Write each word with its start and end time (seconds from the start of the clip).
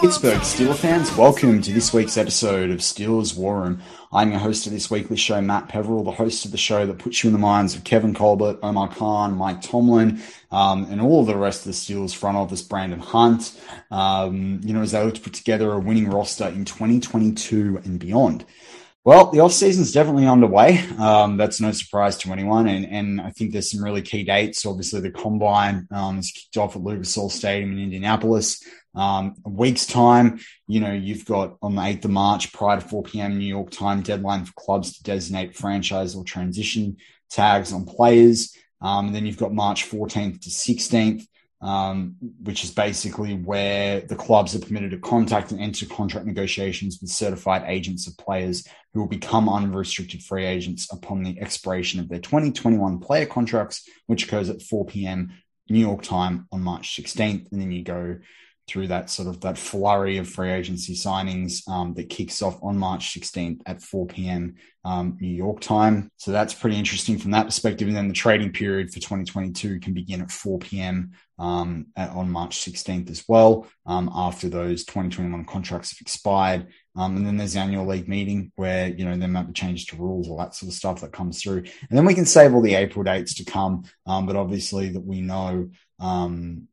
Pittsburgh 0.00 0.38
Steelers 0.38 0.76
fans, 0.76 1.14
welcome 1.14 1.60
to 1.60 1.74
this 1.74 1.92
week's 1.92 2.16
episode 2.16 2.70
of 2.70 2.78
Steelers 2.78 3.36
War 3.36 3.60
Room. 3.60 3.82
I'm 4.10 4.30
your 4.30 4.40
host 4.40 4.66
of 4.66 4.72
this 4.72 4.90
weekly 4.90 5.18
show, 5.18 5.42
Matt 5.42 5.68
Peverill, 5.68 6.06
the 6.06 6.10
host 6.10 6.46
of 6.46 6.52
the 6.52 6.56
show 6.56 6.86
that 6.86 6.98
puts 6.98 7.22
you 7.22 7.28
in 7.28 7.34
the 7.34 7.38
minds 7.38 7.74
of 7.74 7.84
Kevin 7.84 8.14
Colbert, 8.14 8.60
Omar 8.62 8.88
Khan, 8.88 9.36
Mike 9.36 9.60
Tomlin, 9.60 10.22
um, 10.50 10.86
and 10.90 11.02
all 11.02 11.22
the 11.26 11.36
rest 11.36 11.66
of 11.66 11.72
the 11.72 11.72
Steelers 11.72 12.16
front 12.16 12.38
office, 12.38 12.62
Brandon 12.62 12.98
Hunt, 12.98 13.60
um, 13.90 14.62
you 14.64 14.72
know, 14.72 14.80
as 14.80 14.92
they 14.92 15.04
look 15.04 15.16
to 15.16 15.20
put 15.20 15.34
together 15.34 15.70
a 15.70 15.78
winning 15.78 16.08
roster 16.08 16.48
in 16.48 16.64
2022 16.64 17.82
and 17.84 18.00
beyond. 18.00 18.46
Well, 19.04 19.30
the 19.30 19.40
off 19.40 19.52
season 19.52 19.82
is 19.82 19.92
definitely 19.92 20.26
underway. 20.26 20.78
Um, 20.98 21.38
that's 21.38 21.60
no 21.60 21.72
surprise 21.72 22.18
to 22.18 22.32
anyone, 22.32 22.68
and 22.68 22.84
and 22.84 23.20
I 23.20 23.30
think 23.30 23.52
there's 23.52 23.70
some 23.70 23.82
really 23.82 24.02
key 24.02 24.24
dates. 24.24 24.66
Obviously, 24.66 25.00
the 25.00 25.10
combine 25.10 25.88
um, 25.90 26.18
is 26.18 26.30
kicked 26.30 26.58
off 26.58 26.76
at 26.76 26.82
Lucas 26.82 27.16
Oil 27.16 27.30
Stadium 27.30 27.72
in 27.72 27.78
Indianapolis. 27.78 28.62
Um, 28.94 29.36
a 29.44 29.48
week's 29.48 29.86
time, 29.86 30.40
you 30.66 30.80
know, 30.80 30.92
you've 30.92 31.24
got 31.24 31.56
on 31.62 31.76
the 31.76 31.82
8th 31.82 32.06
of 32.06 32.10
March, 32.10 32.52
prior 32.52 32.80
to 32.80 32.86
4 32.86 33.02
p.m. 33.04 33.38
New 33.38 33.46
York 33.46 33.70
time 33.70 34.02
deadline 34.02 34.44
for 34.44 34.52
clubs 34.54 34.96
to 34.96 35.02
designate 35.02 35.56
franchise 35.56 36.14
or 36.14 36.24
transition 36.24 36.96
tags 37.30 37.72
on 37.72 37.84
players. 37.84 38.54
Um, 38.80 39.06
and 39.06 39.14
then 39.14 39.26
you've 39.26 39.36
got 39.36 39.54
March 39.54 39.88
14th 39.88 40.40
to 40.40 40.50
16th, 40.50 41.26
um, 41.60 42.16
which 42.42 42.64
is 42.64 42.70
basically 42.70 43.34
where 43.34 44.00
the 44.00 44.16
clubs 44.16 44.54
are 44.54 44.60
permitted 44.60 44.90
to 44.92 44.98
contact 44.98 45.52
and 45.52 45.60
enter 45.60 45.86
contract 45.86 46.26
negotiations 46.26 46.98
with 47.00 47.10
certified 47.10 47.62
agents 47.66 48.08
of 48.08 48.16
players 48.16 48.66
who 48.92 49.00
will 49.00 49.08
become 49.08 49.48
unrestricted 49.48 50.22
free 50.22 50.46
agents 50.46 50.90
upon 50.92 51.22
the 51.22 51.38
expiration 51.40 52.00
of 52.00 52.08
their 52.08 52.18
2021 52.18 52.98
player 52.98 53.26
contracts, 53.26 53.88
which 54.06 54.24
occurs 54.24 54.50
at 54.50 54.62
4 54.62 54.86
p.m. 54.86 55.30
New 55.68 55.78
York 55.78 56.02
time 56.02 56.48
on 56.50 56.62
March 56.62 56.96
16th. 56.96 57.52
And 57.52 57.60
then 57.60 57.70
you 57.70 57.84
go 57.84 58.16
through 58.70 58.86
that 58.86 59.10
sort 59.10 59.26
of 59.26 59.40
that 59.40 59.58
flurry 59.58 60.16
of 60.18 60.28
free 60.28 60.50
agency 60.50 60.94
signings 60.94 61.68
um, 61.68 61.92
that 61.94 62.08
kicks 62.08 62.40
off 62.40 62.56
on 62.62 62.78
March 62.78 63.12
16th 63.12 63.60
at 63.66 63.82
4 63.82 64.06
p.m. 64.06 64.54
Um, 64.84 65.18
New 65.20 65.34
York 65.34 65.60
time. 65.60 66.10
So 66.16 66.30
that's 66.30 66.54
pretty 66.54 66.76
interesting 66.76 67.18
from 67.18 67.32
that 67.32 67.46
perspective. 67.46 67.88
And 67.88 67.96
then 67.96 68.06
the 68.06 68.14
trading 68.14 68.52
period 68.52 68.90
for 68.90 69.00
2022 69.00 69.80
can 69.80 69.92
begin 69.92 70.22
at 70.22 70.30
4 70.30 70.60
p.m. 70.60 71.10
Um, 71.38 71.86
at, 71.96 72.10
on 72.10 72.30
March 72.30 72.58
16th 72.60 73.10
as 73.10 73.24
well, 73.26 73.66
um, 73.86 74.10
after 74.14 74.48
those 74.48 74.84
2021 74.84 75.46
contracts 75.46 75.90
have 75.90 76.00
expired. 76.00 76.68
Um, 76.96 77.16
and 77.16 77.26
then 77.26 77.36
there's 77.38 77.54
the 77.54 77.60
annual 77.60 77.86
league 77.86 78.08
meeting 78.08 78.52
where, 78.56 78.88
you 78.88 79.04
know, 79.04 79.16
there 79.16 79.28
might 79.28 79.46
be 79.46 79.52
changes 79.52 79.86
to 79.86 79.96
rules, 79.96 80.28
all 80.28 80.38
that 80.38 80.54
sort 80.54 80.68
of 80.68 80.74
stuff 80.74 81.00
that 81.00 81.12
comes 81.12 81.42
through. 81.42 81.58
And 81.58 81.98
then 81.98 82.04
we 82.04 82.14
can 82.14 82.26
save 82.26 82.54
all 82.54 82.62
the 82.62 82.74
April 82.74 83.02
dates 83.02 83.34
to 83.36 83.44
come. 83.44 83.84
Um, 84.06 84.26
but 84.26 84.36
obviously 84.36 84.90
that 84.90 85.04
we 85.04 85.22
know, 85.22 85.70
um, 85.98 86.68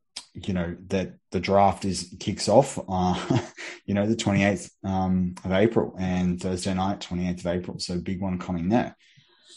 you 0.45 0.53
know 0.53 0.75
that 0.87 1.13
the 1.31 1.39
draft 1.39 1.85
is 1.85 2.15
kicks 2.19 2.47
off 2.47 2.79
uh, 2.89 3.39
you 3.85 3.93
know 3.93 4.05
the 4.05 4.15
28th 4.15 4.69
um, 4.83 5.35
of 5.43 5.51
april 5.51 5.95
and 5.99 6.41
thursday 6.41 6.73
night 6.73 6.99
28th 6.99 7.39
of 7.39 7.47
april. 7.47 7.79
So 7.79 7.99
big 7.99 8.21
one 8.21 8.39
coming 8.39 8.69
there. 8.69 8.95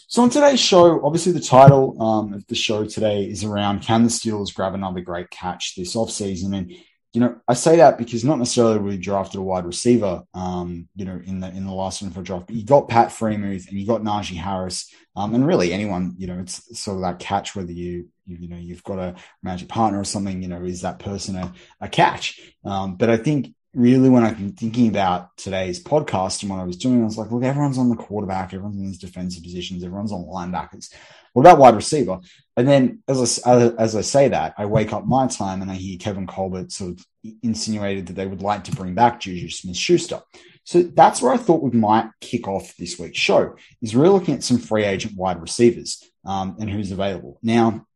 So 0.08 0.22
on 0.22 0.30
today's 0.30 0.60
show 0.60 1.04
obviously 1.04 1.32
the 1.32 1.40
title 1.40 2.00
um, 2.02 2.32
of 2.32 2.46
the 2.46 2.54
show 2.54 2.84
today 2.84 3.24
is 3.24 3.44
around 3.44 3.82
can 3.82 4.04
the 4.04 4.10
steelers 4.10 4.54
grab 4.54 4.74
another 4.74 5.00
great 5.00 5.30
catch 5.30 5.74
this 5.76 5.94
offseason 5.94 6.56
and 6.56 6.72
you 7.12 7.20
know 7.20 7.36
i 7.48 7.54
say 7.54 7.76
that 7.76 7.98
because 7.98 8.24
not 8.24 8.38
necessarily 8.38 8.78
we 8.78 8.96
drafted 8.96 9.40
a 9.40 9.42
wide 9.42 9.64
receiver 9.64 10.22
um, 10.34 10.88
you 10.94 11.04
know 11.04 11.20
in 11.24 11.40
the 11.40 11.48
in 11.48 11.66
the 11.66 11.72
last 11.72 12.02
for 12.12 12.22
draft 12.22 12.46
but 12.46 12.56
you 12.56 12.64
got 12.64 12.88
pat 12.88 13.08
freiermuth 13.08 13.68
and 13.68 13.78
you 13.78 13.86
got 13.86 14.02
najee 14.02 14.36
harris 14.36 14.92
um, 15.16 15.34
and 15.34 15.46
really 15.46 15.72
anyone 15.72 16.14
you 16.18 16.26
know 16.26 16.38
it's 16.38 16.78
sort 16.78 16.96
of 16.96 17.02
that 17.02 17.18
catch 17.18 17.56
whether 17.56 17.72
you 17.72 18.08
you, 18.26 18.36
you 18.40 18.48
know 18.48 18.56
you've 18.56 18.84
got 18.84 18.98
a 18.98 19.14
magic 19.42 19.68
partner 19.68 19.98
or 20.00 20.04
something 20.04 20.42
you 20.42 20.48
know 20.48 20.62
is 20.62 20.82
that 20.82 20.98
person 20.98 21.36
a, 21.36 21.52
a 21.80 21.88
catch? 21.88 22.40
Um, 22.64 22.96
but 22.96 23.10
i 23.10 23.16
think 23.16 23.54
really 23.74 24.08
when 24.08 24.24
i'm 24.24 24.52
thinking 24.52 24.88
about 24.88 25.36
today's 25.36 25.82
podcast 25.82 26.42
and 26.42 26.50
what 26.50 26.60
i 26.60 26.64
was 26.64 26.76
doing 26.76 27.00
i 27.00 27.04
was 27.04 27.18
like 27.18 27.30
look 27.30 27.44
everyone's 27.44 27.78
on 27.78 27.88
the 27.88 27.96
quarterback 27.96 28.52
everyone's 28.52 28.76
in 28.76 28.86
these 28.86 28.98
defensive 28.98 29.42
positions 29.42 29.84
everyone's 29.84 30.12
on 30.12 30.24
linebackers 30.24 30.92
what 31.32 31.42
about 31.42 31.58
wide 31.58 31.76
receiver 31.76 32.18
and 32.56 32.68
then 32.68 33.02
as 33.08 33.40
I, 33.44 33.68
as 33.78 33.96
I 33.96 34.00
say 34.00 34.28
that 34.28 34.54
i 34.58 34.66
wake 34.66 34.92
up 34.92 35.06
my 35.06 35.26
time 35.26 35.62
and 35.62 35.70
i 35.70 35.74
hear 35.74 35.98
kevin 35.98 36.26
colbert 36.26 36.72
sort 36.72 36.92
of 36.92 37.06
insinuated 37.42 38.06
that 38.06 38.14
they 38.14 38.26
would 38.26 38.42
like 38.42 38.64
to 38.64 38.72
bring 38.72 38.94
back 38.94 39.20
juju 39.20 39.48
smith 39.48 39.76
schuster 39.76 40.22
so 40.64 40.82
that's 40.82 41.20
where 41.20 41.32
I 41.32 41.36
thought 41.36 41.62
we 41.62 41.76
might 41.76 42.10
kick 42.20 42.46
off 42.46 42.76
this 42.76 42.98
week's 42.98 43.18
show 43.18 43.56
is 43.82 43.96
really 43.96 44.10
looking 44.10 44.34
at 44.34 44.44
some 44.44 44.58
free 44.58 44.84
agent 44.84 45.16
wide 45.16 45.40
receivers 45.40 46.04
um, 46.24 46.56
and 46.60 46.70
who's 46.70 46.92
available. 46.92 47.38
Now, 47.42 47.86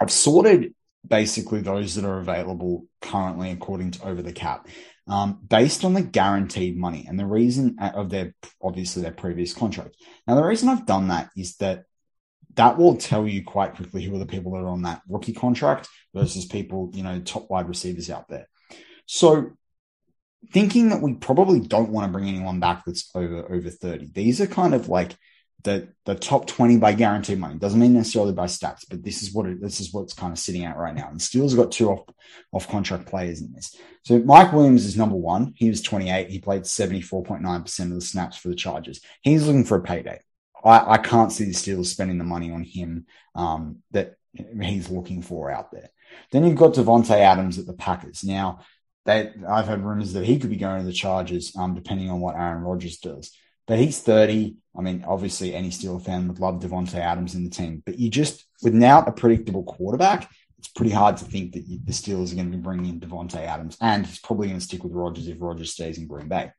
I've 0.00 0.12
sorted 0.12 0.74
basically 1.06 1.62
those 1.62 1.94
that 1.94 2.04
are 2.04 2.18
available 2.18 2.86
currently 3.00 3.50
according 3.50 3.92
to 3.92 4.06
over 4.06 4.22
the 4.22 4.32
cap 4.32 4.68
um, 5.08 5.40
based 5.48 5.84
on 5.84 5.94
the 5.94 6.02
guaranteed 6.02 6.76
money 6.76 7.06
and 7.08 7.18
the 7.18 7.26
reason 7.26 7.76
uh, 7.80 7.90
of 7.94 8.10
their 8.10 8.34
obviously 8.62 9.02
their 9.02 9.10
previous 9.10 9.52
contract. 9.52 9.96
Now, 10.26 10.36
the 10.36 10.44
reason 10.44 10.68
I've 10.68 10.86
done 10.86 11.08
that 11.08 11.30
is 11.36 11.56
that 11.56 11.84
that 12.54 12.78
will 12.78 12.96
tell 12.96 13.26
you 13.26 13.44
quite 13.44 13.74
quickly 13.76 14.02
who 14.02 14.14
are 14.14 14.18
the 14.18 14.26
people 14.26 14.52
that 14.52 14.58
are 14.58 14.68
on 14.68 14.82
that 14.82 15.02
rookie 15.08 15.32
contract 15.32 15.88
versus 16.14 16.44
people, 16.44 16.90
you 16.94 17.02
know, 17.02 17.20
top 17.20 17.48
wide 17.50 17.68
receivers 17.68 18.10
out 18.10 18.28
there. 18.28 18.48
So 19.06 19.52
thinking 20.52 20.88
that 20.88 21.02
we 21.02 21.14
probably 21.14 21.60
don't 21.60 21.90
want 21.90 22.06
to 22.06 22.12
bring 22.12 22.28
anyone 22.28 22.60
back 22.60 22.84
that's 22.84 23.10
over 23.14 23.52
over 23.52 23.70
30. 23.70 24.10
These 24.12 24.40
are 24.40 24.46
kind 24.46 24.74
of 24.74 24.88
like 24.88 25.16
the 25.62 25.88
the 26.06 26.14
top 26.14 26.46
20 26.46 26.78
by 26.78 26.92
guaranteed 26.92 27.38
money. 27.38 27.58
Doesn't 27.58 27.80
mean 27.80 27.92
necessarily 27.92 28.32
by 28.32 28.46
stats, 28.46 28.84
but 28.88 29.02
this 29.02 29.22
is 29.22 29.32
what 29.32 29.46
it, 29.46 29.60
this 29.60 29.80
is 29.80 29.92
what's 29.92 30.14
kind 30.14 30.32
of 30.32 30.38
sitting 30.38 30.64
at 30.64 30.76
right 30.76 30.94
now. 30.94 31.08
And 31.10 31.20
Steelers 31.20 31.56
got 31.56 31.72
two 31.72 31.90
off 31.90 32.06
off 32.52 32.68
contract 32.68 33.06
players 33.06 33.42
in 33.42 33.52
this. 33.52 33.76
So 34.04 34.18
Mike 34.20 34.52
Williams 34.52 34.86
is 34.86 34.96
number 34.96 35.16
one. 35.16 35.52
He 35.56 35.68
was 35.68 35.82
28. 35.82 36.30
He 36.30 36.38
played 36.38 36.62
74.9% 36.62 37.80
of 37.80 37.90
the 37.90 38.00
snaps 38.00 38.38
for 38.38 38.48
the 38.48 38.54
Chargers. 38.54 39.00
He's 39.20 39.46
looking 39.46 39.64
for 39.64 39.76
a 39.76 39.82
payday. 39.82 40.20
I, 40.64 40.92
I 40.92 40.98
can't 40.98 41.32
see 41.32 41.44
the 41.44 41.52
Steelers 41.52 41.86
spending 41.86 42.18
the 42.18 42.24
money 42.24 42.50
on 42.50 42.62
him 42.62 43.06
um, 43.34 43.82
that 43.92 44.16
he's 44.34 44.90
looking 44.90 45.22
for 45.22 45.50
out 45.50 45.72
there. 45.72 45.90
Then 46.32 46.44
you've 46.44 46.58
got 46.58 46.74
Davante 46.74 47.10
Adams 47.10 47.58
at 47.58 47.66
the 47.66 47.72
Packers. 47.72 48.24
Now, 48.24 48.60
they, 49.06 49.32
I've 49.48 49.66
heard 49.66 49.82
rumors 49.82 50.12
that 50.12 50.24
he 50.24 50.38
could 50.38 50.50
be 50.50 50.56
going 50.56 50.80
to 50.80 50.86
the 50.86 50.92
Chargers, 50.92 51.56
um, 51.56 51.74
depending 51.74 52.10
on 52.10 52.20
what 52.20 52.36
Aaron 52.36 52.62
Rodgers 52.62 52.98
does. 52.98 53.32
But 53.66 53.78
he's 53.78 54.00
30. 54.00 54.56
I 54.76 54.82
mean, 54.82 55.04
obviously, 55.06 55.54
any 55.54 55.70
Steeler 55.70 56.04
fan 56.04 56.28
would 56.28 56.40
love 56.40 56.60
Davante 56.60 56.96
Adams 56.96 57.34
in 57.34 57.44
the 57.44 57.50
team. 57.50 57.82
But 57.84 57.98
you 57.98 58.10
just, 58.10 58.44
without 58.62 59.08
a 59.08 59.12
predictable 59.12 59.62
quarterback, 59.62 60.30
it's 60.58 60.68
pretty 60.68 60.92
hard 60.92 61.16
to 61.18 61.24
think 61.24 61.52
that 61.52 61.66
the 61.66 61.92
Steelers 61.92 62.32
are 62.32 62.36
going 62.36 62.50
to 62.50 62.56
be 62.56 62.62
bringing 62.62 62.86
in 62.86 63.00
Davante 63.00 63.36
Adams. 63.36 63.76
And 63.80 64.06
he's 64.06 64.18
probably 64.18 64.48
going 64.48 64.58
to 64.58 64.64
stick 64.64 64.84
with 64.84 64.92
Rodgers 64.92 65.28
if 65.28 65.40
Rodgers 65.40 65.72
stays 65.72 65.98
in 65.98 66.06
Green 66.06 66.28
Bay. 66.28 66.50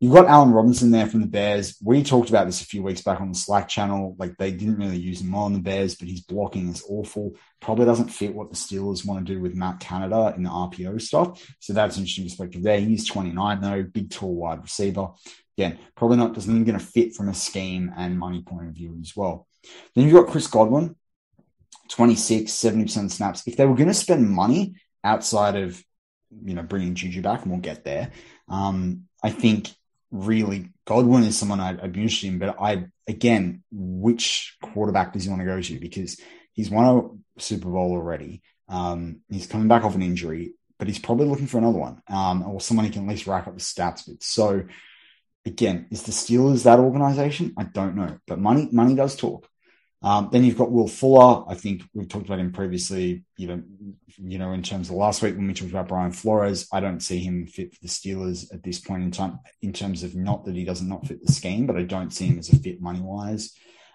You've 0.00 0.12
got 0.12 0.28
Allen 0.28 0.52
Robinson 0.52 0.92
there 0.92 1.08
from 1.08 1.22
the 1.22 1.26
Bears. 1.26 1.76
We 1.82 2.04
talked 2.04 2.28
about 2.28 2.46
this 2.46 2.60
a 2.60 2.66
few 2.66 2.84
weeks 2.84 3.00
back 3.00 3.20
on 3.20 3.30
the 3.30 3.38
Slack 3.38 3.66
channel. 3.66 4.14
Like 4.16 4.36
they 4.36 4.52
didn't 4.52 4.76
really 4.76 4.96
use 4.96 5.20
him 5.20 5.34
on 5.34 5.54
the 5.54 5.58
Bears, 5.58 5.96
but 5.96 6.06
his 6.06 6.20
blocking 6.20 6.68
is 6.68 6.84
awful. 6.88 7.34
Probably 7.60 7.84
doesn't 7.84 8.10
fit 8.10 8.32
what 8.32 8.48
the 8.48 8.56
Steelers 8.56 9.04
want 9.04 9.26
to 9.26 9.34
do 9.34 9.40
with 9.40 9.56
Matt 9.56 9.80
Canada 9.80 10.32
in 10.36 10.44
the 10.44 10.50
RPO 10.50 11.02
stuff. 11.02 11.44
So 11.58 11.72
that's 11.72 11.96
an 11.96 12.02
interesting 12.02 12.26
perspective 12.26 12.62
there. 12.62 12.78
He's 12.78 13.08
29 13.08 13.60
though, 13.60 13.82
big, 13.82 14.10
tall, 14.10 14.36
wide 14.36 14.62
receiver. 14.62 15.08
Again, 15.56 15.80
probably 15.96 16.18
not 16.18 16.32
doesn't 16.32 16.52
even 16.52 16.64
going 16.64 16.78
to 16.78 16.84
fit 16.84 17.16
from 17.16 17.28
a 17.28 17.34
scheme 17.34 17.92
and 17.96 18.16
money 18.16 18.42
point 18.42 18.68
of 18.68 18.74
view 18.74 18.96
as 19.00 19.16
well. 19.16 19.48
Then 19.96 20.04
you've 20.04 20.14
got 20.14 20.30
Chris 20.30 20.46
Godwin, 20.46 20.94
26, 21.88 22.52
70% 22.52 23.10
snaps. 23.10 23.42
If 23.48 23.56
they 23.56 23.66
were 23.66 23.74
going 23.74 23.88
to 23.88 23.94
spend 23.94 24.30
money 24.30 24.76
outside 25.02 25.56
of, 25.56 25.82
you 26.44 26.54
know, 26.54 26.62
bringing 26.62 26.94
Juju 26.94 27.20
back, 27.20 27.42
and 27.42 27.50
we'll 27.50 27.60
get 27.60 27.82
there, 27.82 28.12
um, 28.48 29.08
I 29.24 29.30
think 29.30 29.70
really 30.10 30.70
Godwin 30.86 31.24
is 31.24 31.38
someone 31.38 31.60
I'd, 31.60 31.80
interested 31.84 32.28
in, 32.28 32.38
but 32.38 32.56
I 32.60 32.86
again, 33.06 33.62
which 33.70 34.56
quarterback 34.62 35.12
does 35.12 35.24
he 35.24 35.30
want 35.30 35.42
to 35.42 35.46
go 35.46 35.60
to? 35.60 35.78
Because 35.78 36.18
he's 36.52 36.70
won 36.70 37.20
a 37.36 37.40
Super 37.40 37.68
Bowl 37.68 37.92
already. 37.92 38.42
Um, 38.68 39.20
he's 39.30 39.46
coming 39.46 39.68
back 39.68 39.84
off 39.84 39.94
an 39.94 40.02
injury, 40.02 40.54
but 40.78 40.88
he's 40.88 40.98
probably 40.98 41.26
looking 41.26 41.46
for 41.46 41.58
another 41.58 41.78
one, 41.78 42.02
um, 42.08 42.42
or 42.42 42.60
someone 42.60 42.86
he 42.86 42.92
can 42.92 43.02
at 43.02 43.08
least 43.08 43.26
rack 43.26 43.46
up 43.46 43.54
the 43.54 43.60
stats 43.60 44.08
with. 44.08 44.22
So 44.22 44.64
again, 45.44 45.86
is 45.90 46.02
the 46.02 46.12
Steelers 46.12 46.64
that 46.64 46.78
organization? 46.78 47.54
I 47.56 47.64
don't 47.64 47.96
know, 47.96 48.18
but 48.26 48.38
money 48.38 48.68
money 48.72 48.94
does 48.94 49.16
talk. 49.16 49.48
Um, 50.00 50.28
then 50.30 50.44
you've 50.44 50.58
got 50.58 50.70
Will 50.70 50.86
Fuller. 50.86 51.44
I 51.48 51.54
think 51.54 51.82
we've 51.92 52.08
talked 52.08 52.26
about 52.26 52.38
him 52.38 52.52
previously. 52.52 53.24
You 53.36 53.48
know, 53.48 53.62
you 54.16 54.38
know, 54.38 54.52
in 54.52 54.62
terms 54.62 54.88
of 54.88 54.94
last 54.94 55.22
week 55.22 55.36
when 55.36 55.46
we 55.46 55.54
talked 55.54 55.70
about 55.70 55.88
Brian 55.88 56.12
Flores, 56.12 56.68
I 56.72 56.80
don't 56.80 57.00
see 57.00 57.18
him 57.18 57.46
fit 57.46 57.74
for 57.74 57.80
the 57.82 57.88
Steelers 57.88 58.52
at 58.54 58.62
this 58.62 58.78
point 58.78 59.02
in 59.02 59.10
time. 59.10 59.40
In 59.60 59.72
terms 59.72 60.04
of 60.04 60.14
not 60.14 60.44
that 60.44 60.54
he 60.54 60.64
doesn't 60.64 60.88
not 60.88 61.06
fit 61.06 61.24
the 61.24 61.32
scheme, 61.32 61.66
but 61.66 61.76
I 61.76 61.82
don't 61.82 62.12
see 62.12 62.26
him 62.26 62.38
as 62.38 62.52
a 62.52 62.56
fit 62.56 62.80
money 62.80 63.00
wise, 63.00 63.54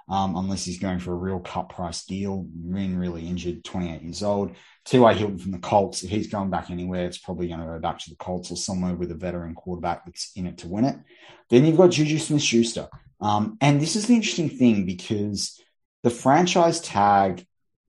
um, 0.09 0.35
unless 0.35 0.65
he's 0.65 0.79
going 0.79 1.00
for 1.00 1.13
a 1.13 1.17
real 1.17 1.39
cut 1.39 1.69
price 1.69 2.03
deal. 2.03 2.47
Really, 2.61 2.95
really 2.95 3.27
injured, 3.27 3.63
28 3.63 4.01
years 4.01 4.23
old. 4.23 4.55
T.Y. 4.83 5.13
Hilton 5.13 5.38
from 5.38 5.51
the 5.53 5.59
Colts. 5.59 6.03
If 6.03 6.09
he's 6.09 6.27
going 6.27 6.50
back 6.50 6.69
anywhere, 6.69 7.05
it's 7.05 7.17
probably 7.17 7.47
going 7.47 7.61
to 7.61 7.65
go 7.65 7.79
back 7.79 8.00
to 8.00 8.09
the 8.09 8.17
Colts 8.17 8.51
or 8.51 8.57
somewhere 8.57 8.94
with 8.94 9.11
a 9.11 9.15
veteran 9.15 9.55
quarterback 9.55 10.05
that's 10.05 10.33
in 10.35 10.47
it 10.47 10.57
to 10.57 10.67
win 10.67 10.83
it. 10.83 10.97
Then 11.50 11.65
you've 11.65 11.77
got 11.77 11.91
Juju 11.91 12.19
Smith 12.19 12.41
Schuster. 12.41 12.89
Um, 13.21 13.57
and 13.61 13.79
this 13.79 13.95
is 13.95 14.07
the 14.07 14.15
interesting 14.15 14.50
thing 14.50 14.85
because 14.85 15.57
the 16.03 16.09
franchise 16.09 16.79
tag 16.81 17.45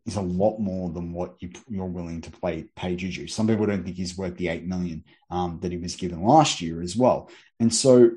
is 0.07 0.17
a 0.17 0.23
lot 0.23 0.59
more 0.59 0.91
than 0.91 1.13
what 1.13 1.37
you, 1.41 1.51
are 1.81 1.87
willing 1.87 2.21
to 2.23 2.31
play 2.31 2.65
pay 2.77 2.95
Juju. 2.95 3.27
Some 3.27 3.47
people 3.47 3.67
don't 3.67 3.85
think 3.85 3.97
he's 3.97 4.17
worth 4.17 4.37
the 4.37 4.49
eight 4.49 4.65
million 4.65 5.05
um, 5.31 5.59
that 5.63 5.73
he 5.73 5.79
was 5.79 5.97
given 5.97 6.23
last 6.23 6.61
year 6.61 6.83
as 6.83 6.97
well. 6.97 7.31
And 7.59 7.75
so 7.75 8.13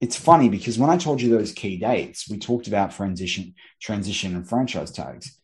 it's 0.00 0.16
funny 0.16 0.48
because 0.48 0.78
when 0.78 0.90
I 0.90 0.96
told 0.96 1.22
you 1.22 1.30
those 1.30 1.52
key 1.52 1.78
dates, 1.78 2.28
we 2.28 2.38
talked 2.38 2.66
about 2.66 2.90
transition, 2.90 3.54
transition 3.80 4.34
and 4.34 4.46
franchise 4.46 4.90
tags. 4.90 5.38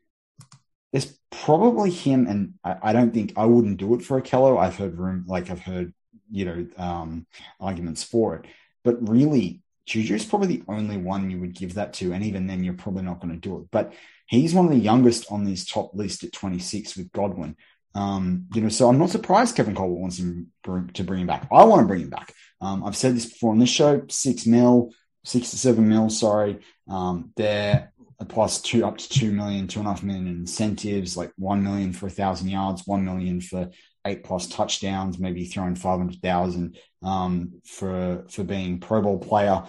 There's 0.93 1.19
probably 1.31 1.91
him, 1.91 2.27
and 2.27 2.55
I, 2.63 2.77
I 2.83 2.93
don't 2.93 3.15
think 3.15 3.33
I 3.37 3.47
wouldn't 3.47 3.79
do 3.79 3.95
it 3.95 4.03
for 4.03 4.21
Ahkello. 4.21 4.59
I've 4.59 4.77
heard 4.77 4.99
room, 4.99 5.25
like 5.27 5.49
I've 5.49 5.61
heard, 5.61 5.95
you 6.31 6.45
know, 6.45 6.67
um, 6.77 7.27
arguments 7.59 8.03
for 8.03 8.37
it, 8.37 8.47
but 8.85 9.09
really 9.09 9.62
Juju 9.87 10.15
is 10.15 10.25
probably 10.25 10.49
the 10.49 10.63
only 10.69 10.97
one 10.97 11.31
you 11.31 11.41
would 11.41 11.55
give 11.55 11.75
that 11.75 11.93
to, 11.95 12.13
and 12.13 12.25
even 12.25 12.47
then, 12.47 12.63
you're 12.63 12.75
probably 12.75 13.03
not 13.03 13.21
going 13.21 13.33
to 13.33 13.41
do 13.41 13.59
it. 13.59 13.67
But 13.71 13.93
he's 14.27 14.55
one 14.55 14.67
of 14.67 14.71
the 14.71 14.79
youngest 14.79 15.31
on 15.31 15.45
this 15.45 15.65
top 15.65 15.95
list 15.95 16.25
at 16.25 16.33
26 16.33 16.97
with 16.97 17.13
Godwin. 17.13 17.57
Um, 17.95 18.47
you 18.55 18.63
know, 18.63 18.69
so 18.69 18.89
I'm 18.89 18.99
not 18.99 19.11
surprised 19.11 19.57
Kevin 19.57 19.75
Colbert 19.75 20.01
wants 20.01 20.19
him 20.19 20.51
to 20.65 21.05
bring 21.05 21.21
him 21.21 21.27
back. 21.27 21.49
I 21.53 21.65
want 21.65 21.81
to 21.81 21.87
bring 21.87 22.03
him 22.03 22.11
back. 22.11 22.33
Um, 22.61 22.85
I've 22.85 22.97
said 22.97 23.15
this 23.15 23.27
before 23.27 23.53
on 23.53 23.59
this 23.59 23.69
show: 23.69 24.03
six 24.09 24.47
mil, 24.47 24.93
six 25.25 25.51
to 25.51 25.59
seven 25.59 25.89
mil. 25.89 26.09
Sorry, 26.09 26.61
um, 26.89 27.33
they're 27.37 27.93
plus 28.25 28.61
two 28.61 28.85
up 28.85 28.99
to 28.99 29.09
two 29.09 29.33
million, 29.33 29.67
two 29.67 29.81
and 29.81 29.89
a 29.89 29.91
half 29.91 30.03
million 30.03 30.27
in 30.27 30.41
incentives, 30.41 31.17
like 31.17 31.33
one 31.37 31.63
million 31.63 31.93
for 31.93 32.07
a 32.07 32.11
thousand 32.11 32.49
yards, 32.49 32.87
one 32.87 33.05
million 33.05 33.41
for 33.41 33.71
eight 34.05 34.25
plus 34.25 34.47
touchdowns, 34.47 35.19
maybe 35.19 35.45
throwing 35.45 35.75
500,000 35.75 36.77
um, 37.03 37.61
for 37.65 38.25
for 38.31 38.45
being 38.45 38.81
Pro 38.81 39.03
Bowl 39.03 39.19
player. 39.19 39.65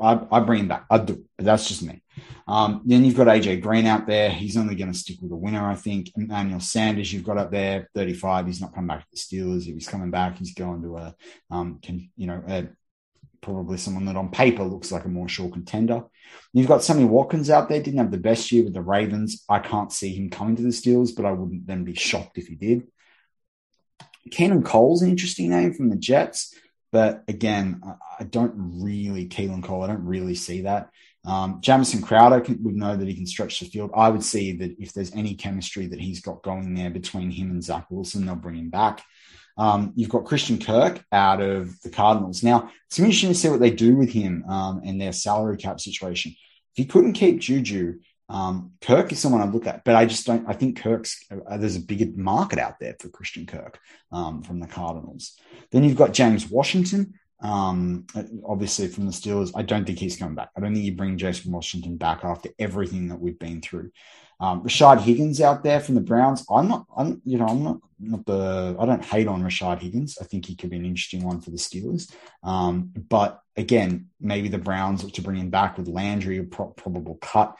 I, 0.00 0.20
I 0.30 0.40
bring 0.40 0.60
him 0.60 0.68
back. 0.68 0.86
I 0.90 0.98
do, 0.98 1.24
but 1.36 1.46
that's 1.46 1.68
just 1.68 1.82
me. 1.82 2.02
Um, 2.48 2.82
then 2.84 3.04
you've 3.04 3.16
got 3.16 3.28
AJ 3.28 3.62
Green 3.62 3.86
out 3.86 4.06
there. 4.06 4.28
He's 4.28 4.56
only 4.56 4.74
going 4.74 4.92
to 4.92 4.98
stick 4.98 5.18
with 5.20 5.30
a 5.30 5.36
winner, 5.36 5.68
I 5.68 5.76
think. 5.76 6.10
Emmanuel 6.16 6.60
Sanders, 6.60 7.12
you've 7.12 7.24
got 7.24 7.38
up 7.38 7.52
there, 7.52 7.88
35. 7.94 8.46
He's 8.46 8.60
not 8.60 8.74
coming 8.74 8.88
back 8.88 9.00
to 9.00 9.06
the 9.12 9.16
Steelers. 9.16 9.68
If 9.68 9.74
he's 9.74 9.88
coming 9.88 10.10
back, 10.10 10.38
he's 10.38 10.54
going 10.54 10.82
to 10.82 10.96
a, 10.96 11.14
um, 11.50 11.78
can, 11.80 12.10
you 12.16 12.26
know, 12.26 12.42
a, 12.46 12.68
probably 13.40 13.76
someone 13.76 14.06
that 14.06 14.16
on 14.16 14.30
paper 14.30 14.64
looks 14.64 14.90
like 14.90 15.04
a 15.04 15.08
more 15.08 15.28
sure 15.28 15.50
contender. 15.50 16.02
You've 16.52 16.68
got 16.68 16.82
Sammy 16.82 17.04
Watkins 17.04 17.50
out 17.50 17.68
there, 17.68 17.82
didn't 17.82 17.98
have 17.98 18.10
the 18.10 18.18
best 18.18 18.50
year 18.50 18.64
with 18.64 18.74
the 18.74 18.80
Ravens. 18.80 19.44
I 19.48 19.58
can't 19.58 19.92
see 19.92 20.14
him 20.14 20.30
coming 20.30 20.56
to 20.56 20.62
the 20.62 20.68
Steelers, 20.68 21.14
but 21.14 21.26
I 21.26 21.32
wouldn't 21.32 21.66
then 21.66 21.84
be 21.84 21.94
shocked 21.94 22.38
if 22.38 22.46
he 22.46 22.56
did. 22.56 22.86
Keelan 24.30 24.64
Cole's 24.64 25.02
an 25.02 25.10
interesting 25.10 25.50
name 25.50 25.74
from 25.74 25.90
the 25.90 25.96
Jets, 25.96 26.54
but 26.92 27.24
again, 27.28 27.82
I 28.18 28.24
don't 28.24 28.54
really 28.56 29.26
Keelan 29.28 29.62
Cole. 29.62 29.82
I 29.82 29.88
don't 29.88 30.04
really 30.04 30.34
see 30.34 30.62
that. 30.62 30.90
Um, 31.26 31.58
Jamison 31.62 32.02
Crowder, 32.02 32.40
can, 32.40 32.62
we 32.62 32.72
know 32.72 32.96
that 32.96 33.08
he 33.08 33.14
can 33.14 33.26
stretch 33.26 33.60
the 33.60 33.66
field. 33.66 33.90
I 33.94 34.10
would 34.10 34.22
see 34.22 34.52
that 34.58 34.76
if 34.78 34.92
there's 34.92 35.14
any 35.14 35.34
chemistry 35.34 35.86
that 35.86 36.00
he's 36.00 36.20
got 36.20 36.42
going 36.42 36.74
there 36.74 36.90
between 36.90 37.30
him 37.30 37.50
and 37.50 37.64
Zach 37.64 37.86
Wilson, 37.90 38.26
they'll 38.26 38.34
bring 38.34 38.56
him 38.56 38.70
back. 38.70 39.02
Um, 39.56 39.92
you've 39.94 40.10
got 40.10 40.24
Christian 40.24 40.58
Kirk 40.58 41.02
out 41.12 41.40
of 41.40 41.80
the 41.82 41.90
Cardinals. 41.90 42.42
Now, 42.42 42.70
it's 42.86 42.98
interesting 42.98 43.30
to 43.30 43.34
see 43.34 43.48
what 43.48 43.60
they 43.60 43.70
do 43.70 43.96
with 43.96 44.10
him 44.10 44.44
um, 44.48 44.82
and 44.84 45.00
their 45.00 45.12
salary 45.12 45.56
cap 45.56 45.80
situation. 45.80 46.32
If 46.32 46.76
he 46.76 46.84
couldn't 46.84 47.12
keep 47.14 47.38
Juju, 47.38 48.00
um, 48.34 48.72
Kirk 48.80 49.12
is 49.12 49.20
someone 49.20 49.42
I 49.42 49.44
look 49.44 49.68
at, 49.68 49.84
but 49.84 49.94
I 49.94 50.06
just 50.06 50.26
don't. 50.26 50.44
I 50.48 50.54
think 50.54 50.82
Kirk's 50.82 51.24
uh, 51.30 51.56
there's 51.56 51.76
a 51.76 51.80
bigger 51.80 52.06
market 52.16 52.58
out 52.58 52.80
there 52.80 52.96
for 52.98 53.08
Christian 53.08 53.46
Kirk 53.46 53.78
um, 54.10 54.42
from 54.42 54.58
the 54.58 54.66
Cardinals. 54.66 55.38
Then 55.70 55.84
you've 55.84 55.96
got 55.96 56.12
James 56.12 56.50
Washington, 56.50 57.14
um, 57.40 58.08
obviously 58.44 58.88
from 58.88 59.06
the 59.06 59.12
Steelers. 59.12 59.52
I 59.54 59.62
don't 59.62 59.84
think 59.84 60.00
he's 60.00 60.16
coming 60.16 60.34
back. 60.34 60.50
I 60.56 60.60
don't 60.60 60.74
think 60.74 60.84
you 60.84 60.96
bring 60.96 61.16
Jason 61.16 61.52
Washington 61.52 61.96
back 61.96 62.24
after 62.24 62.50
everything 62.58 63.06
that 63.08 63.20
we've 63.20 63.38
been 63.38 63.60
through. 63.60 63.92
Um, 64.40 64.64
Rashard 64.64 65.00
Higgins 65.00 65.40
out 65.40 65.62
there 65.62 65.78
from 65.78 65.94
the 65.94 66.00
Browns. 66.00 66.44
I'm 66.50 66.66
not. 66.66 66.86
I'm 66.96 67.22
you 67.24 67.38
know 67.38 67.46
I'm 67.46 67.62
not 67.62 67.78
not 68.00 68.26
the. 68.26 68.74
I 68.80 68.84
don't 68.84 69.04
hate 69.04 69.28
on 69.28 69.44
Rashard 69.44 69.80
Higgins. 69.80 70.18
I 70.20 70.24
think 70.24 70.46
he 70.46 70.56
could 70.56 70.70
be 70.70 70.76
an 70.76 70.84
interesting 70.84 71.22
one 71.22 71.40
for 71.40 71.50
the 71.50 71.56
Steelers. 71.56 72.12
Um, 72.42 72.90
but 73.08 73.38
again, 73.56 74.06
maybe 74.20 74.48
the 74.48 74.58
Browns 74.58 75.08
to 75.08 75.22
bring 75.22 75.36
him 75.36 75.50
back 75.50 75.78
with 75.78 75.86
Landry, 75.86 76.38
a 76.38 76.42
pro- 76.42 76.70
probable 76.70 77.14
cut 77.22 77.54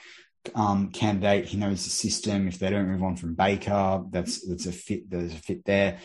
um, 0.54 0.90
candidate. 0.90 1.46
He 1.46 1.56
knows 1.56 1.84
the 1.84 1.90
system. 1.90 2.48
If 2.48 2.58
they 2.58 2.70
don't 2.70 2.88
move 2.88 3.02
on 3.02 3.16
from 3.16 3.34
Baker, 3.34 4.02
that's 4.10 4.46
that's 4.46 4.66
a 4.66 4.72
fit. 4.72 5.10
There's 5.10 5.32
a 5.32 5.38
fit 5.38 5.64
there. 5.64 5.98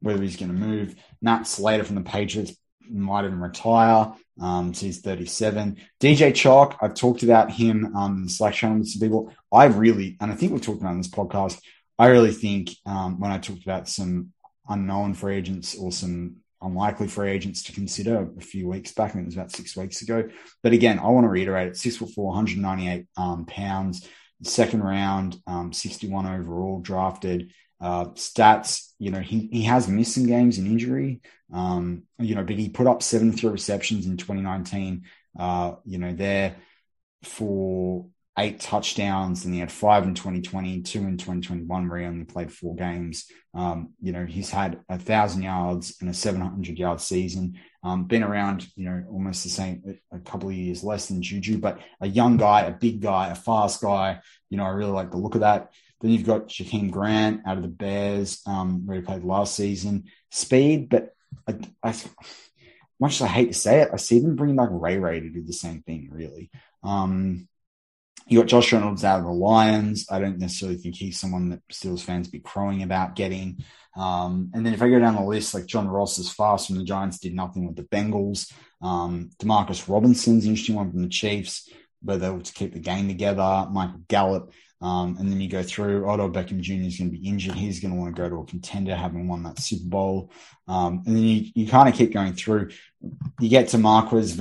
Whether 0.00 0.22
he's 0.22 0.36
going 0.36 0.52
to 0.52 0.54
move, 0.54 0.96
Matt 1.22 1.46
Slater 1.46 1.84
from 1.84 1.96
the 1.96 2.02
Patriots 2.02 2.54
might 2.90 3.24
even 3.24 3.40
retire. 3.40 4.12
Um, 4.40 4.74
so 4.74 4.86
he's 4.86 5.00
37. 5.00 5.78
DJ 6.00 6.34
Chalk, 6.34 6.76
I've 6.82 6.94
talked 6.94 7.22
about 7.22 7.50
him 7.50 7.96
um, 7.96 8.16
in 8.16 8.22
the 8.24 8.28
Slack 8.28 8.54
channel 8.54 8.78
with 8.78 8.88
some 8.88 9.00
people. 9.00 9.32
I 9.52 9.66
really, 9.66 10.16
and 10.20 10.30
I 10.30 10.34
think 10.34 10.52
we've 10.52 10.60
talked 10.60 10.80
about 10.80 10.92
in 10.92 10.98
this 10.98 11.08
podcast. 11.08 11.60
I 11.98 12.08
really 12.08 12.32
think 12.32 12.70
um, 12.86 13.20
when 13.20 13.30
I 13.30 13.38
talked 13.38 13.62
about 13.62 13.88
some 13.88 14.32
unknown 14.68 15.14
free 15.14 15.36
agents 15.36 15.76
or 15.76 15.92
some 15.92 16.36
unlikely 16.64 17.08
free 17.08 17.30
agents 17.30 17.62
to 17.64 17.72
consider 17.72 18.28
a 18.36 18.40
few 18.40 18.68
weeks 18.68 18.92
back. 18.92 19.10
I 19.10 19.12
think 19.14 19.22
it 19.24 19.26
was 19.26 19.34
about 19.34 19.52
six 19.52 19.76
weeks 19.76 20.02
ago. 20.02 20.28
But 20.62 20.72
again, 20.72 20.98
I 20.98 21.08
want 21.08 21.24
to 21.24 21.28
reiterate 21.28 21.68
it: 21.68 21.76
six 21.76 21.96
foot 21.96 22.10
four, 22.10 22.28
198 22.28 23.06
um, 23.16 23.46
pounds, 23.46 24.08
second 24.42 24.82
round, 24.82 25.40
um, 25.46 25.72
61 25.72 26.26
overall 26.26 26.80
drafted. 26.80 27.52
Uh, 27.80 28.06
stats, 28.14 28.92
you 28.98 29.10
know, 29.10 29.20
he, 29.20 29.48
he 29.52 29.64
has 29.64 29.88
missed 29.88 30.14
some 30.14 30.26
games 30.26 30.58
in 30.58 30.66
injury, 30.66 31.20
um, 31.52 32.04
you 32.18 32.34
know, 32.34 32.44
but 32.44 32.56
he 32.56 32.68
put 32.68 32.86
up 32.86 33.02
73 33.02 33.50
receptions 33.50 34.06
in 34.06 34.16
2019. 34.16 35.02
Uh, 35.38 35.74
you 35.84 35.98
know, 35.98 36.14
there 36.14 36.56
for 37.24 38.06
eight 38.36 38.60
touchdowns, 38.60 39.44
and 39.44 39.54
he 39.54 39.60
had 39.60 39.70
five 39.70 40.04
in 40.04 40.14
2020, 40.14 40.82
two 40.82 41.00
in 41.00 41.16
2021, 41.16 41.88
where 41.88 42.00
he 42.00 42.06
only 42.06 42.24
played 42.24 42.52
four 42.52 42.74
games. 42.74 43.26
Um, 43.54 43.92
you 44.00 44.12
know, 44.12 44.24
he's 44.24 44.50
had 44.50 44.80
a 44.88 44.98
thousand 44.98 45.42
yards 45.42 45.96
and 46.00 46.10
a 46.10 46.14
700 46.14 46.78
yard 46.78 47.00
season. 47.00 47.60
Um, 47.84 48.04
been 48.04 48.24
around, 48.24 48.66
you 48.76 48.86
know, 48.86 49.04
almost 49.10 49.44
the 49.44 49.50
same, 49.50 49.98
a 50.12 50.18
couple 50.18 50.48
of 50.48 50.54
years 50.54 50.82
less 50.82 51.06
than 51.06 51.22
Juju, 51.22 51.58
but 51.58 51.78
a 52.00 52.08
young 52.08 52.36
guy, 52.36 52.62
a 52.62 52.72
big 52.72 53.00
guy, 53.00 53.28
a 53.28 53.34
fast 53.34 53.82
guy. 53.82 54.20
You 54.50 54.56
know, 54.56 54.64
I 54.64 54.70
really 54.70 54.92
like 54.92 55.10
the 55.10 55.18
look 55.18 55.34
of 55.34 55.42
that. 55.42 55.72
Then 56.00 56.10
you've 56.10 56.26
got 56.26 56.48
Jakeem 56.48 56.90
Grant 56.90 57.42
out 57.46 57.56
of 57.56 57.62
the 57.62 57.68
Bears, 57.68 58.42
um, 58.46 58.86
where 58.86 58.96
he 58.96 59.02
played 59.02 59.22
last 59.22 59.54
season. 59.54 60.04
Speed, 60.30 60.88
but 60.88 61.14
I, 61.46 61.56
I, 61.82 61.94
much 62.98 63.20
as 63.20 63.22
I 63.22 63.28
hate 63.28 63.48
to 63.48 63.58
say 63.58 63.80
it, 63.80 63.90
I 63.92 63.96
see 63.96 64.18
them 64.18 64.34
bringing 64.34 64.56
back 64.56 64.68
Ray 64.72 64.98
Ray 64.98 65.20
to 65.20 65.30
do 65.30 65.42
the 65.42 65.52
same 65.52 65.82
thing, 65.82 66.08
really. 66.10 66.50
Um, 66.82 67.48
you 68.26 68.38
got 68.38 68.48
Josh 68.48 68.72
Reynolds 68.72 69.04
out 69.04 69.20
of 69.20 69.26
the 69.26 69.32
Lions. 69.32 70.06
I 70.10 70.18
don't 70.18 70.38
necessarily 70.38 70.78
think 70.78 70.94
he's 70.94 71.18
someone 71.18 71.50
that 71.50 71.66
Steelers 71.68 72.00
fans 72.00 72.28
be 72.28 72.40
crowing 72.40 72.82
about 72.82 73.16
getting. 73.16 73.62
Um, 73.96 74.50
and 74.54 74.64
then 74.64 74.74
if 74.74 74.82
I 74.82 74.88
go 74.88 74.98
down 74.98 75.16
the 75.16 75.22
list, 75.22 75.54
like 75.54 75.66
John 75.66 75.88
Ross 75.88 76.18
is 76.18 76.32
fast 76.32 76.66
from 76.66 76.76
the 76.76 76.84
Giants, 76.84 77.18
did 77.18 77.34
nothing 77.34 77.66
with 77.66 77.76
the 77.76 77.84
Bengals. 77.84 78.52
Um, 78.80 79.30
Demarcus 79.40 79.88
Robinson's 79.88 80.46
interesting 80.46 80.74
one 80.74 80.90
from 80.90 81.02
the 81.02 81.08
Chiefs, 81.08 81.68
but 82.02 82.20
they 82.20 82.30
were 82.30 82.40
to 82.40 82.52
keep 82.52 82.72
the 82.72 82.80
game 82.80 83.08
together. 83.08 83.68
Michael 83.70 84.00
Gallup. 84.08 84.52
Um, 84.80 85.16
and 85.18 85.30
then 85.30 85.40
you 85.40 85.48
go 85.48 85.62
through 85.62 86.10
Odell 86.10 86.28
Beckham 86.28 86.60
Jr. 86.60 86.86
is 86.86 86.98
going 86.98 87.10
to 87.10 87.16
be 87.16 87.26
injured. 87.26 87.54
He's 87.54 87.80
going 87.80 87.94
to 87.94 87.98
want 87.98 88.14
to 88.14 88.20
go 88.20 88.28
to 88.28 88.40
a 88.40 88.44
contender, 88.44 88.94
having 88.94 89.28
won 89.28 89.42
that 89.44 89.58
Super 89.58 89.88
Bowl. 89.88 90.30
Um, 90.68 91.02
and 91.06 91.16
then 91.16 91.22
you, 91.22 91.46
you 91.54 91.68
kind 91.68 91.88
of 91.88 91.94
keep 91.94 92.12
going 92.12 92.34
through. 92.34 92.70
You 93.40 93.48
get 93.48 93.68
to 93.68 93.78
Marquez 93.78 94.34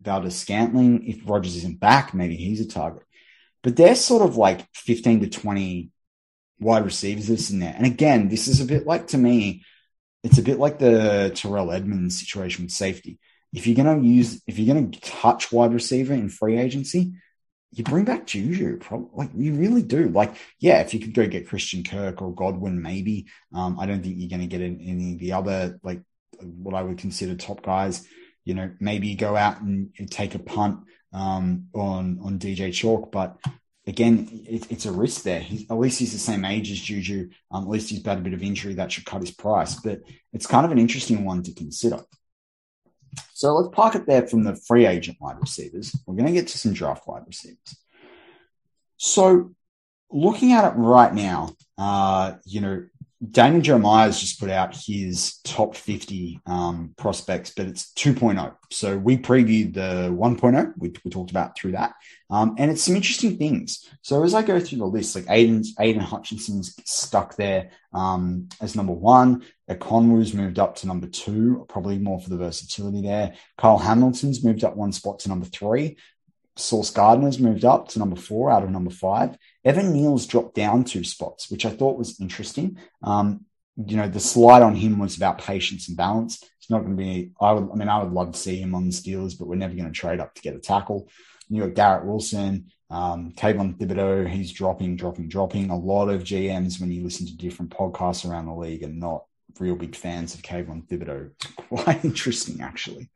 Valdes-Scant, 0.00 0.72
Valdes-Scantling. 0.72 1.08
If 1.08 1.28
Rodgers 1.28 1.56
isn't 1.56 1.80
back, 1.80 2.14
maybe 2.14 2.36
he's 2.36 2.60
a 2.60 2.68
target. 2.68 3.02
But 3.62 3.76
they're 3.76 3.94
sort 3.94 4.22
of 4.22 4.36
like 4.36 4.66
15 4.74 5.20
to 5.20 5.28
20 5.28 5.90
wide 6.60 6.84
receivers 6.84 7.26
this 7.26 7.50
in 7.50 7.58
there. 7.58 7.74
And 7.76 7.86
again, 7.86 8.28
this 8.28 8.48
is 8.48 8.60
a 8.60 8.64
bit 8.64 8.86
like 8.86 9.08
to 9.08 9.18
me, 9.18 9.64
it's 10.22 10.38
a 10.38 10.42
bit 10.42 10.58
like 10.58 10.78
the 10.78 11.32
Terrell 11.34 11.72
Edmunds 11.72 12.18
situation 12.18 12.64
with 12.64 12.72
safety. 12.72 13.18
If 13.52 13.66
you're 13.66 13.76
going 13.76 14.02
to 14.02 14.06
use, 14.06 14.42
if 14.46 14.58
you're 14.58 14.74
going 14.74 14.90
to 14.90 15.00
touch 15.00 15.52
wide 15.52 15.72
receiver 15.72 16.14
in 16.14 16.28
free 16.28 16.58
agency, 16.58 17.14
you 17.72 17.84
bring 17.84 18.04
back 18.04 18.26
Juju, 18.26 18.78
probably 18.78 19.08
like 19.14 19.30
you 19.36 19.54
really 19.54 19.82
do. 19.82 20.08
Like, 20.08 20.34
yeah, 20.58 20.80
if 20.80 20.94
you 20.94 21.00
could 21.00 21.14
go 21.14 21.26
get 21.26 21.48
Christian 21.48 21.84
Kirk 21.84 22.22
or 22.22 22.34
Godwin, 22.34 22.80
maybe. 22.80 23.26
Um, 23.52 23.78
I 23.78 23.86
don't 23.86 24.02
think 24.02 24.16
you're 24.18 24.30
going 24.30 24.40
to 24.40 24.46
get 24.46 24.62
any 24.62 25.12
of 25.12 25.18
the 25.18 25.32
other 25.32 25.78
like 25.82 26.00
what 26.40 26.74
I 26.74 26.82
would 26.82 26.98
consider 26.98 27.34
top 27.34 27.62
guys. 27.62 28.06
You 28.46 28.54
know, 28.54 28.70
maybe 28.80 29.14
go 29.14 29.36
out 29.36 29.60
and 29.60 29.90
take 30.10 30.34
a 30.34 30.38
punt 30.38 30.80
um, 31.12 31.66
on 31.74 32.18
on 32.22 32.38
DJ 32.38 32.72
Chalk, 32.72 33.12
but 33.12 33.36
again, 33.86 34.28
it, 34.48 34.70
it's 34.70 34.86
a 34.86 34.92
risk 34.92 35.22
there. 35.22 35.40
He's, 35.40 35.70
at 35.70 35.78
least 35.78 35.98
he's 35.98 36.12
the 36.12 36.18
same 36.18 36.44
age 36.44 36.70
as 36.70 36.80
Juju. 36.80 37.30
Um, 37.50 37.64
at 37.64 37.70
least 37.70 37.90
he's 37.90 38.02
got 38.02 38.18
a 38.18 38.22
bit 38.22 38.32
of 38.32 38.42
injury 38.42 38.74
that 38.74 38.90
should 38.90 39.06
cut 39.06 39.20
his 39.20 39.30
price, 39.30 39.74
but 39.80 40.00
it's 40.32 40.46
kind 40.46 40.66
of 40.66 40.72
an 40.72 40.78
interesting 40.78 41.24
one 41.24 41.42
to 41.44 41.54
consider. 41.54 42.00
So 43.32 43.54
let's 43.54 43.74
park 43.74 43.94
it 43.94 44.06
there 44.06 44.26
from 44.26 44.44
the 44.44 44.56
free 44.56 44.86
agent 44.86 45.18
wide 45.20 45.40
receivers. 45.40 45.94
We're 46.06 46.16
going 46.16 46.26
to 46.26 46.32
get 46.32 46.48
to 46.48 46.58
some 46.58 46.72
draft 46.72 47.06
wide 47.06 47.22
receivers. 47.26 47.76
So 48.98 49.54
looking 50.10 50.52
at 50.52 50.72
it 50.72 50.76
right 50.76 51.12
now, 51.12 51.54
uh, 51.78 52.34
you 52.44 52.60
know, 52.60 52.86
Daniel 53.30 53.62
Jeremiah 53.62 54.06
has 54.06 54.20
just 54.20 54.38
put 54.38 54.50
out 54.50 54.76
his 54.76 55.38
top 55.42 55.74
50 55.74 56.40
um, 56.46 56.92
prospects, 56.98 57.50
but 57.56 57.66
it's 57.66 57.92
2.0. 57.94 58.54
So 58.70 58.98
we 58.98 59.16
previewed 59.16 59.72
the 59.72 60.10
1.0, 60.12 60.74
we, 60.76 60.92
we 61.02 61.10
talked 61.10 61.30
about 61.30 61.56
through 61.56 61.72
that. 61.72 61.94
Um, 62.28 62.56
and 62.58 62.70
it's 62.70 62.82
some 62.82 62.94
interesting 62.94 63.38
things. 63.38 63.88
So 64.02 64.22
as 64.22 64.34
I 64.34 64.42
go 64.42 64.60
through 64.60 64.78
the 64.78 64.86
list, 64.86 65.14
like 65.14 65.24
Aiden, 65.26 65.66
Aidan 65.80 66.02
Hutchinson's 66.02 66.74
stuck 66.84 67.36
there 67.36 67.70
um, 67.94 68.48
as 68.60 68.76
number 68.76 68.92
one. 68.92 69.44
Ekwonu's 69.70 70.34
moved 70.34 70.58
up 70.58 70.76
to 70.76 70.86
number 70.86 71.06
two, 71.06 71.64
probably 71.68 71.98
more 71.98 72.20
for 72.20 72.28
the 72.28 72.36
versatility 72.36 73.00
there. 73.00 73.34
Kyle 73.56 73.78
Hamilton's 73.78 74.44
moved 74.44 74.62
up 74.62 74.76
one 74.76 74.92
spot 74.92 75.20
to 75.20 75.28
number 75.30 75.46
three. 75.46 75.96
Sauce 76.56 76.90
Gardner's 76.90 77.38
moved 77.38 77.64
up 77.64 77.88
to 77.88 77.98
number 77.98 78.16
four 78.16 78.50
out 78.50 78.62
of 78.62 78.70
number 78.70 78.90
five. 78.90 79.36
Evan 79.64 79.92
Neal's 79.92 80.26
dropped 80.26 80.54
down 80.54 80.84
two 80.84 81.04
spots, 81.04 81.50
which 81.50 81.66
I 81.66 81.70
thought 81.70 81.98
was 81.98 82.20
interesting. 82.20 82.78
Um, 83.02 83.44
you 83.76 83.96
know, 83.96 84.08
the 84.08 84.20
slide 84.20 84.62
on 84.62 84.74
him 84.74 84.98
was 84.98 85.16
about 85.16 85.38
patience 85.38 85.88
and 85.88 85.96
balance. 85.96 86.42
It's 86.58 86.70
not 86.70 86.80
going 86.80 86.96
to 86.96 87.02
be, 87.02 87.32
I 87.40 87.52
would, 87.52 87.70
I 87.70 87.74
mean, 87.74 87.88
I 87.88 88.02
would 88.02 88.12
love 88.12 88.32
to 88.32 88.38
see 88.38 88.56
him 88.56 88.74
on 88.74 88.86
the 88.86 88.92
Steelers, 88.92 89.38
but 89.38 89.48
we're 89.48 89.56
never 89.56 89.74
going 89.74 89.86
to 89.86 89.92
trade 89.92 90.18
up 90.18 90.34
to 90.34 90.42
get 90.42 90.56
a 90.56 90.58
tackle. 90.58 91.08
You 91.48 91.66
got 91.66 91.74
Garrett 91.74 92.06
Wilson, 92.06 92.72
um, 92.90 93.32
Kayvon 93.36 93.76
Thibodeaux, 93.76 94.28
he's 94.28 94.52
dropping, 94.52 94.96
dropping, 94.96 95.28
dropping. 95.28 95.70
A 95.70 95.76
lot 95.76 96.08
of 96.08 96.24
GMs, 96.24 96.80
when 96.80 96.90
you 96.90 97.04
listen 97.04 97.26
to 97.26 97.36
different 97.36 97.70
podcasts 97.70 98.28
around 98.28 98.46
the 98.46 98.54
league, 98.54 98.82
are 98.82 98.88
not 98.88 99.26
real 99.60 99.76
big 99.76 99.96
fans 99.96 100.34
of 100.34 100.42
Kayvon 100.42 100.86
Thibodeaux. 100.86 101.30
Quite 101.68 102.04
interesting, 102.04 102.60
actually. 102.60 103.10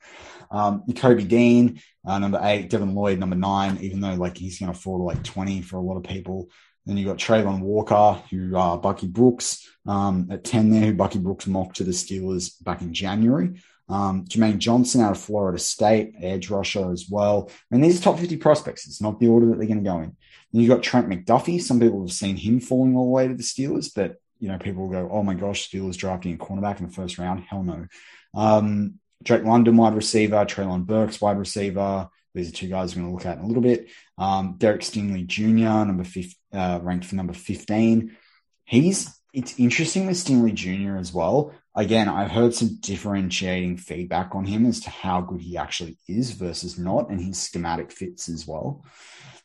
Um, 0.50 0.84
Kobe 0.96 1.24
Dean, 1.24 1.80
uh, 2.06 2.18
number 2.18 2.40
eight, 2.42 2.70
Devin 2.70 2.94
Lloyd, 2.94 3.18
number 3.18 3.36
nine, 3.36 3.78
even 3.80 4.00
though 4.00 4.14
like 4.14 4.36
he's 4.36 4.58
going 4.58 4.72
to 4.72 4.78
fall 4.78 4.98
to 4.98 5.04
like 5.04 5.22
20 5.22 5.62
for 5.62 5.76
a 5.76 5.80
lot 5.80 5.96
of 5.96 6.02
people. 6.02 6.50
Then 6.86 6.96
you've 6.96 7.08
got 7.08 7.18
Travon 7.18 7.60
Walker, 7.60 8.20
who 8.30 8.56
uh, 8.56 8.76
Bucky 8.76 9.06
Brooks 9.06 9.68
um, 9.86 10.28
at 10.30 10.44
10 10.44 10.70
there, 10.70 10.86
who 10.86 10.94
Bucky 10.94 11.18
Brooks 11.18 11.46
mocked 11.46 11.76
to 11.76 11.84
the 11.84 11.92
Steelers 11.92 12.62
back 12.64 12.80
in 12.80 12.92
January. 12.92 13.60
Um, 13.88 14.24
Jermaine 14.24 14.58
Johnson 14.58 15.00
out 15.00 15.12
of 15.12 15.20
Florida 15.20 15.58
State, 15.58 16.14
edge 16.20 16.48
rusher 16.48 16.92
as 16.92 17.06
well. 17.10 17.50
I 17.50 17.74
mean, 17.74 17.82
these 17.82 18.00
are 18.00 18.02
top 18.02 18.18
50 18.18 18.36
prospects. 18.36 18.86
It's 18.86 19.02
not 19.02 19.18
the 19.18 19.28
order 19.28 19.46
that 19.46 19.58
they're 19.58 19.66
going 19.66 19.82
to 19.82 19.90
go 19.90 19.98
in. 19.98 20.16
Then 20.52 20.62
you 20.62 20.68
got 20.68 20.82
Trent 20.82 21.08
McDuffie. 21.08 21.60
Some 21.60 21.80
people 21.80 22.00
have 22.00 22.12
seen 22.12 22.36
him 22.36 22.60
falling 22.60 22.96
all 22.96 23.06
the 23.06 23.10
way 23.10 23.28
to 23.28 23.34
the 23.34 23.42
Steelers, 23.42 23.90
but 23.94 24.16
you 24.40 24.48
know, 24.48 24.58
people 24.58 24.82
will 24.82 24.90
go, 24.90 25.08
oh 25.12 25.22
my 25.22 25.34
gosh, 25.34 25.70
Steelers 25.70 25.96
drafting 25.96 26.34
a 26.34 26.38
cornerback 26.38 26.80
in 26.80 26.86
the 26.86 26.92
first 26.92 27.18
round. 27.18 27.44
Hell 27.44 27.62
no. 27.62 27.86
Um, 28.34 28.98
Drake 29.22 29.44
London, 29.44 29.76
wide 29.76 29.94
receiver, 29.94 30.44
Treylon 30.46 30.86
Burks, 30.86 31.20
wide 31.20 31.38
receiver. 31.38 32.08
These 32.34 32.48
are 32.48 32.52
two 32.52 32.68
guys 32.68 32.94
we're 32.94 33.02
going 33.02 33.12
to 33.12 33.16
look 33.16 33.26
at 33.26 33.38
in 33.38 33.44
a 33.44 33.46
little 33.46 33.62
bit. 33.62 33.88
Um, 34.16 34.54
Derek 34.56 34.80
Stingley 34.80 35.26
Jr., 35.26 35.84
number 35.84 36.04
fifth, 36.04 36.34
uh, 36.52 36.80
ranked 36.82 37.04
for 37.04 37.16
number 37.16 37.32
15. 37.32 38.16
He's, 38.64 39.20
it's 39.34 39.58
interesting 39.58 40.06
with 40.06 40.16
Stingley 40.16 40.54
Jr. 40.54 40.96
as 40.96 41.12
well. 41.12 41.52
Again, 41.74 42.08
I've 42.08 42.30
heard 42.30 42.54
some 42.54 42.78
differentiating 42.80 43.76
feedback 43.76 44.34
on 44.34 44.44
him 44.44 44.64
as 44.64 44.80
to 44.80 44.90
how 44.90 45.20
good 45.20 45.40
he 45.40 45.56
actually 45.56 45.98
is 46.08 46.32
versus 46.32 46.78
not, 46.78 47.10
and 47.10 47.20
his 47.20 47.38
schematic 47.38 47.92
fits 47.92 48.28
as 48.28 48.46
well. 48.46 48.84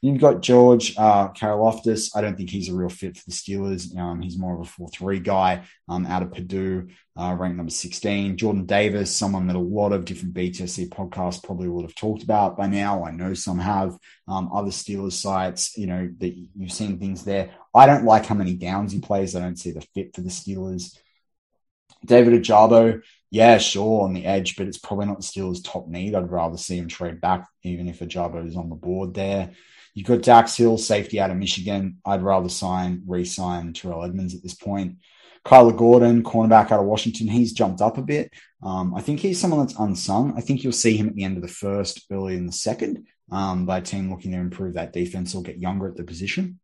You've 0.05 0.21
got 0.21 0.41
George 0.43 0.95
uh, 0.97 1.29
Karlaftis. 1.29 2.11
I 2.15 2.21
don't 2.21 2.37
think 2.37 2.51
he's 2.51 2.69
a 2.69 2.75
real 2.75 2.89
fit 2.89 3.17
for 3.17 3.23
the 3.25 3.31
Steelers. 3.31 3.97
Um, 3.97 4.21
he's 4.21 4.37
more 4.37 4.53
of 4.53 4.61
a 4.61 4.69
4 4.69 4.87
3 4.89 5.19
guy 5.19 5.63
um, 5.89 6.05
out 6.05 6.21
of 6.21 6.31
Purdue, 6.31 6.89
uh, 7.17 7.35
ranked 7.39 7.57
number 7.57 7.71
16. 7.71 8.37
Jordan 8.37 8.67
Davis, 8.67 9.15
someone 9.15 9.47
that 9.47 9.55
a 9.55 9.59
lot 9.59 9.93
of 9.93 10.05
different 10.05 10.35
BTSC 10.35 10.89
podcasts 10.89 11.43
probably 11.43 11.69
would 11.69 11.85
have 11.85 11.95
talked 11.95 12.21
about 12.21 12.55
by 12.55 12.67
now. 12.67 13.03
I 13.03 13.09
know 13.09 13.33
some 13.33 13.57
have. 13.57 13.97
Um, 14.27 14.51
other 14.53 14.69
Steelers 14.69 15.13
sites, 15.13 15.75
you 15.75 15.87
know, 15.87 16.07
that 16.19 16.35
you've 16.55 16.71
seen 16.71 16.99
things 16.99 17.25
there. 17.25 17.49
I 17.73 17.87
don't 17.87 18.05
like 18.05 18.27
how 18.27 18.35
many 18.35 18.53
downs 18.53 18.91
he 18.91 18.99
plays. 18.99 19.35
I 19.35 19.39
don't 19.39 19.57
see 19.57 19.71
the 19.71 19.81
fit 19.95 20.15
for 20.15 20.21
the 20.21 20.29
Steelers. 20.29 20.95
David 22.05 22.43
Ojabo, 22.43 23.01
yeah, 23.31 23.57
sure, 23.57 24.03
on 24.03 24.13
the 24.13 24.27
edge, 24.27 24.55
but 24.55 24.67
it's 24.67 24.77
probably 24.77 25.07
not 25.07 25.17
the 25.17 25.23
Steelers' 25.23 25.63
top 25.63 25.87
need. 25.87 26.13
I'd 26.13 26.29
rather 26.29 26.57
see 26.57 26.77
him 26.77 26.89
trade 26.89 27.19
back, 27.21 27.47
even 27.63 27.87
if 27.87 28.01
Ojabo 28.01 28.47
is 28.47 28.55
on 28.55 28.69
the 28.69 28.75
board 28.75 29.15
there. 29.15 29.49
You've 29.95 30.07
got 30.07 30.21
Dax 30.21 30.57
Hill, 30.57 30.77
safety 30.77 31.21
out 31.21 31.31
of 31.31 31.37
Michigan. 31.37 31.97
I'd 32.05 32.21
rather 32.21 32.49
sign, 32.49 33.01
re-sign 33.07 33.71
Terrell 33.71 34.03
Edmunds 34.03 34.35
at 34.35 34.43
this 34.43 34.53
point. 34.53 34.97
Kyler 35.45 35.75
Gordon, 35.75 36.21
cornerback 36.21 36.71
out 36.71 36.81
of 36.81 36.85
Washington, 36.85 37.27
he's 37.27 37.53
jumped 37.53 37.81
up 37.81 37.97
a 37.97 38.01
bit. 38.01 38.31
Um, 38.61 38.93
I 38.93 39.01
think 39.01 39.21
he's 39.21 39.39
someone 39.39 39.61
that's 39.61 39.79
unsung. 39.79 40.33
I 40.35 40.41
think 40.41 40.63
you'll 40.63 40.73
see 40.73 40.97
him 40.97 41.07
at 41.07 41.15
the 41.15 41.23
end 41.23 41.37
of 41.37 41.43
the 41.43 41.47
first, 41.47 42.05
early 42.11 42.35
in 42.35 42.45
the 42.45 42.51
second, 42.51 43.05
um, 43.31 43.65
by 43.65 43.77
a 43.77 43.81
team 43.81 44.09
looking 44.09 44.31
to 44.31 44.37
improve 44.37 44.73
that 44.73 44.91
defense 44.91 45.33
or 45.33 45.43
get 45.43 45.59
younger 45.59 45.87
at 45.87 45.95
the 45.95 46.03
position. 46.03 46.59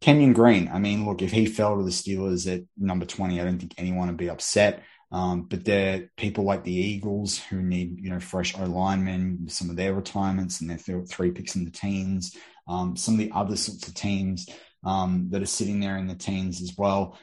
Kenyon 0.00 0.32
Green, 0.32 0.70
I 0.72 0.78
mean, 0.78 1.04
look, 1.04 1.20
if 1.20 1.30
he 1.30 1.46
fell 1.46 1.76
to 1.76 1.82
the 1.82 1.90
Steelers 1.90 2.52
at 2.52 2.62
number 2.78 3.04
20, 3.04 3.40
I 3.40 3.44
don't 3.44 3.58
think 3.58 3.74
anyone 3.76 4.08
would 4.08 4.16
be 4.16 4.30
upset. 4.30 4.82
Um, 5.10 5.42
but 5.42 5.64
there 5.64 5.96
are 5.96 6.10
people 6.16 6.44
like 6.44 6.64
the 6.64 6.72
Eagles 6.72 7.38
who 7.38 7.60
need, 7.60 8.00
you 8.00 8.08
know, 8.08 8.18
fresh 8.18 8.58
O 8.58 8.64
linemen, 8.64 9.46
some 9.48 9.68
of 9.68 9.76
their 9.76 9.92
retirements 9.92 10.60
and 10.60 10.70
their 10.70 10.78
three 11.04 11.32
picks 11.32 11.54
in 11.54 11.66
the 11.66 11.70
teens 11.70 12.34
um, 12.68 12.96
some 12.96 13.14
of 13.14 13.20
the 13.20 13.32
other 13.32 13.56
sorts 13.56 13.88
of 13.88 13.94
teams 13.94 14.48
um, 14.84 15.28
that 15.30 15.42
are 15.42 15.46
sitting 15.46 15.80
there 15.80 15.96
in 15.96 16.06
the 16.06 16.14
teens 16.14 16.62
as 16.62 16.74
well. 16.76 17.18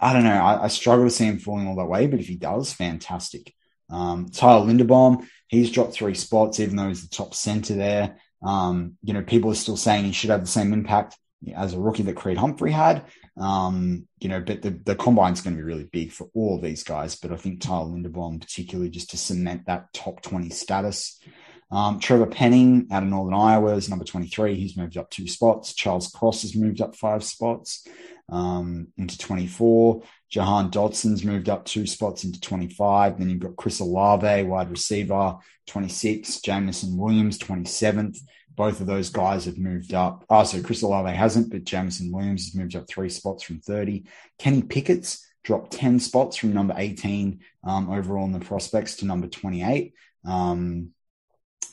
I 0.00 0.12
don't 0.12 0.24
know. 0.24 0.30
I, 0.30 0.64
I, 0.64 0.68
struggle 0.68 1.06
to 1.06 1.10
see 1.10 1.24
him 1.24 1.38
falling 1.38 1.66
all 1.66 1.76
that 1.76 1.86
way, 1.86 2.06
but 2.06 2.20
if 2.20 2.28
he 2.28 2.36
does, 2.36 2.72
fantastic. 2.72 3.52
Um, 3.90 4.28
Tyler 4.30 4.66
Linderbaum, 4.66 5.26
he's 5.48 5.72
dropped 5.72 5.94
three 5.94 6.14
spots, 6.14 6.60
even 6.60 6.76
though 6.76 6.88
he's 6.88 7.02
the 7.02 7.14
top 7.14 7.34
center 7.34 7.74
there. 7.74 8.16
Um, 8.42 8.96
you 9.02 9.12
know, 9.12 9.22
people 9.22 9.50
are 9.50 9.56
still 9.56 9.76
saying 9.76 10.04
he 10.04 10.12
should 10.12 10.30
have 10.30 10.42
the 10.42 10.46
same 10.46 10.72
impact 10.72 11.16
as 11.54 11.74
a 11.74 11.80
rookie 11.80 12.02
that 12.04 12.16
Creed 12.16 12.36
Humphrey 12.36 12.70
had. 12.70 13.04
Um, 13.36 14.06
you 14.20 14.28
know, 14.28 14.40
but 14.40 14.62
the, 14.62 14.70
the 14.70 14.96
combine's 14.96 15.40
going 15.40 15.56
to 15.56 15.60
be 15.60 15.66
really 15.66 15.88
big 15.90 16.12
for 16.12 16.28
all 16.34 16.60
these 16.60 16.84
guys. 16.84 17.16
But 17.16 17.32
I 17.32 17.36
think 17.36 17.60
Tyler 17.60 17.86
Linderbaum, 17.86 18.40
particularly 18.40 18.90
just 18.90 19.10
to 19.10 19.16
cement 19.16 19.66
that 19.66 19.92
top 19.92 20.22
20 20.22 20.50
status. 20.50 21.20
Um, 21.70 22.00
Trevor 22.00 22.26
Penning 22.26 22.88
out 22.90 23.02
of 23.02 23.08
Northern 23.08 23.34
Iowa 23.34 23.74
is 23.74 23.88
number 23.88 24.04
23. 24.04 24.54
He's 24.54 24.76
moved 24.76 24.96
up 24.96 25.10
two 25.10 25.26
spots. 25.26 25.74
Charles 25.74 26.08
Cross 26.08 26.42
has 26.42 26.56
moved 26.56 26.80
up 26.80 26.96
five 26.96 27.22
spots 27.22 27.86
um, 28.30 28.88
into 28.96 29.18
24. 29.18 30.02
Jahan 30.30 30.70
Dotson's 30.70 31.24
moved 31.24 31.48
up 31.48 31.64
two 31.64 31.86
spots 31.86 32.24
into 32.24 32.40
25. 32.40 33.18
Then 33.18 33.30
you've 33.30 33.38
got 33.38 33.56
Chris 33.56 33.80
Olave, 33.80 34.44
wide 34.44 34.70
receiver, 34.70 35.36
26. 35.66 36.40
Jameson 36.40 36.96
Williams, 36.96 37.38
27th. 37.38 38.18
Both 38.54 38.80
of 38.80 38.86
those 38.86 39.10
guys 39.10 39.44
have 39.44 39.58
moved 39.58 39.94
up. 39.94 40.24
Oh, 40.28 40.44
so 40.44 40.62
Chris 40.62 40.82
Olave 40.82 41.10
hasn't, 41.10 41.50
but 41.50 41.64
Jameson 41.64 42.10
Williams 42.10 42.46
has 42.46 42.54
moved 42.54 42.76
up 42.76 42.88
three 42.88 43.08
spots 43.08 43.42
from 43.42 43.60
30. 43.60 44.04
Kenny 44.38 44.62
Pickett's 44.62 45.24
dropped 45.44 45.72
10 45.72 46.00
spots 46.00 46.36
from 46.36 46.52
number 46.52 46.74
18 46.76 47.40
um, 47.64 47.90
overall 47.90 48.24
in 48.24 48.32
the 48.32 48.40
prospects 48.40 48.96
to 48.96 49.06
number 49.06 49.28
28. 49.28 49.94
Um, 50.24 50.90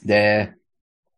there, 0.03 0.57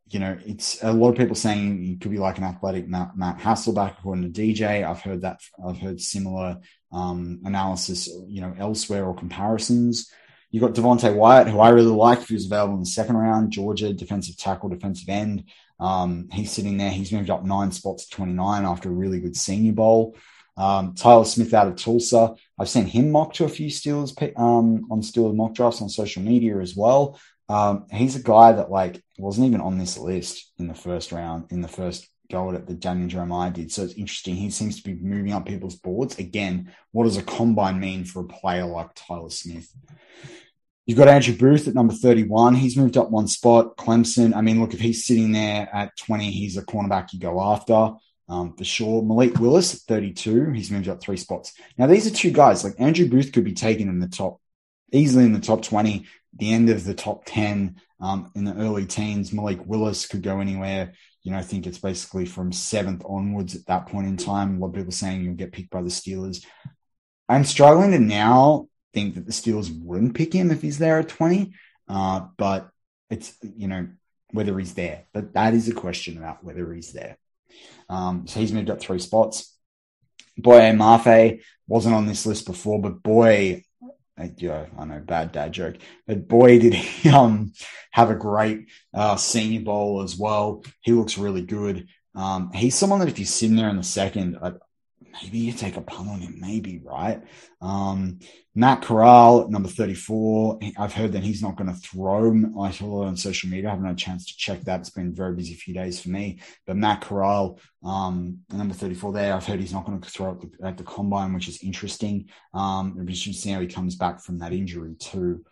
you 0.09 0.19
know, 0.19 0.37
it's 0.45 0.81
a 0.83 0.93
lot 0.93 1.09
of 1.09 1.17
people 1.17 1.35
saying 1.35 1.83
he 1.83 1.97
could 1.97 2.11
be 2.11 2.17
like 2.17 2.37
an 2.37 2.43
athletic 2.43 2.87
Matt, 2.87 3.17
Matt 3.17 3.39
Hasselbeck 3.39 3.99
according 3.99 4.31
to 4.31 4.41
DJ. 4.41 4.87
I've 4.87 5.01
heard 5.01 5.21
that. 5.21 5.41
I've 5.65 5.77
heard 5.77 5.99
similar 5.99 6.59
um, 6.91 7.41
analysis, 7.43 8.07
you 8.27 8.41
know, 8.41 8.55
elsewhere 8.57 9.05
or 9.05 9.15
comparisons. 9.15 10.11
You've 10.49 10.63
got 10.63 10.73
Devonte 10.73 11.13
Wyatt, 11.13 11.49
who 11.49 11.59
I 11.59 11.69
really 11.69 11.91
like 11.91 12.19
if 12.19 12.29
he 12.29 12.35
was 12.35 12.45
available 12.45 12.75
in 12.75 12.79
the 12.79 12.85
second 12.85 13.17
round. 13.17 13.51
Georgia 13.51 13.93
defensive 13.93 14.37
tackle, 14.37 14.69
defensive 14.69 15.09
end. 15.09 15.43
Um, 15.79 16.29
he's 16.31 16.51
sitting 16.51 16.77
there. 16.77 16.89
He's 16.89 17.11
moved 17.11 17.29
up 17.29 17.43
nine 17.43 17.71
spots 17.71 18.05
to 18.05 18.15
29 18.15 18.65
after 18.65 18.89
a 18.89 18.93
really 18.93 19.19
good 19.19 19.35
Senior 19.35 19.73
Bowl. 19.73 20.15
Um, 20.55 20.95
Tyler 20.95 21.25
Smith 21.25 21.53
out 21.53 21.67
of 21.67 21.75
Tulsa. 21.75 22.35
I've 22.57 22.69
seen 22.69 22.85
him 22.85 23.11
mock 23.11 23.33
to 23.33 23.45
a 23.45 23.49
few 23.49 23.67
Steelers 23.67 24.11
um, 24.39 24.87
on 24.89 25.01
Steelers 25.01 25.35
mock 25.35 25.53
drafts 25.53 25.81
on 25.81 25.89
social 25.89 26.23
media 26.23 26.57
as 26.59 26.75
well. 26.75 27.19
Um, 27.49 27.85
he's 27.91 28.15
a 28.15 28.23
guy 28.23 28.51
that 28.53 28.69
like 28.69 29.01
wasn't 29.17 29.47
even 29.47 29.61
on 29.61 29.77
this 29.77 29.97
list 29.97 30.51
in 30.57 30.67
the 30.67 30.73
first 30.73 31.11
round, 31.11 31.51
in 31.51 31.61
the 31.61 31.67
first 31.67 32.07
go 32.29 32.51
at 32.51 32.67
that 32.67 32.79
Daniel 32.79 33.07
Jeremiah 33.07 33.51
did. 33.51 33.71
So 33.71 33.83
it's 33.83 33.93
interesting. 33.93 34.35
He 34.35 34.49
seems 34.49 34.81
to 34.81 34.83
be 34.83 34.99
moving 34.99 35.31
up 35.31 35.45
people's 35.45 35.75
boards. 35.75 36.19
Again, 36.19 36.73
what 36.91 37.05
does 37.05 37.17
a 37.17 37.23
combine 37.23 37.79
mean 37.79 38.03
for 38.03 38.21
a 38.21 38.27
player 38.27 38.65
like 38.65 38.89
Tyler 38.95 39.29
Smith? 39.29 39.71
You've 40.85 40.97
got 40.97 41.09
Andrew 41.09 41.35
Booth 41.35 41.67
at 41.67 41.75
number 41.75 41.93
31. 41.93 42.55
He's 42.55 42.77
moved 42.77 42.97
up 42.97 43.11
one 43.11 43.27
spot. 43.27 43.75
Clemson. 43.75 44.33
I 44.35 44.41
mean, 44.41 44.61
look, 44.61 44.73
if 44.73 44.79
he's 44.79 45.05
sitting 45.05 45.33
there 45.33 45.69
at 45.73 45.97
20, 45.97 46.31
he's 46.31 46.55
a 46.57 46.65
cornerback 46.65 47.11
you 47.11 47.19
go 47.19 47.41
after. 47.41 47.91
Um, 48.29 48.55
for 48.55 48.63
sure. 48.63 49.03
Malik 49.03 49.39
Willis 49.39 49.73
at 49.73 49.81
32. 49.81 50.51
He's 50.51 50.71
moved 50.71 50.87
up 50.87 51.01
three 51.01 51.17
spots. 51.17 51.53
Now, 51.77 51.87
these 51.87 52.07
are 52.07 52.15
two 52.15 52.31
guys. 52.31 52.63
Like 52.63 52.75
Andrew 52.79 53.07
Booth 53.09 53.33
could 53.33 53.43
be 53.43 53.53
taken 53.53 53.89
in 53.89 53.99
the 53.99 54.07
top, 54.07 54.39
easily 54.93 55.25
in 55.25 55.33
the 55.33 55.39
top 55.39 55.61
20, 55.61 56.05
the 56.35 56.53
end 56.53 56.69
of 56.69 56.83
the 56.83 56.93
top 56.93 57.23
10 57.25 57.75
um, 57.99 58.31
in 58.35 58.43
the 58.43 58.55
early 58.55 58.85
teens. 58.85 59.33
Malik 59.33 59.65
Willis 59.65 60.07
could 60.07 60.23
go 60.23 60.39
anywhere 60.39 60.93
you 61.27 61.33
know, 61.33 61.39
I 61.39 61.43
think 61.43 61.67
it's 61.67 61.79
basically 61.79 62.25
from 62.25 62.53
seventh 62.53 63.03
onwards 63.05 63.53
at 63.53 63.65
that 63.65 63.87
point 63.87 64.07
in 64.07 64.15
time. 64.15 64.55
A 64.55 64.59
lot 64.61 64.69
of 64.69 64.75
people 64.75 64.93
saying 64.93 65.25
you'll 65.25 65.33
get 65.33 65.51
picked 65.51 65.71
by 65.71 65.81
the 65.81 65.89
Steelers. 65.89 66.45
I'm 67.27 67.43
struggling 67.43 67.91
to 67.91 67.99
now 67.99 68.69
think 68.93 69.15
that 69.15 69.25
the 69.25 69.33
Steelers 69.33 69.69
wouldn't 69.69 70.15
pick 70.15 70.31
him 70.31 70.51
if 70.51 70.61
he's 70.61 70.77
there 70.77 70.99
at 70.99 71.09
20. 71.09 71.51
Uh, 71.89 72.27
but 72.37 72.69
it's, 73.09 73.35
you 73.41 73.67
know, 73.67 73.89
whether 74.31 74.57
he's 74.57 74.73
there. 74.73 75.03
But 75.11 75.33
that 75.33 75.53
is 75.53 75.67
a 75.67 75.73
question 75.73 76.17
about 76.17 76.45
whether 76.45 76.73
he's 76.73 76.93
there. 76.93 77.17
Um, 77.89 78.25
so 78.25 78.39
he's 78.39 78.53
moved 78.53 78.69
up 78.69 78.79
three 78.79 78.99
spots. 78.99 79.53
Boye 80.37 80.71
Mafe 80.71 81.41
wasn't 81.67 81.95
on 81.95 82.05
this 82.05 82.25
list 82.25 82.45
before, 82.45 82.81
but 82.81 83.03
boy, 83.03 83.65
I 84.17 84.27
know, 84.89 84.99
bad 84.99 85.31
dad 85.31 85.51
joke, 85.51 85.75
but 86.07 86.27
boy, 86.27 86.59
did 86.59 86.73
he 86.73 87.09
um, 87.17 87.53
have 87.91 88.09
a 88.09 88.15
great 88.15 88.67
uh, 88.93 89.15
senior 89.15 89.61
bowl 89.61 90.01
as 90.01 90.17
well. 90.17 90.63
He 90.81 90.91
looks 90.91 91.17
really 91.17 91.43
good. 91.43 91.87
Um, 92.15 92.51
he's 92.51 92.75
someone 92.75 92.99
that 92.99 93.09
if 93.09 93.19
you 93.19 93.25
sit 93.25 93.49
in 93.49 93.55
there 93.55 93.69
in 93.69 93.77
the 93.77 93.83
second, 93.83 94.37
maybe 95.21 95.37
you 95.39 95.51
take 95.51 95.77
a 95.77 95.81
punt 95.81 96.09
on 96.09 96.19
him, 96.19 96.37
maybe, 96.39 96.81
right? 96.83 97.21
Um, 97.61 98.19
Matt 98.55 98.81
Corral, 98.81 99.49
number 99.49 99.69
34. 99.69 100.59
I've 100.77 100.93
heard 100.93 101.13
that 101.13 101.23
he's 101.23 101.41
not 101.41 101.55
going 101.55 101.73
to 101.73 101.79
throw. 101.79 102.33
I 102.59 102.71
saw 102.71 103.03
it 103.03 103.07
on 103.07 103.17
social 103.17 103.49
media. 103.49 103.67
I 103.67 103.71
haven't 103.71 103.85
had 103.85 103.95
a 103.95 103.99
chance 103.99 104.25
to 104.27 104.37
check 104.37 104.61
that. 104.61 104.81
It's 104.81 104.89
been 104.89 105.09
a 105.09 105.11
very 105.11 105.35
busy 105.35 105.53
few 105.53 105.73
days 105.73 105.99
for 105.99 106.09
me. 106.09 106.39
But 106.65 106.77
Matt 106.77 107.01
Corral, 107.01 107.59
um, 107.83 108.39
number 108.51 108.73
34 108.73 109.13
there, 109.13 109.33
I've 109.33 109.45
heard 109.45 109.59
he's 109.59 109.73
not 109.73 109.85
going 109.85 109.99
to 109.99 110.09
throw 110.09 110.31
at 110.31 110.41
the, 110.41 110.65
at 110.65 110.77
the 110.77 110.83
combine, 110.83 111.33
which 111.33 111.47
is 111.47 111.63
interesting. 111.63 112.29
Um, 112.53 112.93
it'll 112.93 113.05
be 113.05 113.13
interesting 113.13 113.33
to 113.33 113.39
see 113.39 113.51
how 113.51 113.61
he 113.61 113.67
comes 113.67 113.95
back 113.95 114.21
from 114.21 114.39
that 114.39 114.53
injury, 114.53 114.95
too. 114.99 115.43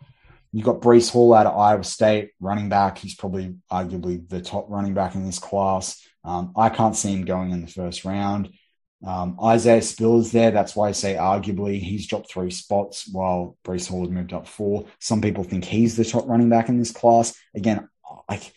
You've 0.52 0.64
got 0.64 0.80
Breece 0.80 1.10
Hall 1.10 1.34
out 1.34 1.46
of 1.46 1.56
Iowa 1.56 1.84
State, 1.84 2.30
running 2.40 2.68
back. 2.68 2.98
He's 2.98 3.14
probably 3.14 3.56
arguably 3.70 4.28
the 4.28 4.40
top 4.40 4.66
running 4.70 4.94
back 4.94 5.14
in 5.14 5.26
this 5.26 5.38
class. 5.38 6.02
Um, 6.24 6.52
I 6.56 6.70
can't 6.70 6.96
see 6.96 7.12
him 7.12 7.24
going 7.24 7.50
in 7.50 7.60
the 7.60 7.70
first 7.70 8.04
round. 8.04 8.50
Um, 9.04 9.38
Isaiah 9.42 9.82
Spiller's 9.82 10.32
there. 10.32 10.50
That's 10.50 10.74
why 10.74 10.88
I 10.88 10.92
say 10.92 11.14
arguably 11.14 11.80
he's 11.80 12.06
dropped 12.06 12.30
three 12.30 12.50
spots 12.50 13.08
while 13.10 13.56
Breece 13.64 13.88
Hall 13.88 14.00
has 14.00 14.10
moved 14.10 14.32
up 14.32 14.46
four. 14.46 14.86
Some 15.00 15.20
people 15.20 15.44
think 15.44 15.64
he's 15.64 15.96
the 15.96 16.04
top 16.04 16.26
running 16.26 16.48
back 16.48 16.68
in 16.68 16.78
this 16.78 16.92
class. 16.92 17.36
Again, 17.54 17.88
like 18.28 18.52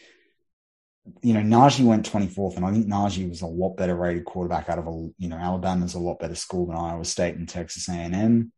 you 1.22 1.34
know, 1.34 1.42
Najee 1.42 1.86
went 1.86 2.10
24th, 2.10 2.56
and 2.56 2.66
I 2.66 2.72
think 2.72 2.88
Najee 2.88 3.28
was 3.28 3.42
a 3.42 3.48
lot 3.48 3.76
better 3.76 3.96
rated 3.96 4.26
quarterback 4.26 4.70
out 4.70 4.80
of 4.80 4.88
a 4.88 5.10
you 5.18 5.28
know 5.28 5.38
Alabama's 5.38 5.96
a 5.96 6.00
lot 6.00 6.20
better 6.20 6.36
school 6.36 6.68
than 6.68 6.76
Iowa 6.76 7.06
State 7.06 7.36
and 7.36 7.48
Texas 7.48 7.90
A&M. 7.90 8.52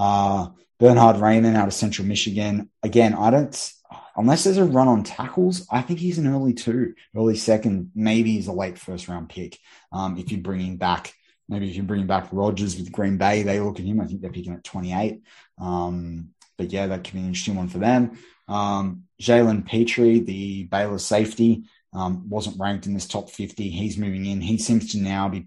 Uh, 0.00 0.48
Bernhard 0.78 1.16
Raimann 1.16 1.56
out 1.56 1.68
of 1.68 1.74
Central 1.74 2.08
Michigan. 2.08 2.70
Again, 2.82 3.12
I 3.14 3.30
don't 3.30 3.72
unless 4.16 4.44
there's 4.44 4.58
a 4.58 4.64
run 4.64 4.88
on 4.88 5.02
tackles, 5.02 5.66
I 5.70 5.82
think 5.82 5.98
he's 5.98 6.18
an 6.18 6.26
early 6.26 6.54
two, 6.54 6.94
early 7.16 7.36
second, 7.36 7.90
maybe 7.94 8.32
he's 8.32 8.48
a 8.48 8.52
late 8.52 8.78
first 8.78 9.08
round 9.08 9.28
pick. 9.28 9.58
Um, 9.92 10.18
if 10.18 10.30
you're 10.30 10.40
bringing 10.40 10.76
back, 10.76 11.14
maybe 11.48 11.68
if 11.68 11.76
you're 11.76 11.84
bringing 11.84 12.06
back 12.06 12.28
Rodgers 12.32 12.76
with 12.76 12.92
Green 12.92 13.18
Bay, 13.18 13.42
they 13.42 13.60
look 13.60 13.78
at 13.78 13.86
him. 13.86 14.00
I 14.00 14.06
think 14.06 14.20
they're 14.20 14.30
picking 14.30 14.54
at 14.54 14.64
28. 14.64 15.22
Um, 15.58 16.30
but 16.56 16.72
yeah, 16.72 16.86
that 16.86 17.04
could 17.04 17.14
be 17.14 17.20
an 17.20 17.26
interesting 17.26 17.56
one 17.56 17.68
for 17.68 17.78
them. 17.78 18.18
Um, 18.48 19.04
Jalen 19.20 19.66
Pitre, 19.66 20.20
the 20.20 20.64
Baylor 20.64 20.98
safety, 20.98 21.64
um, 21.92 22.28
wasn't 22.28 22.60
ranked 22.60 22.86
in 22.86 22.94
this 22.94 23.08
top 23.08 23.30
50. 23.30 23.68
He's 23.68 23.98
moving 23.98 24.26
in. 24.26 24.40
He 24.40 24.58
seems 24.58 24.92
to 24.92 24.98
now 24.98 25.28
be 25.28 25.46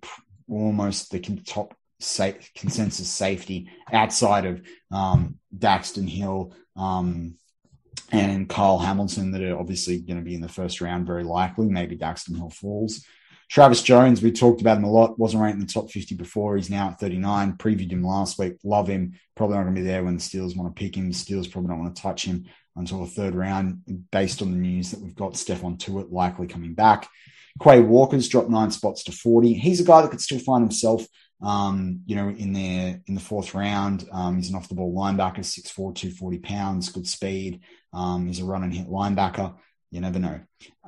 almost 0.49 1.11
the 1.11 1.19
top 1.19 1.75
safe, 2.03 2.51
consensus 2.55 3.09
safety 3.09 3.69
outside 3.91 4.45
of 4.45 4.61
um, 4.91 5.39
Daxton 5.57 6.07
Hill, 6.09 6.53
um, 6.75 7.35
and 8.11 8.47
Kyle 8.47 8.77
Hamilton 8.77 9.31
that 9.31 9.41
are 9.41 9.57
obviously 9.57 9.99
going 9.99 10.19
to 10.19 10.25
be 10.25 10.35
in 10.35 10.41
the 10.41 10.49
first 10.49 10.81
round, 10.81 11.07
very 11.07 11.23
likely. 11.23 11.67
Maybe 11.67 11.97
Daxton 11.97 12.37
Hill 12.37 12.49
falls. 12.49 13.05
Travis 13.49 13.83
Jones, 13.83 14.21
we 14.21 14.31
talked 14.31 14.61
about 14.61 14.77
him 14.77 14.83
a 14.83 14.91
lot. 14.91 15.19
Wasn't 15.19 15.41
ranked 15.41 15.59
in 15.59 15.65
the 15.65 15.71
top 15.71 15.91
50 15.91 16.15
before. 16.15 16.55
He's 16.55 16.69
now 16.69 16.89
at 16.89 16.99
39. 16.99 17.53
Previewed 17.53 17.91
him 17.91 18.03
last 18.03 18.39
week. 18.39 18.53
Love 18.63 18.87
him. 18.87 19.13
Probably 19.35 19.57
not 19.57 19.63
going 19.63 19.75
to 19.75 19.81
be 19.81 19.87
there 19.87 20.03
when 20.03 20.15
the 20.15 20.21
Steelers 20.21 20.55
want 20.55 20.75
to 20.75 20.79
pick 20.79 20.95
him. 20.95 21.07
The 21.07 21.13
Steelers 21.15 21.51
probably 21.51 21.69
don't 21.69 21.79
want 21.79 21.95
to 21.95 22.01
touch 22.01 22.25
him 22.25 22.45
until 22.75 23.01
the 23.01 23.11
third 23.11 23.35
round, 23.35 23.81
based 24.11 24.41
on 24.41 24.51
the 24.51 24.57
news 24.57 24.91
that 24.91 25.01
we've 25.01 25.15
got 25.15 25.33
Stephon 25.33 25.77
Tuitt 25.77 26.11
likely 26.11 26.47
coming 26.47 26.73
back. 26.73 27.07
Quay 27.61 27.81
Walker's 27.81 28.27
dropped 28.27 28.49
nine 28.49 28.71
spots 28.71 29.03
to 29.03 29.11
40. 29.11 29.53
He's 29.53 29.79
a 29.79 29.83
guy 29.83 30.01
that 30.01 30.09
could 30.09 30.21
still 30.21 30.39
find 30.39 30.63
himself 30.63 31.05
um, 31.41 32.01
you 32.05 32.15
know, 32.15 32.29
in 32.29 32.53
the 32.53 33.01
in 33.05 33.15
the 33.15 33.21
fourth 33.21 33.53
round. 33.53 34.07
Um, 34.11 34.37
he's 34.37 34.49
an 34.49 34.55
off 34.55 34.69
the 34.69 34.75
ball 34.75 34.95
linebacker, 34.95 35.39
6'4", 35.39 35.73
240 35.73 36.39
pounds, 36.39 36.89
good 36.89 37.07
speed. 37.07 37.61
Um, 37.91 38.27
he's 38.27 38.39
a 38.39 38.45
run 38.45 38.63
and 38.63 38.73
hit 38.73 38.87
linebacker. 38.87 39.55
You 39.91 40.01
never 40.01 40.19
know. 40.19 40.39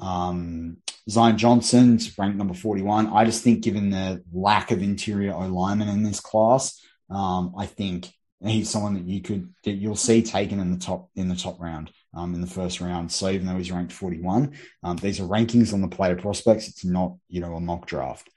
Um, 0.02 0.78
Zion 1.10 1.38
Johnson's 1.38 2.18
ranked 2.18 2.38
number 2.38 2.56
41. 2.56 3.08
I 3.08 3.26
just 3.26 3.44
think 3.44 3.64
given 3.64 3.92
the 3.92 4.24
lack 4.34 4.72
of 4.72 4.82
interior 4.82 5.34
O 5.34 5.68
in 5.68 6.04
this 6.04 6.20
class, 6.20 6.82
um, 7.10 7.54
I 7.58 7.68
think 7.68 8.12
he's 8.44 8.70
someone 8.70 8.96
that 8.96 9.06
you 9.06 9.22
could 9.22 9.54
that 9.64 9.74
you'll 9.74 9.96
see 9.96 10.24
taken 10.24 10.60
in 10.60 10.72
the 10.72 10.80
top 10.80 11.10
in 11.16 11.28
the 11.28 11.36
top 11.36 11.60
round. 11.60 11.92
Um, 12.16 12.34
in 12.34 12.40
the 12.40 12.48
first 12.48 12.80
round. 12.80 13.12
So 13.12 13.30
even 13.30 13.46
though 13.46 13.58
he's 13.58 13.74
ranked 13.74 13.92
41, 13.92 14.54
um, 14.84 14.96
these 14.96 15.20
are 15.20 15.26
rankings 15.26 15.74
on 15.74 15.82
the 15.82 15.90
player 15.90 16.16
prospects. 16.16 16.70
It's 16.70 16.86
not, 16.86 17.18
you 17.28 17.42
know, 17.42 17.56
a 17.56 17.60
mock 17.60 17.88
draft. 17.88 18.30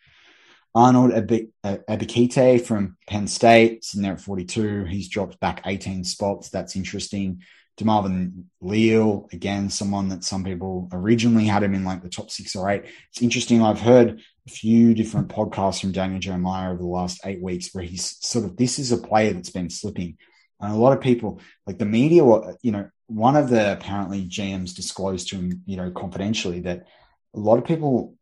Arnold 0.79 1.11
Ebiketie 1.11 2.65
from 2.65 2.97
Penn 3.09 3.27
State, 3.27 3.83
sitting 3.83 4.03
there 4.03 4.13
at 4.13 4.21
42. 4.21 4.85
He's 4.85 5.09
dropped 5.09 5.41
back 5.41 5.63
18 5.67 6.05
spots. 6.05 6.51
That's 6.51 6.77
interesting. 6.77 7.43
DeMarvin 7.81 8.45
Leal, 8.61 9.29
again, 9.33 9.71
someone 9.71 10.09
that 10.11 10.23
some 10.23 10.45
people 10.45 10.89
originally 10.93 11.47
had 11.47 11.65
him 11.65 11.75
in 11.75 11.85
like 11.85 12.05
the 12.05 12.09
top 12.09 12.31
six 12.31 12.55
or 12.55 12.71
eight. 12.71 12.85
It's 13.11 13.21
interesting. 13.21 13.61
I've 13.61 13.81
heard 13.81 14.21
a 14.47 14.51
few 14.51 14.95
different 14.95 15.31
podcasts 15.31 15.81
from 15.81 15.91
Daniel 15.91 16.21
Jeremiah 16.21 16.71
over 16.71 16.79
the 16.79 16.87
last 16.87 17.23
eight 17.25 17.43
weeks 17.43 17.75
where 17.75 17.83
he's 17.83 18.17
sort 18.25 18.45
of, 18.45 18.57
this 18.57 18.79
is 18.79 18.93
a 18.93 18.99
player 18.99 19.33
that's 19.33 19.51
been 19.51 19.71
slipping. 19.71 20.17
And 20.61 20.73
a 20.73 20.77
lot 20.77 20.93
of 20.93 21.01
people, 21.01 21.41
like 21.67 21.79
the 21.79 21.87
media, 21.87 22.23
you 22.63 22.71
know, 22.71 22.89
one 23.09 23.35
of 23.35 23.49
the 23.49 23.73
apparently 23.73 24.29
GMs 24.29 24.77
disclosed 24.77 25.31
to 25.31 25.37
him, 25.37 25.63
you 25.67 25.77
know, 25.77 25.91
confidentially 25.91 26.61
that 26.61 26.87
a 27.35 27.41
lot 27.41 27.59
of 27.59 27.65
people 27.65 28.15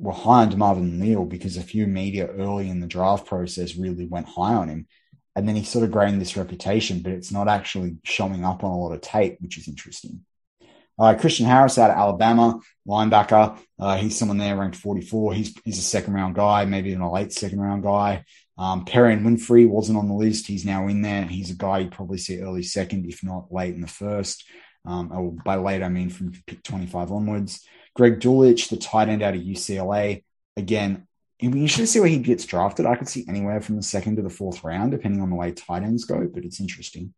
were 0.00 0.12
high 0.12 0.42
on 0.42 0.58
Marvin 0.58 0.98
Leal 0.98 1.24
because 1.24 1.56
a 1.56 1.62
few 1.62 1.86
media 1.86 2.26
early 2.26 2.68
in 2.68 2.80
the 2.80 2.86
draft 2.86 3.26
process 3.26 3.76
really 3.76 4.06
went 4.06 4.26
high 4.26 4.54
on 4.54 4.68
him. 4.68 4.86
And 5.36 5.46
then 5.46 5.56
he 5.56 5.62
sort 5.62 5.84
of 5.84 5.92
gained 5.92 6.20
this 6.20 6.36
reputation, 6.36 7.00
but 7.00 7.12
it's 7.12 7.30
not 7.30 7.48
actually 7.48 7.98
showing 8.02 8.44
up 8.44 8.64
on 8.64 8.72
a 8.72 8.78
lot 8.78 8.92
of 8.92 9.00
tape, 9.00 9.36
which 9.40 9.58
is 9.58 9.68
interesting. 9.68 10.24
Uh, 10.98 11.14
Christian 11.14 11.46
Harris 11.46 11.78
out 11.78 11.90
of 11.90 11.96
Alabama, 11.96 12.60
linebacker. 12.86 13.58
Uh, 13.78 13.96
he's 13.96 14.18
someone 14.18 14.38
there 14.38 14.56
ranked 14.56 14.76
44. 14.76 15.32
He's 15.32 15.54
he's 15.64 15.78
a 15.78 15.82
second 15.82 16.14
round 16.14 16.34
guy, 16.34 16.64
maybe 16.64 16.90
even 16.90 17.00
a 17.00 17.10
late 17.10 17.32
second 17.32 17.60
round 17.60 17.82
guy. 17.82 18.24
Um, 18.58 18.84
Perrion 18.84 19.22
Winfrey 19.22 19.66
wasn't 19.66 19.96
on 19.96 20.08
the 20.08 20.14
list. 20.14 20.46
He's 20.46 20.66
now 20.66 20.88
in 20.88 21.00
there. 21.00 21.24
He's 21.24 21.50
a 21.50 21.54
guy 21.54 21.78
you 21.78 21.88
probably 21.88 22.18
see 22.18 22.40
early 22.40 22.62
second, 22.62 23.06
if 23.06 23.24
not 23.24 23.50
late 23.50 23.74
in 23.74 23.80
the 23.80 23.86
first. 23.86 24.44
Um, 24.84 25.38
by 25.42 25.56
late, 25.56 25.82
I 25.82 25.88
mean 25.88 26.10
from 26.10 26.32
pick 26.46 26.62
25 26.62 27.12
onwards. 27.12 27.64
Greg 27.94 28.20
Dulcich, 28.20 28.68
the 28.68 28.76
tight 28.76 29.08
end 29.08 29.22
out 29.22 29.34
of 29.34 29.40
UCLA. 29.40 30.24
Again, 30.56 31.06
you 31.38 31.68
should 31.68 31.88
see 31.88 32.00
where 32.00 32.08
he 32.08 32.18
gets 32.18 32.44
drafted. 32.44 32.86
I 32.86 32.96
could 32.96 33.08
see 33.08 33.24
anywhere 33.28 33.60
from 33.60 33.76
the 33.76 33.82
second 33.82 34.16
to 34.16 34.22
the 34.22 34.30
fourth 34.30 34.62
round, 34.62 34.92
depending 34.92 35.22
on 35.22 35.30
the 35.30 35.36
way 35.36 35.52
tight 35.52 35.82
ends 35.82 36.04
go, 36.04 36.28
but 36.32 36.44
it's 36.44 36.60
interesting. 36.60 37.14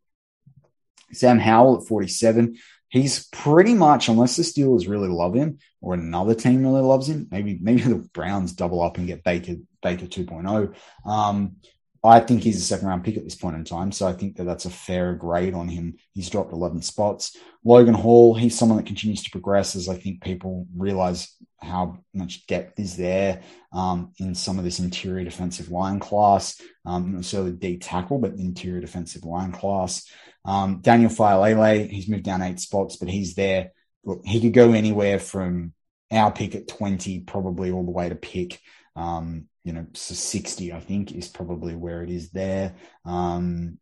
Sam 1.13 1.39
Howell 1.39 1.79
at 1.79 1.89
47. 1.89 2.57
He's 2.89 3.27
pretty 3.29 3.75
much, 3.75 4.09
unless 4.09 4.37
the 4.37 4.43
Steelers 4.43 4.89
really 4.89 5.09
love 5.09 5.35
him 5.35 5.59
or 5.81 5.95
another 5.95 6.35
team 6.35 6.63
really 6.63 6.83
loves 6.83 7.09
him, 7.09 7.27
maybe 7.31 7.59
maybe 7.61 7.83
the 7.83 8.07
Browns 8.13 8.53
double 8.53 8.83
up 8.83 8.99
and 8.99 9.07
get 9.07 9.25
Baker 9.25 9.57
Baker 9.83 10.07
2.0. 10.07 10.75
Um, 11.07 11.57
I 12.05 12.19
think 12.19 12.43
he's 12.43 12.57
a 12.57 12.65
second 12.65 12.89
round 12.89 13.05
pick 13.05 13.17
at 13.17 13.23
this 13.23 13.37
point 13.37 13.57
in 13.57 13.65
time. 13.65 13.93
So 13.93 14.09
I 14.09 14.13
think 14.13 14.37
that 14.37 14.45
that's 14.45 14.65
a 14.65 14.71
fair 14.71 15.15
grade 15.15 15.55
on 15.55 15.69
him. 15.69 15.97
He's 16.15 16.31
dropped 16.31 16.53
11 16.53 16.83
spots. 16.83 17.37
Logan 17.65 17.95
Hall, 17.95 18.35
he's 18.35 18.59
someone 18.59 18.79
that 18.79 18.87
continues 18.87 19.23
to 19.23 19.31
progress 19.31 19.77
as 19.77 19.89
I 19.89 19.95
think 19.95 20.21
people 20.21 20.67
realize 20.77 21.37
how 21.61 21.99
much 22.13 22.47
depth 22.49 22.81
is 22.81 22.97
there 22.97 23.43
um, 23.73 24.13
in 24.19 24.35
some 24.35 24.59
of 24.59 24.65
this 24.65 24.81
interior 24.81 25.23
defensive 25.23 25.71
line 25.71 26.01
class. 26.01 26.61
Um, 26.85 27.13
not 27.13 27.19
necessarily 27.19 27.53
D 27.53 27.79
tackle, 27.79 28.19
but 28.19 28.33
interior 28.33 28.81
defensive 28.81 29.25
line 29.25 29.53
class. 29.53 30.11
Um, 30.45 30.81
Daniel 30.81 31.11
Faalele, 31.11 31.89
he's 31.89 32.09
moved 32.09 32.25
down 32.25 32.43
eight 32.43 32.59
spots, 32.59 32.97
but 32.97 33.09
he's 33.09 33.37
there. 33.37 33.71
Look, 34.05 34.23
he 34.25 34.41
could 34.41 34.53
go 34.53 34.73
anywhere 34.73 35.21
from 35.21 35.73
our 36.11 36.33
pick 36.33 36.57
at 36.57 36.67
20, 36.67 37.21
probably 37.21 37.71
all 37.71 37.85
the 37.85 37.93
way 37.93 38.09
to 38.09 38.17
pick 38.17 38.59
um, 38.97 39.47
you 39.65 39.73
know, 39.73 39.87
so 39.93 40.15
60, 40.15 40.73
I 40.73 40.81
think, 40.81 41.13
is 41.13 41.29
probably 41.29 41.75
where 41.75 42.03
it 42.03 42.11
is 42.11 42.31
there. 42.31 42.75
Um, 43.05 43.79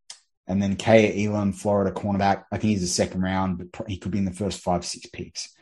and 0.46 0.60
then 0.60 0.76
Kaiir 0.76 1.28
Elam, 1.28 1.52
Florida 1.52 1.92
cornerback. 1.92 2.44
I 2.50 2.58
think 2.58 2.70
he's 2.72 2.82
a 2.82 2.88
second 2.88 3.22
round, 3.22 3.58
but 3.58 3.88
he 3.88 3.96
could 3.96 4.10
be 4.10 4.18
in 4.18 4.24
the 4.24 4.32
first 4.32 4.60
five, 4.60 4.84
six 4.84 5.06
picks. 5.06 5.54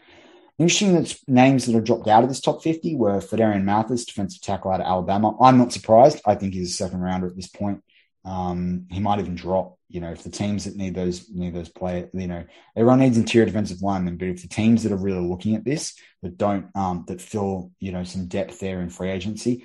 Interesting 0.58 0.94
that 0.94 1.14
names 1.28 1.66
that 1.66 1.74
have 1.74 1.84
dropped 1.84 2.08
out 2.08 2.24
of 2.24 2.28
this 2.28 2.40
top 2.40 2.62
50 2.62 2.96
were 2.96 3.20
Phidarian 3.20 3.62
Mathis, 3.62 4.04
defensive 4.04 4.40
tackle 4.40 4.72
out 4.72 4.80
of 4.80 4.86
Alabama. 4.86 5.36
I'm 5.40 5.58
not 5.58 5.72
surprised. 5.72 6.20
I 6.26 6.34
think 6.34 6.54
he's 6.54 6.70
a 6.70 6.74
second 6.74 7.00
rounder 7.00 7.28
at 7.28 7.36
this 7.36 7.46
point. 7.46 7.84
Um, 8.24 8.86
he 8.90 8.98
might 8.98 9.20
even 9.20 9.36
drop. 9.36 9.76
You 9.88 10.00
know, 10.00 10.10
if 10.10 10.22
the 10.22 10.30
teams 10.30 10.64
that 10.64 10.76
need 10.76 10.94
those 10.94 11.30
need 11.30 11.54
those 11.54 11.68
players, 11.68 12.10
you 12.12 12.26
know, 12.26 12.44
everyone 12.76 12.98
needs 12.98 13.16
interior 13.16 13.46
defensive 13.46 13.80
linemen. 13.80 14.16
But 14.16 14.28
if 14.28 14.42
the 14.42 14.48
teams 14.48 14.82
that 14.82 14.92
are 14.92 14.96
really 14.96 15.26
looking 15.26 15.54
at 15.54 15.64
this 15.64 15.94
that 16.22 16.36
don't 16.36 16.66
um, 16.74 17.04
that 17.08 17.22
fill 17.22 17.70
you 17.78 17.92
know 17.92 18.04
some 18.04 18.26
depth 18.26 18.58
there 18.58 18.82
in 18.82 18.90
free 18.90 19.10
agency, 19.10 19.64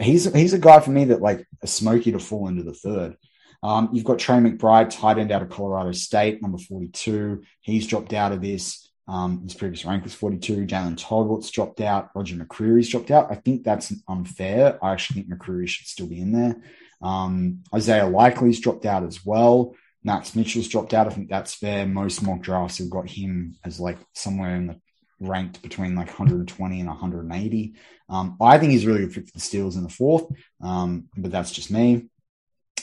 he's 0.00 0.32
he's 0.32 0.52
a 0.52 0.58
guy 0.58 0.80
for 0.80 0.90
me 0.90 1.06
that 1.06 1.20
like 1.20 1.46
a 1.62 1.66
smoky 1.66 2.12
to 2.12 2.18
fall 2.18 2.48
into 2.48 2.62
the 2.62 2.74
third. 2.74 3.16
Um, 3.62 3.90
you've 3.92 4.04
got 4.04 4.18
Trey 4.18 4.38
McBride, 4.38 4.90
tight 4.90 5.18
end 5.18 5.30
out 5.30 5.42
of 5.42 5.50
Colorado 5.50 5.92
State, 5.92 6.42
number 6.42 6.58
42. 6.58 7.42
He's 7.60 7.86
dropped 7.86 8.12
out 8.12 8.32
of 8.32 8.42
this. 8.42 8.88
Um, 9.06 9.42
his 9.42 9.54
previous 9.54 9.84
rank 9.84 10.04
was 10.04 10.14
42. 10.14 10.66
Jalen 10.66 10.96
Tolbert's 10.96 11.50
dropped 11.50 11.80
out. 11.80 12.10
Roger 12.14 12.36
McCreary's 12.36 12.88
dropped 12.88 13.10
out. 13.10 13.30
I 13.30 13.36
think 13.36 13.62
that's 13.62 13.92
unfair. 14.08 14.78
I 14.82 14.92
actually 14.92 15.22
think 15.22 15.32
McCreary 15.32 15.68
should 15.68 15.86
still 15.86 16.06
be 16.06 16.20
in 16.20 16.32
there. 16.32 16.56
Um, 17.00 17.62
Isaiah 17.74 18.04
Likely's 18.04 18.60
dropped 18.60 18.84
out 18.84 19.04
as 19.04 19.24
well. 19.24 19.74
Max 20.04 20.34
Mitchell's 20.34 20.68
dropped 20.68 20.94
out. 20.94 21.06
I 21.06 21.10
think 21.10 21.28
that's 21.28 21.54
fair. 21.54 21.86
Most 21.86 22.22
mock 22.22 22.40
drafts 22.40 22.78
have 22.78 22.90
got 22.90 23.08
him 23.08 23.56
as 23.64 23.78
like 23.78 23.98
somewhere 24.14 24.56
in 24.56 24.66
the 24.68 24.80
ranked 25.22 25.62
between 25.62 25.94
like 25.94 26.08
120 26.08 26.80
and 26.80 26.88
180. 26.88 27.74
Um, 28.08 28.36
I 28.40 28.58
think 28.58 28.72
he's 28.72 28.86
really 28.86 29.00
good 29.00 29.14
for 29.14 29.20
the 29.20 29.38
Steelers 29.38 29.76
in 29.76 29.84
the 29.84 29.88
fourth, 29.88 30.26
um, 30.60 31.08
but 31.16 31.30
that's 31.30 31.52
just 31.52 31.70
me. 31.70 32.06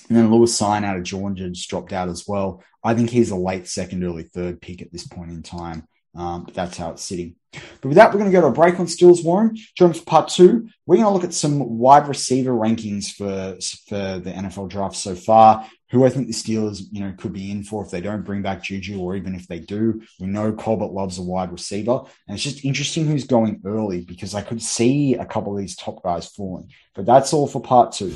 And 0.07 0.17
then 0.17 0.31
Lewis 0.31 0.59
Cine 0.59 0.83
out 0.83 0.97
of 0.97 1.03
Georgia 1.03 1.49
just 1.49 1.69
dropped 1.69 1.93
out 1.93 2.09
as 2.09 2.27
well. 2.27 2.63
I 2.83 2.95
think 2.95 3.09
he's 3.09 3.31
a 3.31 3.35
late 3.35 3.67
second, 3.67 4.03
early 4.03 4.23
third 4.23 4.61
pick 4.61 4.81
at 4.81 4.91
this 4.91 5.07
point 5.07 5.31
in 5.31 5.43
time. 5.43 5.87
Um, 6.15 6.45
but 6.45 6.55
that's 6.55 6.77
how 6.77 6.91
it's 6.91 7.03
sitting. 7.03 7.35
But 7.51 7.89
with 7.89 7.95
that, 7.95 8.11
we're 8.11 8.19
going 8.19 8.31
to 8.31 8.35
go 8.35 8.41
to 8.41 8.47
a 8.47 8.51
break 8.51 8.79
on 8.79 8.87
Steelers 8.87 9.23
War 9.23 9.41
Room. 9.43 9.55
For 9.77 10.05
part 10.05 10.29
two. 10.29 10.67
We're 10.87 10.95
going 10.95 11.07
to 11.07 11.13
look 11.13 11.23
at 11.23 11.33
some 11.33 11.77
wide 11.77 12.07
receiver 12.07 12.51
rankings 12.51 13.11
for, 13.11 13.57
for 13.87 14.19
the 14.19 14.31
NFL 14.31 14.69
draft 14.69 14.95
so 14.95 15.13
far 15.13 15.67
who 15.91 16.05
I 16.05 16.09
think 16.09 16.27
the 16.27 16.33
Steelers, 16.33 16.83
you 16.91 17.01
know, 17.01 17.13
could 17.17 17.33
be 17.33 17.51
in 17.51 17.63
for 17.63 17.83
if 17.83 17.91
they 17.91 18.01
don't 18.01 18.25
bring 18.25 18.41
back 18.41 18.63
Juju, 18.63 18.99
or 18.99 19.15
even 19.15 19.35
if 19.35 19.47
they 19.47 19.59
do. 19.59 20.01
We 20.19 20.27
know 20.27 20.51
Colbert 20.53 20.91
loves 20.91 21.17
a 21.17 21.23
wide 21.23 21.51
receiver, 21.51 22.01
and 22.27 22.35
it's 22.35 22.43
just 22.43 22.65
interesting 22.65 23.07
who's 23.07 23.25
going 23.25 23.61
early 23.65 24.01
because 24.01 24.35
I 24.35 24.41
could 24.41 24.61
see 24.61 25.15
a 25.15 25.25
couple 25.25 25.53
of 25.53 25.59
these 25.59 25.75
top 25.75 26.03
guys 26.03 26.27
falling. 26.27 26.71
But 26.93 27.05
that's 27.05 27.33
all 27.33 27.47
for 27.47 27.61
part 27.61 27.91
two. 27.91 28.15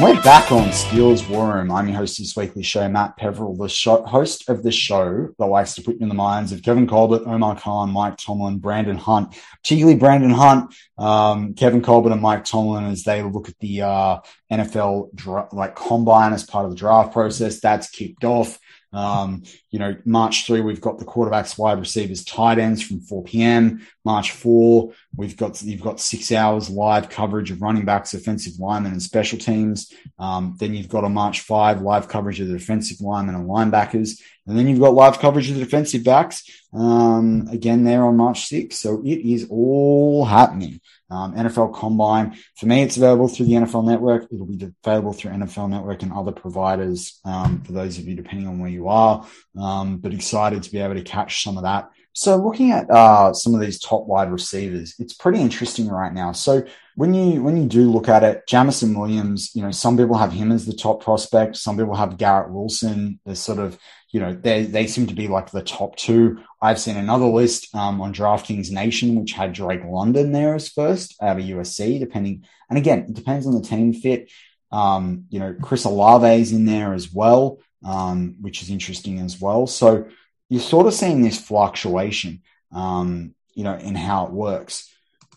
We're 0.00 0.22
back 0.22 0.50
on 0.50 0.68
Steelers 0.68 1.28
War 1.28 1.52
Room. 1.52 1.70
I'm 1.70 1.86
your 1.86 1.98
host 1.98 2.18
this 2.18 2.34
weekly 2.34 2.62
show, 2.62 2.88
Matt 2.88 3.18
Peverell, 3.18 3.54
the 3.54 3.68
show, 3.68 4.02
host 4.06 4.48
of 4.48 4.62
the 4.62 4.72
show 4.72 5.28
that 5.38 5.44
likes 5.44 5.74
to 5.74 5.82
put 5.82 5.96
you 5.96 6.00
in 6.00 6.08
the 6.08 6.14
minds 6.14 6.52
of 6.52 6.62
Kevin 6.62 6.86
Colbert, 6.86 7.26
Omar 7.26 7.60
Khan, 7.60 7.90
Mike 7.90 8.16
Tomlin, 8.16 8.60
Brandon 8.60 8.96
Hunt, 8.96 9.36
particularly 9.62 9.98
Brandon 9.98 10.30
Hunt, 10.30 10.74
um, 10.96 11.52
Kevin 11.52 11.82
Colbert 11.82 12.12
and 12.12 12.22
Mike 12.22 12.46
Tomlin 12.46 12.86
as 12.86 13.04
they 13.04 13.22
look 13.22 13.50
at 13.50 13.58
the 13.58 13.82
uh, 13.82 14.20
NFL 14.50 15.14
dra- 15.14 15.48
like 15.52 15.76
combine 15.76 16.32
as 16.32 16.44
part 16.44 16.64
of 16.64 16.70
the 16.70 16.78
draft 16.78 17.12
process. 17.12 17.60
That's 17.60 17.90
kicked 17.90 18.24
off. 18.24 18.58
Um, 18.92 19.44
you 19.70 19.78
know, 19.78 19.96
March 20.04 20.46
3, 20.46 20.60
we've 20.60 20.80
got 20.80 20.98
the 20.98 21.04
quarterbacks, 21.04 21.56
wide 21.56 21.78
receivers, 21.78 22.24
tight 22.24 22.58
ends 22.58 22.82
from 22.82 23.00
4 23.00 23.22
p.m. 23.24 23.86
March 24.04 24.32
4, 24.32 24.92
we've 25.16 25.36
got, 25.36 25.62
you've 25.62 25.82
got 25.82 26.00
six 26.00 26.32
hours 26.32 26.68
live 26.68 27.08
coverage 27.08 27.50
of 27.50 27.62
running 27.62 27.84
backs, 27.84 28.14
offensive 28.14 28.58
linemen 28.58 28.92
and 28.92 29.02
special 29.02 29.38
teams. 29.38 29.92
Um, 30.18 30.56
then 30.58 30.74
you've 30.74 30.88
got 30.88 31.04
a 31.04 31.08
March 31.08 31.40
5 31.40 31.82
live 31.82 32.08
coverage 32.08 32.40
of 32.40 32.48
the 32.48 32.58
defensive 32.58 33.00
linemen 33.00 33.36
and 33.36 33.48
linebackers. 33.48 34.20
And 34.46 34.58
then 34.58 34.66
you've 34.66 34.80
got 34.80 34.94
live 34.94 35.18
coverage 35.20 35.48
of 35.50 35.56
the 35.56 35.64
defensive 35.64 36.02
backs 36.02 36.42
um, 36.72 37.46
again 37.52 37.84
there 37.84 38.04
on 38.04 38.16
March 38.16 38.46
6. 38.46 38.76
So 38.76 39.02
it 39.04 39.20
is 39.20 39.46
all 39.50 40.24
happening. 40.24 40.80
Um, 41.10 41.34
NFL 41.34 41.74
Combine. 41.74 42.36
For 42.56 42.66
me, 42.66 42.82
it's 42.82 42.96
available 42.96 43.28
through 43.28 43.46
the 43.46 43.52
NFL 43.52 43.84
Network. 43.84 44.28
It'll 44.32 44.46
be 44.46 44.72
available 44.84 45.12
through 45.12 45.32
NFL 45.32 45.70
Network 45.70 46.02
and 46.02 46.12
other 46.12 46.32
providers 46.32 47.20
um, 47.24 47.62
for 47.62 47.72
those 47.72 47.98
of 47.98 48.06
you, 48.06 48.14
depending 48.14 48.46
on 48.46 48.58
where 48.58 48.70
you 48.70 48.88
are. 48.88 49.26
Um, 49.60 49.98
but 49.98 50.14
excited 50.14 50.62
to 50.62 50.70
be 50.70 50.78
able 50.78 50.94
to 50.94 51.02
catch 51.02 51.42
some 51.42 51.56
of 51.56 51.64
that. 51.64 51.90
So 52.12 52.36
looking 52.36 52.72
at 52.72 52.90
uh, 52.90 53.32
some 53.32 53.54
of 53.54 53.60
these 53.60 53.78
top 53.78 54.06
wide 54.06 54.32
receivers, 54.32 54.94
it's 54.98 55.14
pretty 55.14 55.40
interesting 55.40 55.88
right 55.88 56.12
now. 56.12 56.32
So 56.32 56.64
when 56.96 57.14
you 57.14 57.42
when 57.42 57.56
you 57.56 57.66
do 57.66 57.90
look 57.90 58.08
at 58.08 58.24
it, 58.24 58.46
Jameson 58.48 58.98
Williams, 58.98 59.54
you 59.54 59.62
know, 59.62 59.70
some 59.70 59.96
people 59.96 60.16
have 60.16 60.32
him 60.32 60.50
as 60.50 60.66
the 60.66 60.74
top 60.74 61.02
prospect. 61.02 61.56
Some 61.56 61.78
people 61.78 61.94
have 61.94 62.18
Garrett 62.18 62.52
Wilson. 62.52 63.20
There's 63.24 63.40
sort 63.40 63.58
of 63.58 63.78
you 64.12 64.18
know, 64.18 64.32
they 64.32 64.64
they 64.64 64.86
seem 64.86 65.06
to 65.06 65.14
be 65.14 65.28
like 65.28 65.50
the 65.50 65.62
top 65.62 65.96
two. 65.96 66.40
I've 66.60 66.80
seen 66.80 66.96
another 66.96 67.26
list 67.26 67.74
um, 67.74 68.00
on 68.00 68.12
DraftKings 68.12 68.70
Nation, 68.70 69.14
which 69.14 69.32
had 69.32 69.52
Drake 69.52 69.84
London 69.84 70.32
there 70.32 70.54
as 70.54 70.68
first 70.68 71.16
out 71.22 71.38
of 71.38 71.44
USC, 71.44 72.00
depending. 72.00 72.44
And 72.68 72.78
again, 72.78 73.00
it 73.00 73.14
depends 73.14 73.46
on 73.46 73.54
the 73.54 73.66
team 73.66 73.92
fit. 73.92 74.30
Um, 74.72 75.24
you 75.30 75.38
know, 75.38 75.56
Chris 75.60 75.84
Olave 75.84 76.40
is 76.40 76.52
in 76.52 76.64
there 76.64 76.92
as 76.92 77.12
well, 77.12 77.58
um, 77.84 78.36
which 78.40 78.62
is 78.62 78.70
interesting 78.70 79.20
as 79.20 79.40
well. 79.40 79.66
So 79.66 80.06
you're 80.48 80.60
sort 80.60 80.86
of 80.86 80.94
seeing 80.94 81.22
this 81.22 81.40
fluctuation, 81.40 82.42
um, 82.72 83.34
you 83.54 83.64
know, 83.64 83.76
in 83.76 83.94
how 83.94 84.26
it 84.26 84.32
works. 84.32 84.92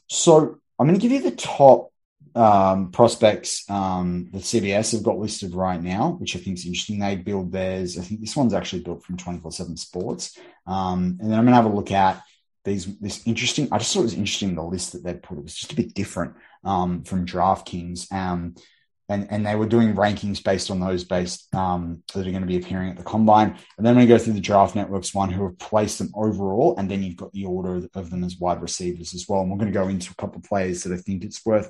So 0.08 0.60
I'm 0.80 0.88
going 0.88 1.00
to 1.00 1.02
give 1.02 1.12
you 1.12 1.30
the 1.30 1.36
top 1.36 1.93
um, 2.36 2.92
prospects 2.92 3.70
um, 3.70 4.30
that 4.32 4.42
CBS 4.42 4.92
have 4.94 5.04
got 5.04 5.20
listed 5.20 5.54
right 5.54 5.82
now, 5.82 6.12
which 6.20 6.36
I 6.36 6.40
think 6.40 6.58
is 6.58 6.66
interesting. 6.66 7.00
They 7.00 7.16
build 7.16 7.52
theirs. 7.52 7.98
I 7.98 8.02
think 8.02 8.22
this 8.22 8.36
one's 8.36 8.54
actually 8.54 8.82
built 8.82 9.04
from 9.04 9.18
24 9.18 9.52
7 9.52 9.78
Sports. 9.78 10.38
Um, 10.66 11.18
and 11.22 11.32
then 11.32 11.38
I'm 11.38 11.46
going 11.46 11.56
to 11.56 11.62
have 11.62 11.66
a 11.66 11.76
look 11.76 11.92
at 11.92 12.22
these, 12.66 12.98
this 13.00 13.26
interesting. 13.28 13.68
I 13.72 13.78
just 13.78 13.94
thought 13.94 14.02
it 14.02 14.04
was 14.04 14.14
interesting 14.14 14.56
the 14.56 14.64
list 14.64 14.94
that 14.94 15.04
they 15.04 15.14
put. 15.14 15.38
It 15.38 15.44
was 15.44 15.56
just 15.56 15.74
a 15.74 15.76
bit 15.76 15.94
different 15.94 16.36
um, 16.64 17.04
from 17.04 17.26
DraftKings. 17.26 18.12
Um, 18.12 18.56
and, 19.10 19.28
and 19.30 19.46
they 19.46 19.56
were 19.56 19.68
doing 19.68 19.94
rankings 19.94 20.44
based 20.44 20.72
on 20.72 20.80
those 20.80 21.04
based 21.04 21.54
um, 21.54 22.04
that 22.14 22.26
are 22.26 22.32
going 22.32 22.42
to 22.42 22.48
be 22.48 22.58
appearing 22.58 22.90
at 22.90 22.98
the 22.98 23.04
combine. 23.04 23.58
And 23.78 23.86
then 23.86 23.98
we 23.98 24.06
go 24.06 24.18
through 24.18 24.34
the 24.34 24.40
draft 24.40 24.76
networks 24.76 25.14
one 25.14 25.30
who 25.30 25.44
have 25.44 25.60
placed 25.60 26.00
them 26.00 26.12
overall, 26.16 26.76
and 26.78 26.90
then 26.90 27.04
you've 27.04 27.18
got 27.18 27.34
the 27.34 27.46
order 27.46 27.88
of 27.94 28.10
them 28.10 28.24
as 28.24 28.38
wide 28.38 28.62
receivers 28.62 29.14
as 29.14 29.28
well. 29.28 29.42
And 29.42 29.52
we're 29.52 29.58
going 29.58 29.72
to 29.72 29.80
go 29.80 29.90
into 29.90 30.12
a 30.12 30.16
couple 30.16 30.38
of 30.38 30.46
players 30.46 30.84
that 30.84 30.94
I 30.94 30.98
think 30.98 31.24
it's 31.24 31.46
worth, 31.46 31.70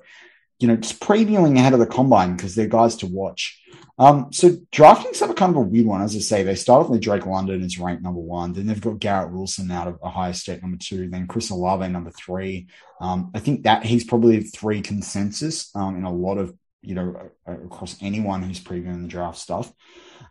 you 0.64 0.70
know, 0.70 0.78
just 0.78 1.02
previewing 1.02 1.60
ahead 1.60 1.74
of 1.74 1.80
the 1.80 1.86
combine 1.86 2.38
because 2.38 2.56
they're 2.56 2.68
guys 2.68 2.96
to 2.96 3.06
watch. 3.06 3.62
Um, 4.00 4.32
so 4.32 4.52
DraftKings 4.72 5.20
have 5.20 5.30
a 5.30 5.34
kind 5.34 5.50
of 5.50 5.58
a 5.58 5.62
weird 5.62 5.86
one, 5.86 6.02
as 6.02 6.16
I 6.16 6.20
say. 6.20 6.44
They 6.44 6.56
start 6.56 6.86
off 6.86 6.90
with 6.90 7.02
Drake 7.02 7.26
London 7.26 7.62
as 7.62 7.78
ranked 7.78 8.02
number 8.02 8.22
one. 8.22 8.54
Then 8.54 8.68
they've 8.68 8.80
got 8.80 9.00
Garrett 9.00 9.34
Wilson 9.34 9.70
out 9.72 9.90
of 9.90 10.00
Ohio 10.02 10.32
State 10.32 10.62
number 10.62 10.78
two. 10.78 11.10
Then 11.10 11.28
Chris 11.28 11.50
Olave 11.50 11.86
number 11.90 12.12
three. 12.12 12.68
Um, 13.02 13.30
I 13.36 13.40
think 13.40 13.64
that 13.64 13.84
he's 13.84 14.06
probably 14.06 14.42
three 14.42 14.82
consensus 14.82 15.70
um, 15.76 15.98
in 15.98 16.06
a 16.06 16.14
lot 16.14 16.38
of 16.38 16.54
you 16.82 16.96
know, 16.96 17.30
across 17.46 17.98
anyone 18.02 18.44
who's 18.44 18.60
previewing 18.60 19.02
the 19.02 19.08
draft 19.08 19.40
stuff. 19.40 19.72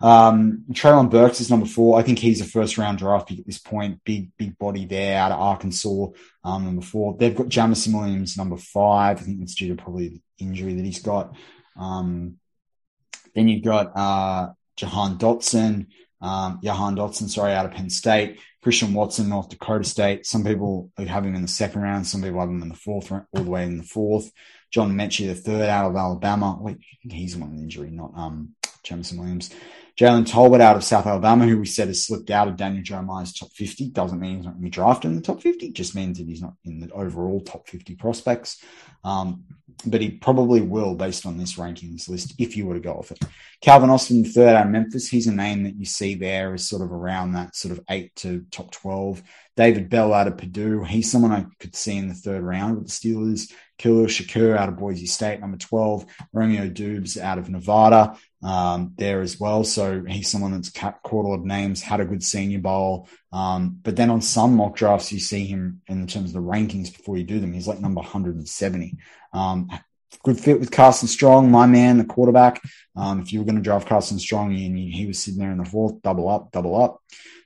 Um, 0.00 0.64
Treylon 0.72 1.10
Burks 1.10 1.40
is 1.40 1.50
number 1.50 1.66
four. 1.66 1.98
I 1.98 2.02
think 2.02 2.18
he's 2.18 2.40
a 2.40 2.44
first 2.44 2.78
round 2.78 2.98
draft 2.98 3.28
pick 3.28 3.38
at 3.38 3.46
this 3.46 3.58
point. 3.58 4.00
Big, 4.04 4.30
big 4.36 4.58
body 4.58 4.86
there 4.86 5.18
out 5.18 5.32
of 5.32 5.40
Arkansas. 5.40 6.06
Um, 6.44 6.64
number 6.64 6.82
four. 6.82 7.16
They've 7.18 7.34
got 7.34 7.48
Jameson 7.48 7.92
Williams, 7.92 8.36
number 8.36 8.56
five. 8.56 9.20
I 9.20 9.22
think 9.22 9.38
that's 9.38 9.54
due 9.54 9.74
to 9.74 9.82
probably 9.82 10.08
the 10.08 10.22
injury 10.38 10.74
that 10.74 10.84
he's 10.84 11.02
got. 11.02 11.36
Um, 11.76 12.38
then 13.34 13.48
you've 13.48 13.64
got, 13.64 13.96
uh, 13.96 14.52
Jahan 14.76 15.18
Dotson, 15.18 15.86
um, 16.20 16.60
Jahan 16.62 16.96
Dotson, 16.96 17.28
sorry, 17.28 17.52
out 17.52 17.66
of 17.66 17.72
Penn 17.72 17.90
State. 17.90 18.38
Christian 18.62 18.94
Watson, 18.94 19.28
North 19.28 19.48
Dakota 19.48 19.84
State. 19.84 20.24
Some 20.24 20.44
people 20.44 20.90
have 20.96 21.26
him 21.26 21.34
in 21.34 21.42
the 21.42 21.48
second 21.48 21.82
round. 21.82 22.06
Some 22.06 22.22
people 22.22 22.40
have 22.40 22.48
him 22.48 22.62
in 22.62 22.68
the 22.68 22.76
fourth, 22.76 23.10
all 23.10 23.26
the 23.32 23.42
way 23.42 23.64
in 23.64 23.78
the 23.78 23.84
fourth. 23.84 24.30
John 24.70 24.92
Metchie, 24.92 25.26
the 25.26 25.34
third 25.34 25.68
out 25.68 25.90
of 25.90 25.96
Alabama. 25.96 26.56
Wait, 26.60 26.78
he's 27.00 27.36
one 27.36 27.50
with 27.50 27.60
injury, 27.60 27.90
not 27.90 28.12
um, 28.16 28.54
Jameson 28.84 29.18
Williams. 29.18 29.50
Jalen 29.98 30.26
Tolbert 30.26 30.60
out 30.60 30.76
of 30.76 30.84
South 30.84 31.06
Alabama, 31.06 31.46
who 31.46 31.58
we 31.58 31.66
said 31.66 31.88
has 31.88 32.04
slipped 32.04 32.30
out 32.30 32.48
of 32.48 32.56
Daniel 32.56 32.82
Jeremiah's 32.82 33.32
top 33.32 33.52
50. 33.52 33.90
Doesn't 33.90 34.18
mean 34.18 34.36
he's 34.36 34.44
not 34.44 34.52
going 34.52 34.62
to 34.62 34.64
be 34.64 34.70
drafted 34.70 35.10
in 35.10 35.16
the 35.16 35.22
top 35.22 35.42
50, 35.42 35.72
just 35.72 35.94
means 35.94 36.18
that 36.18 36.26
he's 36.26 36.40
not 36.40 36.54
in 36.64 36.80
the 36.80 36.90
overall 36.92 37.40
top 37.40 37.68
50 37.68 37.96
prospects. 37.96 38.62
Um, 39.04 39.44
but 39.84 40.00
he 40.00 40.10
probably 40.10 40.60
will 40.60 40.94
based 40.94 41.26
on 41.26 41.38
this 41.38 41.54
rankings 41.54 42.08
list 42.08 42.34
if 42.38 42.56
you 42.56 42.66
were 42.66 42.74
to 42.74 42.80
go 42.80 42.94
off 42.94 43.10
it. 43.10 43.18
Calvin 43.60 43.90
Austin, 43.90 44.24
third 44.24 44.54
out 44.54 44.66
of 44.66 44.72
Memphis. 44.72 45.08
He's 45.08 45.26
a 45.26 45.34
name 45.34 45.64
that 45.64 45.76
you 45.76 45.84
see 45.84 46.14
there 46.14 46.54
is 46.54 46.68
sort 46.68 46.82
of 46.82 46.92
around 46.92 47.32
that 47.32 47.56
sort 47.56 47.72
of 47.72 47.84
eight 47.90 48.14
to 48.16 48.44
top 48.50 48.70
12. 48.70 49.22
David 49.56 49.88
Bell 49.90 50.14
out 50.14 50.28
of 50.28 50.38
Purdue. 50.38 50.84
He's 50.84 51.10
someone 51.10 51.32
I 51.32 51.46
could 51.58 51.74
see 51.74 51.96
in 51.96 52.08
the 52.08 52.14
third 52.14 52.42
round 52.42 52.78
with 52.78 52.86
the 52.86 52.92
Steelers. 52.92 53.52
Khalil 53.78 54.06
Shakir 54.06 54.56
out 54.56 54.68
of 54.68 54.76
Boise 54.76 55.06
State, 55.06 55.40
number 55.40 55.58
12. 55.58 56.06
Romeo 56.32 56.68
Doubs 56.68 57.18
out 57.18 57.38
of 57.38 57.50
Nevada 57.50 58.16
um, 58.42 58.94
there 58.96 59.20
as 59.20 59.38
well. 59.38 59.64
So 59.64 60.02
he's 60.06 60.30
someone 60.30 60.52
that's 60.52 60.70
caught 60.70 60.96
a 61.04 61.28
lot 61.28 61.34
of 61.34 61.44
names, 61.44 61.80
had 61.80 62.00
a 62.00 62.04
good 62.04 62.22
senior 62.22 62.58
bowl. 62.58 63.08
Um, 63.32 63.78
but 63.82 63.96
then 63.96 64.10
on 64.10 64.20
some 64.20 64.56
mock 64.56 64.76
drafts, 64.76 65.12
you 65.12 65.20
see 65.20 65.46
him 65.46 65.80
in 65.88 66.06
terms 66.06 66.30
of 66.30 66.34
the 66.34 66.48
rankings 66.48 66.92
before 66.94 67.16
you 67.16 67.24
do 67.24 67.40
them. 67.40 67.52
He's 67.52 67.68
like 67.68 67.80
number 67.80 68.00
170. 68.00 68.96
Um, 69.32 69.70
good 70.24 70.38
fit 70.38 70.60
with 70.60 70.70
Carson 70.70 71.08
Strong, 71.08 71.50
my 71.50 71.66
man, 71.66 71.98
the 71.98 72.04
quarterback. 72.04 72.60
Um, 72.96 73.20
if 73.20 73.32
you 73.32 73.38
were 73.38 73.44
going 73.44 73.56
to 73.56 73.62
draft 73.62 73.88
Carson 73.88 74.18
Strong 74.18 74.54
and 74.54 74.78
he 74.78 75.06
was 75.06 75.18
sitting 75.18 75.40
there 75.40 75.52
in 75.52 75.58
the 75.58 75.64
fourth, 75.64 76.02
double 76.02 76.28
up, 76.28 76.50
double 76.52 76.80
up. 76.80 77.00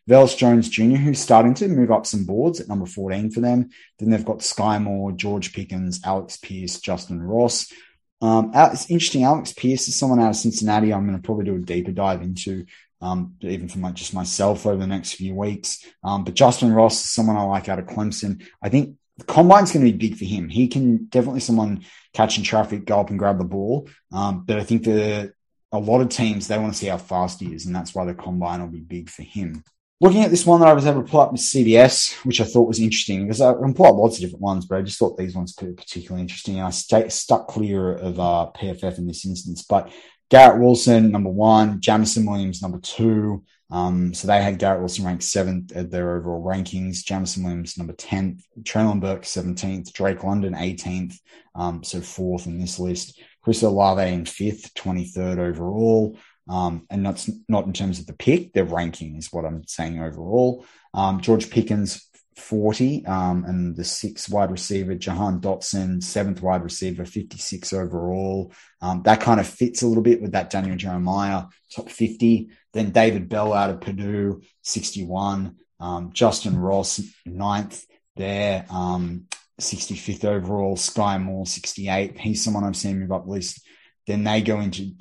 Velus 0.09 0.37
Jones 0.37 0.69
Jr., 0.69 0.97
who's 0.97 1.19
starting 1.19 1.55
to 1.55 1.67
move 1.67 1.91
up 1.91 2.07
some 2.07 2.25
boards 2.25 2.61
at 2.61 2.69
number 2.69 2.87
14 2.87 3.31
for 3.33 3.41
them. 3.41 3.71
Then 3.99 4.11
they've 4.11 4.25
got 4.25 4.43
Sky 4.43 4.79
Moore, 4.79 5.11
George 5.11 5.53
Pickens, 5.53 6.01
Alex 6.05 6.37
Pierce, 6.37 6.81
Justin 6.81 7.21
Ross. 7.21 7.73
Um, 8.21 8.51
it's 8.55 8.91
interesting. 8.91 9.25
Alex 9.25 9.53
Pierce 9.53 9.89
is 9.89 9.97
someone 9.97 10.21
out 10.21 10.31
of 10.31 10.37
Cincinnati. 10.37 10.93
I'm 10.93 11.07
going 11.07 11.21
to 11.21 11.23
probably 11.23 11.45
do 11.45 11.57
a 11.57 11.59
deeper 11.59 11.93
dive 11.93 12.23
into, 12.23 12.67
um, 13.01 13.35
even 13.41 13.69
for 13.69 13.79
my, 13.79 13.93
just 13.93 14.15
myself 14.15 14.67
over 14.67 14.79
the 14.79 14.87
next 14.87 15.15
few 15.15 15.35
weeks. 15.35 15.85
Um, 16.03 16.25
but 16.25 16.35
Justin 16.35 16.73
Ross 16.73 17.05
is 17.05 17.11
someone 17.11 17.37
I 17.37 17.43
like 17.43 17.69
out 17.69 17.79
of 17.79 17.87
Clemson. 17.87 18.47
I 18.63 18.69
think 18.69 18.97
the 19.19 19.25
combine's 19.25 19.73
going 19.73 19.85
to 19.85 19.93
be 19.93 20.09
big 20.09 20.19
for 20.19 20.25
him. 20.25 20.49
He 20.49 20.69
can 20.69 21.07
definitely 21.07 21.41
someone 21.41 21.85
catching 22.13 22.45
traffic, 22.45 22.85
go 22.85 23.01
up 23.01 23.11
and 23.11 23.19
grab 23.19 23.39
the 23.39 23.45
ball. 23.45 23.89
Um, 24.13 24.45
but 24.45 24.59
I 24.59 24.65
think 24.65 24.85
the 24.85 25.33
a 25.73 25.79
lot 25.79 26.01
of 26.01 26.09
teams 26.09 26.47
they 26.47 26.59
want 26.59 26.73
to 26.73 26.79
see 26.79 26.87
how 26.87 26.99
fast 26.99 27.41
he 27.41 27.53
is, 27.53 27.67
and 27.67 27.75
that's 27.75 27.95
why 27.95 28.05
the 28.05 28.15
combine 28.15 28.61
will 28.61 28.69
be 28.69 28.81
big 28.81 29.11
for 29.11 29.23
him. 29.23 29.63
Looking 29.99 30.25
at 30.25 30.31
this 30.31 30.45
one 30.45 30.61
that 30.61 30.69
I 30.69 30.75
was 30.75 30.87
able 30.87 31.03
to 31.03 31.11
pull 31.11 31.21
up 31.21 31.33
with 31.33 31.41
CBS, 31.41 32.13
which 32.27 32.43
I 32.43 32.45
thought 32.45 32.69
was 32.69 32.81
interesting 32.81 33.23
because 33.23 33.41
I 33.41 33.55
can 33.55 33.73
pull 33.73 33.87
up 33.87 33.97
lots 33.97 34.17
of 34.17 34.21
different 34.21 34.43
ones, 34.43 34.67
but 34.67 34.77
I 34.77 34.83
just 34.83 34.99
thought 34.99 35.17
these 35.17 35.35
ones 35.35 35.57
were 35.61 35.73
particularly 35.73 36.21
interesting. 36.21 36.57
And 36.57 36.67
I 36.67 36.71
stay, 36.71 37.09
stuck 37.09 37.49
clear 37.49 37.95
of 37.95 38.21
uh, 38.21 38.51
PFF 38.55 38.99
in 38.99 39.07
this 39.07 39.25
instance, 39.25 39.65
but 39.67 39.91
Garrett 40.29 40.61
Wilson, 40.61 41.11
number 41.11 41.31
one, 41.31 41.81
Jameson 41.81 42.27
Williams, 42.27 42.61
number 42.61 42.79
two. 42.79 43.43
Um, 43.71 44.13
so 44.13 44.27
they 44.27 44.43
had 44.43 44.59
Garrett 44.59 44.81
Wilson 44.81 45.05
ranked 45.05 45.25
seventh 45.25 45.75
at 45.75 45.91
their 45.91 46.17
overall 46.17 46.45
rankings, 46.45 47.03
Jameson 47.05 47.43
Williams, 47.43 47.79
number 47.79 47.95
10th, 47.95 48.43
Treylon 48.63 49.01
Burke, 49.01 49.23
17th, 49.23 49.93
Drake 49.93 50.23
London, 50.23 50.55
18th. 50.55 51.19
Um, 51.55 51.83
so 51.83 52.01
fourth 52.01 52.47
in 52.47 52.61
this 52.61 52.79
list. 52.79 53.21
Chris 53.43 53.63
Olave 53.63 54.13
in 54.13 54.25
fifth, 54.25 54.75
23rd 54.75 55.39
overall. 55.39 56.17
Um, 56.49 56.87
and 56.91 57.05
that's 57.05 57.31
not 57.49 57.67
in 57.67 57.73
terms 57.73 57.99
of 57.99 58.07
the 58.07 58.13
pick, 58.13 58.53
their 58.53 58.65
ranking 58.65 59.17
is 59.17 59.33
what 59.33 59.45
I'm 59.45 59.67
saying 59.67 60.01
overall. 60.01 60.65
Um, 60.95 61.21
George 61.21 61.51
Pickens, 61.51 62.09
40, 62.37 63.05
um, 63.07 63.45
and 63.45 63.75
the 63.77 63.85
sixth 63.85 64.31
wide 64.31 64.51
receiver, 64.51 64.95
Jahan 64.95 65.41
Dotson, 65.41 66.03
seventh 66.03 66.43
wide 66.43 66.63
receiver, 66.63 67.05
56 67.05 67.73
overall. 67.73 68.53
Um, 68.81 69.03
that 69.05 69.21
kind 69.21 69.41
of 69.41 69.47
fits 69.47 69.83
a 69.83 69.87
little 69.87 70.03
bit 70.03 70.21
with 70.21 70.33
that 70.33 70.51
Daniel 70.51 70.77
Jeremiah, 70.77 71.45
top 71.75 71.89
50. 71.89 72.51
Then 72.73 72.91
David 72.91 73.29
Bell 73.29 73.53
out 73.53 73.71
of 73.71 73.81
Purdue, 73.81 74.43
61. 74.63 75.57
Um, 75.81 76.13
Justin 76.13 76.59
Ross, 76.59 77.01
ninth 77.25 77.85
there, 78.17 78.67
65th 78.71 80.25
um, 80.25 80.31
overall. 80.31 80.77
Sky 80.77 81.19
Moore, 81.19 81.47
68. 81.47 82.19
He's 82.19 82.45
someone 82.45 82.65
I've 82.65 82.77
seen 82.77 83.01
move 83.01 83.13
up 83.13 83.23
at 83.23 83.29
least 83.29 83.66
then 84.07 84.23
they 84.23 84.41
go 84.41 84.61
into 84.61 84.93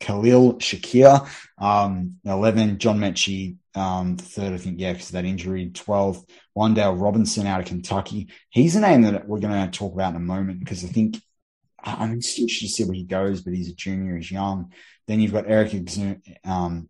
Khalil 0.00 0.54
Shakir, 0.54 1.28
um, 1.58 2.16
11, 2.24 2.78
John 2.78 2.98
Metchie, 2.98 3.56
um, 3.74 4.16
third, 4.16 4.52
I 4.52 4.58
think, 4.58 4.78
yeah, 4.78 4.92
because 4.92 5.10
that 5.10 5.24
injury, 5.24 5.70
12, 5.70 6.24
Wan'Dale 6.56 7.00
Robinson 7.00 7.46
out 7.46 7.60
of 7.60 7.66
Kentucky. 7.66 8.28
He's 8.50 8.76
a 8.76 8.80
name 8.80 9.02
that 9.02 9.26
we're 9.26 9.40
going 9.40 9.68
to 9.68 9.78
talk 9.78 9.92
about 9.92 10.10
in 10.10 10.16
a 10.16 10.20
moment 10.20 10.60
because 10.60 10.84
I 10.84 10.88
think 10.88 11.20
I'm 11.82 12.12
interested 12.12 12.48
to 12.48 12.68
see 12.68 12.84
where 12.84 12.94
he 12.94 13.04
goes, 13.04 13.42
but 13.42 13.54
he's 13.54 13.70
a 13.70 13.74
junior, 13.74 14.16
he's 14.16 14.30
young. 14.30 14.72
Then 15.06 15.20
you've 15.20 15.32
got 15.32 15.48
Eric 15.48 15.72
um, 16.44 16.88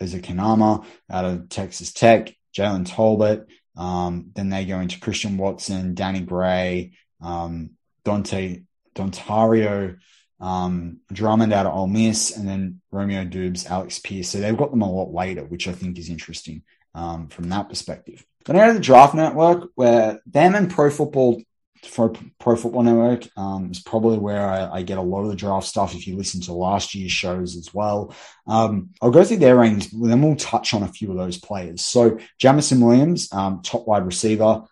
out 0.00 1.24
of 1.24 1.48
Texas 1.48 1.92
Tech, 1.92 2.34
Jalen 2.56 2.86
Tolbert. 2.86 3.46
Um, 3.76 4.30
then 4.34 4.50
they 4.50 4.64
go 4.64 4.80
into 4.80 5.00
Christian 5.00 5.36
Watson, 5.36 5.94
Danny 5.94 6.20
Gray, 6.20 6.92
um, 7.20 7.70
Dante 8.04 8.62
Dontario 8.94 9.98
um, 10.40 11.00
Drummond 11.12 11.52
out 11.52 11.66
of 11.66 11.74
Ole 11.74 11.86
Miss, 11.86 12.36
and 12.36 12.48
then 12.48 12.80
Romeo 12.90 13.24
Doubs, 13.24 13.66
Alex 13.66 13.98
Pierce. 13.98 14.28
So 14.28 14.38
they've 14.38 14.56
got 14.56 14.70
them 14.70 14.82
a 14.82 14.90
lot 14.90 15.12
later, 15.12 15.44
which 15.44 15.68
I 15.68 15.72
think 15.72 15.98
is 15.98 16.08
interesting 16.08 16.62
um, 16.94 17.28
from 17.28 17.48
that 17.50 17.68
perspective. 17.68 18.24
Then 18.44 18.56
go 18.56 18.66
to 18.68 18.72
the 18.72 18.80
Draft 18.80 19.14
Network, 19.14 19.70
where 19.74 20.20
them 20.26 20.54
and 20.54 20.70
Pro 20.70 20.90
Football 20.90 21.42
for 21.84 22.12
Pro 22.40 22.56
Football 22.56 22.82
Network 22.82 23.28
um, 23.36 23.70
is 23.70 23.80
probably 23.80 24.18
where 24.18 24.48
I, 24.48 24.78
I, 24.78 24.82
get 24.82 24.98
a 24.98 25.02
lot 25.02 25.22
of 25.22 25.28
the 25.28 25.36
draft 25.36 25.66
stuff. 25.66 25.94
If 25.94 26.06
you 26.06 26.16
listen 26.16 26.40
to 26.42 26.52
last 26.52 26.94
year's 26.94 27.12
shows 27.12 27.56
as 27.56 27.72
well, 27.72 28.14
um, 28.46 28.90
I'll 29.00 29.10
go 29.10 29.24
through 29.24 29.38
their 29.38 29.56
rankings, 29.56 29.90
then 29.92 30.22
we'll 30.22 30.36
touch 30.36 30.74
on 30.74 30.82
a 30.82 30.88
few 30.88 31.10
of 31.10 31.16
those 31.16 31.38
players. 31.38 31.82
So 31.82 32.18
Jameson 32.38 32.80
Williams, 32.80 33.32
um, 33.32 33.62
top 33.62 33.86
wide 33.86 34.06
receiver 34.06 34.64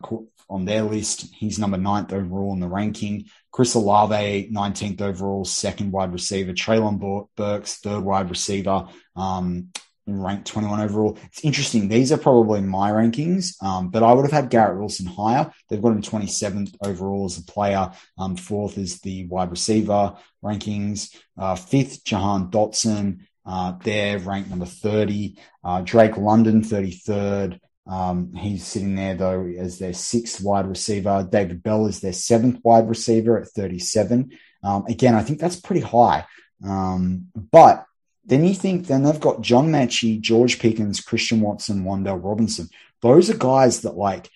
on 0.48 0.64
their 0.64 0.82
list, 0.82 1.26
he's 1.34 1.58
number 1.58 1.78
ninth 1.78 2.12
overall 2.12 2.52
in 2.52 2.60
the 2.60 2.68
ranking. 2.68 3.26
Chris 3.56 3.72
Olave, 3.72 4.50
19th 4.52 5.00
overall, 5.00 5.42
second 5.42 5.90
wide 5.90 6.12
receiver. 6.12 6.52
Treylon 6.52 7.26
Burks, 7.36 7.76
third 7.76 8.04
wide 8.04 8.28
receiver. 8.28 8.86
Um, 9.16 9.70
ranked 10.06 10.46
21 10.48 10.78
overall. 10.82 11.16
It's 11.24 11.42
interesting. 11.42 11.88
These 11.88 12.12
are 12.12 12.18
probably 12.18 12.60
my 12.60 12.90
rankings, 12.90 13.54
um, 13.62 13.88
but 13.88 14.02
I 14.02 14.12
would 14.12 14.26
have 14.26 14.30
had 14.30 14.50
Garrett 14.50 14.78
Wilson 14.78 15.06
higher. 15.06 15.50
They've 15.70 15.80
got 15.80 15.92
him 15.92 16.02
27th 16.02 16.76
overall 16.84 17.24
as 17.24 17.38
a 17.38 17.44
player. 17.44 17.90
Um, 18.18 18.36
fourth 18.36 18.76
is 18.76 19.00
the 19.00 19.24
wide 19.24 19.50
receiver 19.50 20.16
rankings. 20.44 21.16
Uh, 21.38 21.54
fifth, 21.54 22.04
Jahan 22.04 22.50
Dotson. 22.50 23.20
Uh, 23.46 23.72
they're 23.82 24.18
ranked 24.18 24.50
number 24.50 24.66
30. 24.66 25.38
Uh, 25.64 25.80
Drake 25.80 26.18
London, 26.18 26.60
33rd. 26.60 27.58
Um, 27.86 28.32
he's 28.32 28.66
sitting 28.66 28.96
there 28.96 29.14
though 29.14 29.46
as 29.58 29.78
their 29.78 29.92
sixth 29.92 30.40
wide 30.40 30.66
receiver. 30.66 31.26
David 31.30 31.62
Bell 31.62 31.86
is 31.86 32.00
their 32.00 32.12
seventh 32.12 32.60
wide 32.64 32.88
receiver 32.88 33.38
at 33.38 33.48
37. 33.48 34.36
Um, 34.62 34.86
again, 34.86 35.14
I 35.14 35.22
think 35.22 35.38
that's 35.38 35.56
pretty 35.56 35.82
high. 35.82 36.26
Um, 36.64 37.28
but 37.34 37.86
then 38.24 38.44
you 38.44 38.54
think 38.54 38.86
then 38.86 39.04
they've 39.04 39.20
got 39.20 39.40
John 39.40 39.68
Metchie, 39.68 40.20
George 40.20 40.58
Pickens, 40.58 41.00
Christian 41.00 41.40
Watson, 41.40 41.84
Wan'Dale 41.84 42.22
Robinson. 42.22 42.68
Those 43.02 43.30
are 43.30 43.36
guys 43.36 43.82
that 43.82 43.96
like 43.96 44.30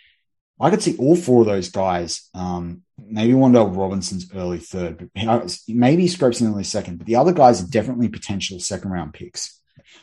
I 0.61 0.71
could 0.71 0.83
see 0.83 0.97
all 0.99 1.17
four 1.17 1.41
of 1.41 1.47
those 1.47 1.71
guys. 1.71 2.29
Um, 2.35 2.83
maybe 2.99 3.33
Wan'Dale 3.33 3.75
Robinson's 3.75 4.33
early 4.35 4.59
third, 4.59 5.11
but 5.15 5.59
maybe 5.67 6.07
Scopes 6.07 6.41
in 6.41 6.49
early 6.49 6.65
second. 6.65 6.99
But 6.99 7.07
the 7.07 7.17
other 7.17 7.33
guys 7.33 7.63
are 7.63 7.69
definitely 7.69 8.09
potential 8.09 8.61
second 8.61 8.91
round 8.91 9.15
picks. 9.15 9.60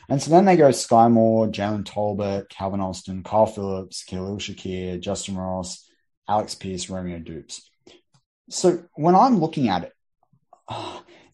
And 0.08 0.22
so 0.22 0.30
then 0.30 0.44
they 0.44 0.56
go 0.56 0.68
Skyy 0.68 1.10
Moore, 1.10 1.48
Jalen 1.48 1.84
Tolbert, 1.84 2.48
Calvin 2.48 2.80
Austin, 2.80 3.22
Kyle 3.22 3.46
Phillips, 3.46 4.04
Khalil 4.04 4.36
Shakir, 4.36 5.00
Justin 5.00 5.36
Ross, 5.36 5.88
Alex 6.28 6.54
Pierce, 6.54 6.90
Romeo 6.90 7.18
Doubs. 7.18 7.70
So 8.50 8.84
when 8.94 9.14
I'm 9.14 9.40
looking 9.40 9.68
at 9.68 9.84
it, 9.84 9.92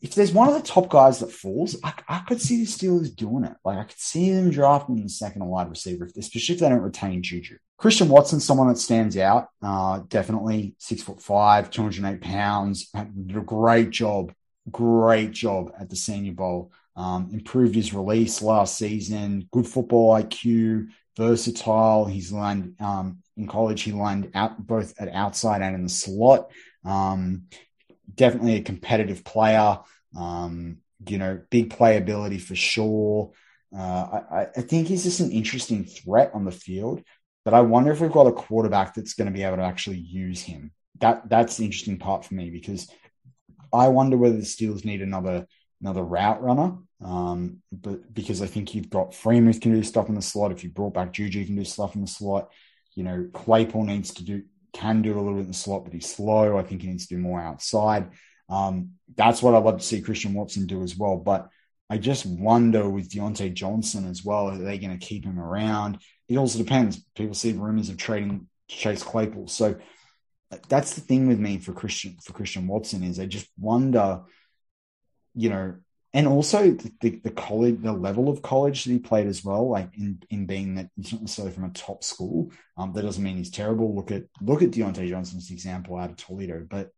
if 0.04 0.14
there's 0.14 0.32
one 0.32 0.48
of 0.48 0.54
the 0.54 0.60
top 0.60 0.90
guys 0.90 1.20
that 1.20 1.32
falls, 1.32 1.76
I, 1.82 1.94
I, 2.08 2.18
could 2.20 2.40
see 2.40 2.58
the 2.58 2.66
Steelers 2.66 3.14
doing 3.14 3.44
it. 3.44 3.54
Like 3.64 3.78
I 3.78 3.84
could 3.84 3.98
see 3.98 4.30
them 4.30 4.50
drafting 4.50 5.02
the 5.02 5.08
second 5.08 5.44
wide 5.46 5.70
receiver, 5.70 6.08
especially 6.16 6.56
if 6.56 6.60
they 6.60 6.68
don't 6.68 6.80
retain 6.80 7.22
Juju. 7.22 7.56
Christian 7.78 8.08
Watson, 8.08 8.38
someone 8.38 8.68
that 8.68 8.78
stands 8.78 9.16
out, 9.16 9.48
uh, 9.62 10.00
definitely 10.08 10.74
six 10.78 11.02
foot 11.02 11.22
five, 11.22 11.70
208 11.70 12.20
pounds, 12.20 12.90
did 12.90 13.36
a 13.36 13.40
great 13.40 13.90
job, 13.90 14.32
great 14.70 15.32
job 15.32 15.72
at 15.80 15.88
the 15.88 15.96
Senior 15.96 16.32
Bowl. 16.32 16.70
Um, 16.96 17.30
improved 17.32 17.74
his 17.74 17.92
release 17.92 18.40
last 18.40 18.78
season, 18.78 19.48
good 19.50 19.66
football 19.66 20.14
IQ, 20.14 20.88
versatile. 21.16 22.04
He's 22.06 22.32
lined 22.32 22.76
um, 22.80 23.18
in 23.36 23.48
college. 23.48 23.82
He 23.82 23.92
lined 23.92 24.30
out 24.34 24.64
both 24.64 24.94
at 25.00 25.08
outside 25.08 25.62
and 25.62 25.74
in 25.74 25.82
the 25.82 25.88
slot. 25.88 26.50
Um, 26.84 27.44
definitely 28.14 28.56
a 28.56 28.62
competitive 28.62 29.24
player. 29.24 29.78
Um, 30.16 30.78
you 31.08 31.18
know, 31.18 31.40
big 31.50 31.70
playability 31.70 32.40
for 32.40 32.54
sure. 32.54 33.32
Uh, 33.76 34.20
I, 34.30 34.46
I, 34.56 34.60
think 34.60 34.86
he's 34.86 35.02
just 35.02 35.18
an 35.18 35.32
interesting 35.32 35.84
threat 35.84 36.30
on 36.32 36.44
the 36.44 36.52
field, 36.52 37.02
but 37.44 37.54
I 37.54 37.62
wonder 37.62 37.90
if 37.90 38.00
we've 38.00 38.12
got 38.12 38.28
a 38.28 38.32
quarterback 38.32 38.94
that's 38.94 39.14
going 39.14 39.26
to 39.26 39.32
be 39.32 39.42
able 39.42 39.56
to 39.56 39.64
actually 39.64 39.98
use 39.98 40.40
him. 40.40 40.70
That 41.00 41.28
that's 41.28 41.56
the 41.56 41.64
interesting 41.64 41.98
part 41.98 42.24
for 42.24 42.34
me 42.34 42.50
because 42.50 42.88
I 43.72 43.88
wonder 43.88 44.16
whether 44.16 44.36
the 44.36 44.42
Steelers 44.42 44.84
need 44.84 45.02
another 45.02 45.48
another 45.84 46.02
route 46.02 46.42
runner. 46.42 46.76
Um, 47.04 47.62
but 47.70 48.12
because 48.12 48.40
I 48.40 48.46
think 48.46 48.74
you've 48.74 48.90
got 48.90 49.12
Freiermuth 49.12 49.60
can 49.60 49.74
do 49.74 49.82
stuff 49.82 50.08
in 50.08 50.14
the 50.14 50.22
slot. 50.22 50.52
If 50.52 50.64
you 50.64 50.70
brought 50.70 50.94
back 50.94 51.12
Juju, 51.12 51.44
can 51.44 51.56
do 51.56 51.64
stuff 51.64 51.94
in 51.94 52.00
the 52.00 52.06
slot. 52.06 52.50
You 52.94 53.04
know, 53.04 53.28
Claypool 53.32 53.84
needs 53.84 54.14
to 54.14 54.24
do 54.24 54.42
can 54.72 55.02
do 55.02 55.14
a 55.14 55.20
little 55.20 55.34
bit 55.34 55.42
in 55.42 55.48
the 55.48 55.54
slot, 55.54 55.84
but 55.84 55.92
he's 55.92 56.12
slow. 56.12 56.58
I 56.58 56.62
think 56.62 56.82
he 56.82 56.88
needs 56.88 57.06
to 57.06 57.14
do 57.14 57.20
more 57.20 57.40
outside. 57.40 58.10
Um, 58.48 58.92
that's 59.14 59.42
what 59.42 59.54
I'd 59.54 59.62
love 59.62 59.78
to 59.78 59.84
see 59.84 60.00
Christian 60.00 60.34
Watson 60.34 60.66
do 60.66 60.82
as 60.82 60.96
well. 60.96 61.16
But 61.16 61.48
I 61.88 61.98
just 61.98 62.26
wonder 62.26 62.88
with 62.88 63.10
Diontae 63.10 63.54
Johnson 63.54 64.08
as 64.08 64.24
well, 64.24 64.48
are 64.48 64.56
they 64.56 64.78
going 64.78 64.98
to 64.98 65.06
keep 65.06 65.24
him 65.24 65.38
around? 65.38 65.98
It 66.28 66.38
also 66.38 66.58
depends. 66.58 67.04
People 67.14 67.34
see 67.34 67.52
rumors 67.52 67.88
of 67.88 67.96
trading 67.96 68.48
Chase 68.68 69.02
Claypool. 69.02 69.48
So 69.48 69.76
that's 70.68 70.94
the 70.94 71.00
thing 71.00 71.28
with 71.28 71.38
me 71.38 71.58
for 71.58 71.72
Christian 71.72 72.16
for 72.22 72.32
Christian 72.32 72.66
Watson 72.66 73.02
is 73.02 73.20
I 73.20 73.26
just 73.26 73.48
wonder, 73.58 74.22
you 75.34 75.50
know, 75.50 75.74
and 76.12 76.28
also 76.28 76.70
the, 76.70 76.92
the, 77.00 77.10
the, 77.24 77.30
college, 77.30 77.82
the 77.82 77.92
level 77.92 78.28
of 78.28 78.40
college 78.40 78.84
that 78.84 78.92
he 78.92 79.00
played 79.00 79.26
as 79.26 79.44
well, 79.44 79.68
like 79.68 79.90
in, 79.96 80.22
in 80.30 80.46
being 80.46 80.76
that 80.76 80.88
he's 80.96 81.12
not 81.12 81.22
necessarily 81.22 81.52
from 81.52 81.64
a 81.64 81.70
top 81.70 82.04
school. 82.04 82.52
Um, 82.76 82.92
that 82.92 83.02
doesn't 83.02 83.22
mean 83.22 83.36
he's 83.36 83.50
terrible. 83.50 83.94
Look 83.94 84.12
at 84.12 84.24
look 84.40 84.62
at 84.62 84.70
Diontae 84.70 85.08
Johnson's 85.08 85.50
example 85.50 85.96
out 85.96 86.10
of 86.10 86.16
Toledo, 86.16 86.64
but 86.70 86.90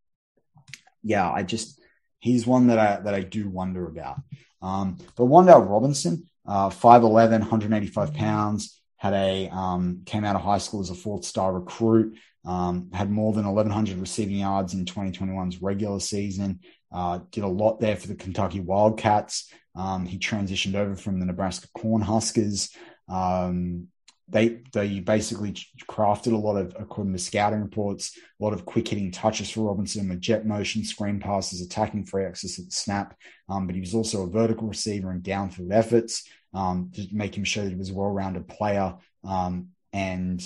yeah, 1.03 1.31
I 1.31 1.45
just 1.45 1.81
he's 2.19 2.47
one 2.47 2.67
that 2.67 2.79
I 2.79 3.01
that 3.01 3.15
I 3.15 3.23
do 3.23 3.49
wonder 3.49 3.87
about. 3.87 4.17
Um, 4.61 4.99
but 5.17 5.25
Wan'Dale 5.25 5.69
Robinson, 5.69 6.29
uh, 6.47 6.71
5'11", 6.71 7.41
185 7.41 8.15
pounds, 8.15 8.81
had 8.97 9.15
a 9.15 9.49
um, 9.49 10.03
came 10.05 10.25
out 10.25 10.37
of 10.37 10.43
high 10.43 10.59
school 10.59 10.81
as 10.81 10.91
a 10.91 10.95
fourth 10.95 11.25
star 11.25 11.53
recruit. 11.53 12.19
Um, 12.45 12.91
had 12.93 13.11
more 13.11 13.33
than 13.33 13.45
1,100 13.45 13.99
receiving 13.99 14.37
yards 14.37 14.73
in 14.73 14.85
2021's 14.85 15.61
regular 15.61 15.99
season. 15.99 16.61
Uh, 16.93 17.21
did 17.31 17.45
a 17.45 17.49
lot 17.49 17.81
there 17.81 17.97
for 17.97 18.09
the 18.09 18.15
Kentucky 18.15 18.61
Wildcats. 18.61 19.51
Um, 19.75 20.07
he 20.07 20.19
transitioned 20.19 20.75
over 20.75 20.97
from 20.97 21.21
the 21.21 21.27
Nebraska 21.27 21.69
Cornhuskers. 21.77 22.75
Um, 23.09 23.89
they 24.29 24.61
they 24.73 25.01
basically 25.01 25.53
crafted 25.89 26.33
a 26.33 26.37
lot 26.37 26.57
of, 26.57 26.75
according 26.79 27.13
to 27.13 27.19
scouting 27.19 27.61
reports, 27.61 28.19
a 28.41 28.45
lot 28.45 28.53
of 28.53 28.65
quick 28.65 28.89
hitting 28.89 29.13
touches 29.13 29.51
for 29.51 29.61
Robinson 29.61 30.09
with 30.09 30.21
jet 30.21 30.45
motion, 30.45 30.85
screen 30.85 31.21
passes, 31.21 31.61
attacking 31.61 32.05
free 32.05 32.25
access 32.25 32.59
at 32.59 32.65
the 32.65 32.73
snap. 32.73 33.17
Um, 33.49 33.67
but 33.67 33.77
he 33.77 33.81
was 33.81 33.95
also 33.95 34.25
a 34.25 34.31
vertical 34.31 34.67
receiver 34.67 35.13
and 35.13 35.23
downfield 35.23 35.73
efforts 35.73 36.29
um, 36.55 36.91
to 36.95 37.07
make 37.13 37.37
him 37.37 37.45
show 37.45 37.63
that 37.63 37.71
he 37.71 37.77
was 37.77 37.91
a 37.91 37.95
well 37.95 38.11
rounded 38.11 38.49
player 38.49 38.97
um, 39.25 39.69
and 39.93 40.43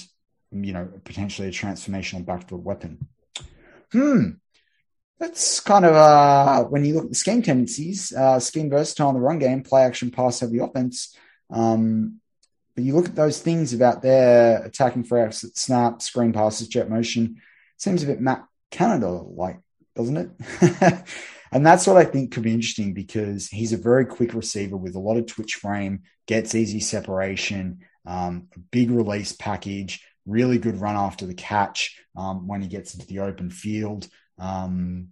you 0.52 0.72
know 0.72 0.88
potentially 1.04 1.48
a 1.48 1.52
transformational 1.52 2.24
backfield 2.24 2.64
weapon. 2.64 3.08
Hmm. 3.92 4.30
That's 5.20 5.60
kind 5.60 5.84
of 5.84 5.94
uh, 5.94 6.64
when 6.64 6.82
you 6.82 6.94
look 6.94 7.04
at 7.04 7.10
the 7.10 7.14
scheme 7.14 7.42
tendencies, 7.42 8.10
uh, 8.12 8.40
scheme 8.40 8.70
versatile 8.70 9.10
in 9.10 9.16
the 9.16 9.20
run 9.20 9.38
game, 9.38 9.62
play 9.62 9.82
action, 9.82 10.10
pass 10.10 10.40
heavy 10.40 10.58
offense. 10.58 11.14
Um, 11.50 12.20
but 12.74 12.84
you 12.84 12.94
look 12.94 13.04
at 13.04 13.16
those 13.16 13.38
things 13.38 13.74
about 13.74 14.00
their 14.00 14.64
attacking 14.64 15.04
for 15.04 15.30
snap, 15.30 16.00
screen 16.00 16.32
passes, 16.32 16.68
jet 16.68 16.88
motion, 16.88 17.42
seems 17.76 18.02
a 18.02 18.06
bit 18.06 18.22
Matt 18.22 18.46
Canada 18.70 19.10
like, 19.10 19.60
doesn't 19.94 20.16
it? 20.16 21.04
and 21.52 21.66
that's 21.66 21.86
what 21.86 21.98
I 21.98 22.04
think 22.04 22.32
could 22.32 22.44
be 22.44 22.54
interesting 22.54 22.94
because 22.94 23.48
he's 23.48 23.74
a 23.74 23.76
very 23.76 24.06
quick 24.06 24.32
receiver 24.32 24.78
with 24.78 24.94
a 24.94 25.00
lot 25.00 25.18
of 25.18 25.26
twitch 25.26 25.56
frame, 25.56 26.04
gets 26.26 26.54
easy 26.54 26.80
separation, 26.80 27.80
um, 28.06 28.48
big 28.70 28.90
release 28.90 29.32
package, 29.32 30.02
really 30.24 30.56
good 30.56 30.80
run 30.80 30.96
after 30.96 31.26
the 31.26 31.34
catch 31.34 32.00
um, 32.16 32.46
when 32.46 32.62
he 32.62 32.68
gets 32.68 32.94
into 32.94 33.06
the 33.06 33.18
open 33.18 33.50
field. 33.50 34.08
Um, 34.40 35.08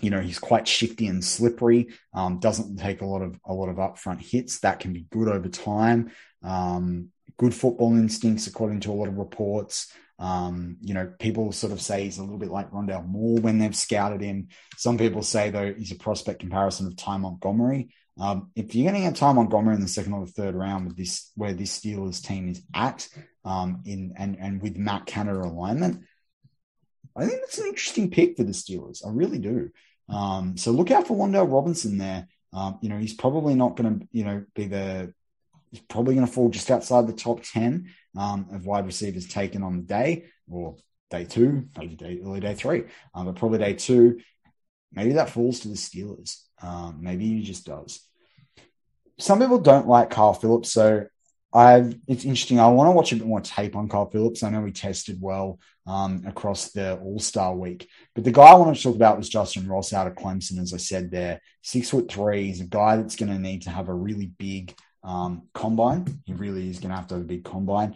you 0.00 0.10
know 0.10 0.20
he's 0.20 0.38
quite 0.38 0.66
shifty 0.66 1.06
and 1.06 1.24
slippery. 1.24 1.88
Um, 2.12 2.38
doesn't 2.40 2.78
take 2.78 3.00
a 3.00 3.06
lot 3.06 3.22
of 3.22 3.38
a 3.44 3.52
lot 3.52 3.68
of 3.68 3.76
upfront 3.76 4.20
hits. 4.20 4.60
That 4.60 4.80
can 4.80 4.92
be 4.92 5.06
good 5.10 5.28
over 5.28 5.48
time. 5.48 6.10
Um, 6.42 7.10
good 7.36 7.54
football 7.54 7.94
instincts, 7.94 8.46
according 8.46 8.80
to 8.80 8.90
a 8.90 8.94
lot 8.94 9.08
of 9.08 9.18
reports. 9.18 9.92
Um, 10.18 10.76
you 10.80 10.94
know, 10.94 11.12
people 11.18 11.50
sort 11.52 11.72
of 11.72 11.80
say 11.80 12.04
he's 12.04 12.18
a 12.18 12.22
little 12.22 12.38
bit 12.38 12.50
like 12.50 12.70
Rondale 12.70 13.06
Moore 13.06 13.40
when 13.40 13.58
they've 13.58 13.74
scouted 13.74 14.20
him. 14.20 14.48
Some 14.76 14.96
people 14.96 15.22
say 15.22 15.50
though 15.50 15.72
he's 15.72 15.92
a 15.92 15.96
prospect 15.96 16.40
comparison 16.40 16.86
of 16.86 16.96
Ty 16.96 17.18
Montgomery. 17.18 17.90
Um, 18.20 18.52
if 18.54 18.74
you're 18.74 18.88
going 18.90 19.02
to 19.02 19.08
get 19.08 19.16
Ty 19.16 19.32
Montgomery 19.32 19.74
in 19.74 19.80
the 19.80 19.88
second 19.88 20.12
or 20.12 20.24
the 20.24 20.30
third 20.30 20.54
round 20.54 20.86
with 20.86 20.96
this, 20.96 21.32
where 21.34 21.52
this 21.52 21.76
Steelers 21.76 22.22
team 22.22 22.48
is 22.48 22.62
at, 22.72 23.08
um, 23.44 23.82
in 23.84 24.14
and 24.16 24.36
and 24.38 24.62
with 24.62 24.76
Matt 24.76 25.06
Canada 25.06 25.40
alignment, 25.40 26.04
I 27.16 27.26
think 27.26 27.40
that's 27.40 27.58
an 27.58 27.68
interesting 27.68 28.10
pick 28.10 28.36
for 28.36 28.44
the 28.44 28.52
Steelers. 28.52 29.06
I 29.06 29.10
really 29.10 29.38
do. 29.38 29.70
Um, 30.08 30.56
so 30.56 30.70
look 30.70 30.90
out 30.90 31.06
for 31.06 31.16
Wan'Dale 31.16 31.50
Robinson 31.50 31.98
there. 31.98 32.28
Um, 32.52 32.78
you 32.82 32.88
know, 32.88 32.98
he's 32.98 33.14
probably 33.14 33.54
not 33.54 33.76
going 33.76 34.00
to, 34.00 34.08
you 34.12 34.24
know, 34.24 34.44
be 34.54 34.66
the, 34.66 35.12
he's 35.70 35.80
probably 35.80 36.14
going 36.14 36.26
to 36.26 36.32
fall 36.32 36.48
just 36.48 36.70
outside 36.70 37.06
the 37.06 37.12
top 37.12 37.42
10 37.42 37.90
um, 38.16 38.46
of 38.52 38.66
wide 38.66 38.86
receivers 38.86 39.26
taken 39.26 39.62
on 39.62 39.76
the 39.76 39.82
day 39.82 40.26
or 40.48 40.76
day 41.10 41.24
two, 41.24 41.68
maybe 41.76 41.96
day, 41.96 42.20
early 42.24 42.40
day 42.40 42.54
three, 42.54 42.84
um, 43.14 43.26
but 43.26 43.36
probably 43.36 43.58
day 43.58 43.74
two. 43.74 44.20
maybe 44.92 45.14
that 45.14 45.30
falls 45.30 45.60
to 45.60 45.68
the 45.68 45.74
Steelers. 45.74 46.42
Um, 46.62 46.98
maybe 47.00 47.26
he 47.26 47.42
just 47.42 47.66
does. 47.66 48.00
Some 49.18 49.40
people 49.40 49.58
don't 49.58 49.88
like 49.88 50.10
Kyle 50.10 50.32
Phillips, 50.32 50.72
so 50.72 51.06
I've 51.54 51.94
it's 52.08 52.24
interesting. 52.24 52.58
I 52.58 52.66
want 52.68 52.88
to 52.88 52.92
watch 52.92 53.12
a 53.12 53.16
bit 53.16 53.26
more 53.26 53.40
tape 53.40 53.76
on 53.76 53.88
Kyle 53.88 54.10
Phillips. 54.10 54.42
I 54.42 54.50
know 54.50 54.64
he 54.64 54.72
tested 54.72 55.18
well 55.20 55.60
um, 55.86 56.24
across 56.26 56.72
the 56.72 56.98
All 56.98 57.20
Star 57.20 57.54
week, 57.54 57.88
but 58.14 58.24
the 58.24 58.32
guy 58.32 58.48
I 58.48 58.54
wanted 58.54 58.74
to 58.74 58.82
talk 58.82 58.96
about 58.96 59.16
was 59.16 59.28
Justin 59.28 59.68
Ross 59.68 59.92
out 59.92 60.08
of 60.08 60.16
Clemson. 60.16 60.60
As 60.60 60.74
I 60.74 60.78
said, 60.78 61.12
there, 61.12 61.40
six 61.62 61.90
foot 61.90 62.10
three. 62.10 62.48
He's 62.48 62.60
a 62.60 62.64
guy 62.64 62.96
that's 62.96 63.14
going 63.14 63.30
to 63.30 63.38
need 63.38 63.62
to 63.62 63.70
have 63.70 63.88
a 63.88 63.94
really 63.94 64.26
big 64.26 64.74
um, 65.04 65.42
combine. 65.54 66.22
He 66.24 66.32
really 66.32 66.68
is 66.68 66.80
going 66.80 66.90
to 66.90 66.96
have 66.96 67.06
to 67.08 67.14
have 67.14 67.22
a 67.22 67.26
big 67.26 67.44
combine. 67.44 67.94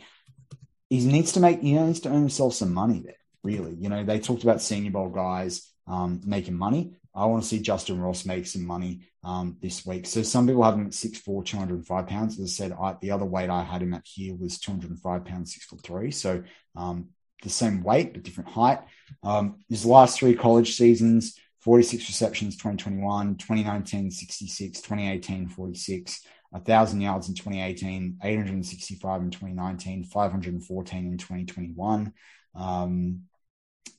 He 0.88 1.04
needs 1.04 1.32
to 1.32 1.40
make. 1.40 1.60
He 1.60 1.72
needs 1.72 2.00
to 2.00 2.10
earn 2.10 2.20
himself 2.20 2.54
some 2.54 2.72
money 2.72 3.00
there. 3.04 3.14
Really, 3.42 3.74
you 3.74 3.88
know, 3.88 4.04
they 4.04 4.20
talked 4.20 4.44
about 4.44 4.62
Senior 4.62 4.92
Bowl 4.92 5.08
guys 5.08 5.68
um, 5.88 6.20
making 6.24 6.54
money. 6.54 6.94
I 7.18 7.26
want 7.26 7.42
to 7.42 7.48
see 7.48 7.60
Justin 7.60 8.00
Ross 8.00 8.24
make 8.24 8.46
some 8.46 8.64
money 8.64 9.00
um, 9.24 9.56
this 9.60 9.84
week. 9.84 10.06
So 10.06 10.22
some 10.22 10.46
people 10.46 10.62
have 10.62 10.74
him 10.74 10.86
at 10.86 10.92
6'4", 10.92 11.44
205 11.44 12.06
pounds. 12.06 12.38
As 12.38 12.44
I 12.44 12.64
said, 12.64 12.76
I, 12.80 12.96
the 13.00 13.10
other 13.10 13.24
weight 13.24 13.50
I 13.50 13.64
had 13.64 13.82
him 13.82 13.94
at 13.94 14.06
here 14.06 14.34
was 14.34 14.58
205 14.58 15.24
pounds, 15.24 15.54
six 15.54 15.66
foot 15.66 15.82
three. 15.82 16.10
So 16.12 16.44
um, 16.76 17.08
the 17.42 17.50
same 17.50 17.82
weight, 17.82 18.12
but 18.12 18.22
different 18.22 18.50
height. 18.50 18.80
Um, 19.22 19.56
his 19.68 19.84
last 19.84 20.18
three 20.18 20.34
college 20.34 20.76
seasons, 20.76 21.38
46 21.60 22.08
receptions, 22.08 22.56
2021, 22.56 23.36
2019, 23.36 24.10
66, 24.10 24.80
2018, 24.80 25.48
46, 25.48 26.20
1,000 26.50 27.00
yards 27.00 27.28
in 27.28 27.34
2018, 27.34 28.18
865 28.22 29.22
in 29.22 29.30
2019, 29.30 30.04
514 30.04 30.98
in 30.98 31.18
2021. 31.18 32.12
Um, 32.54 33.22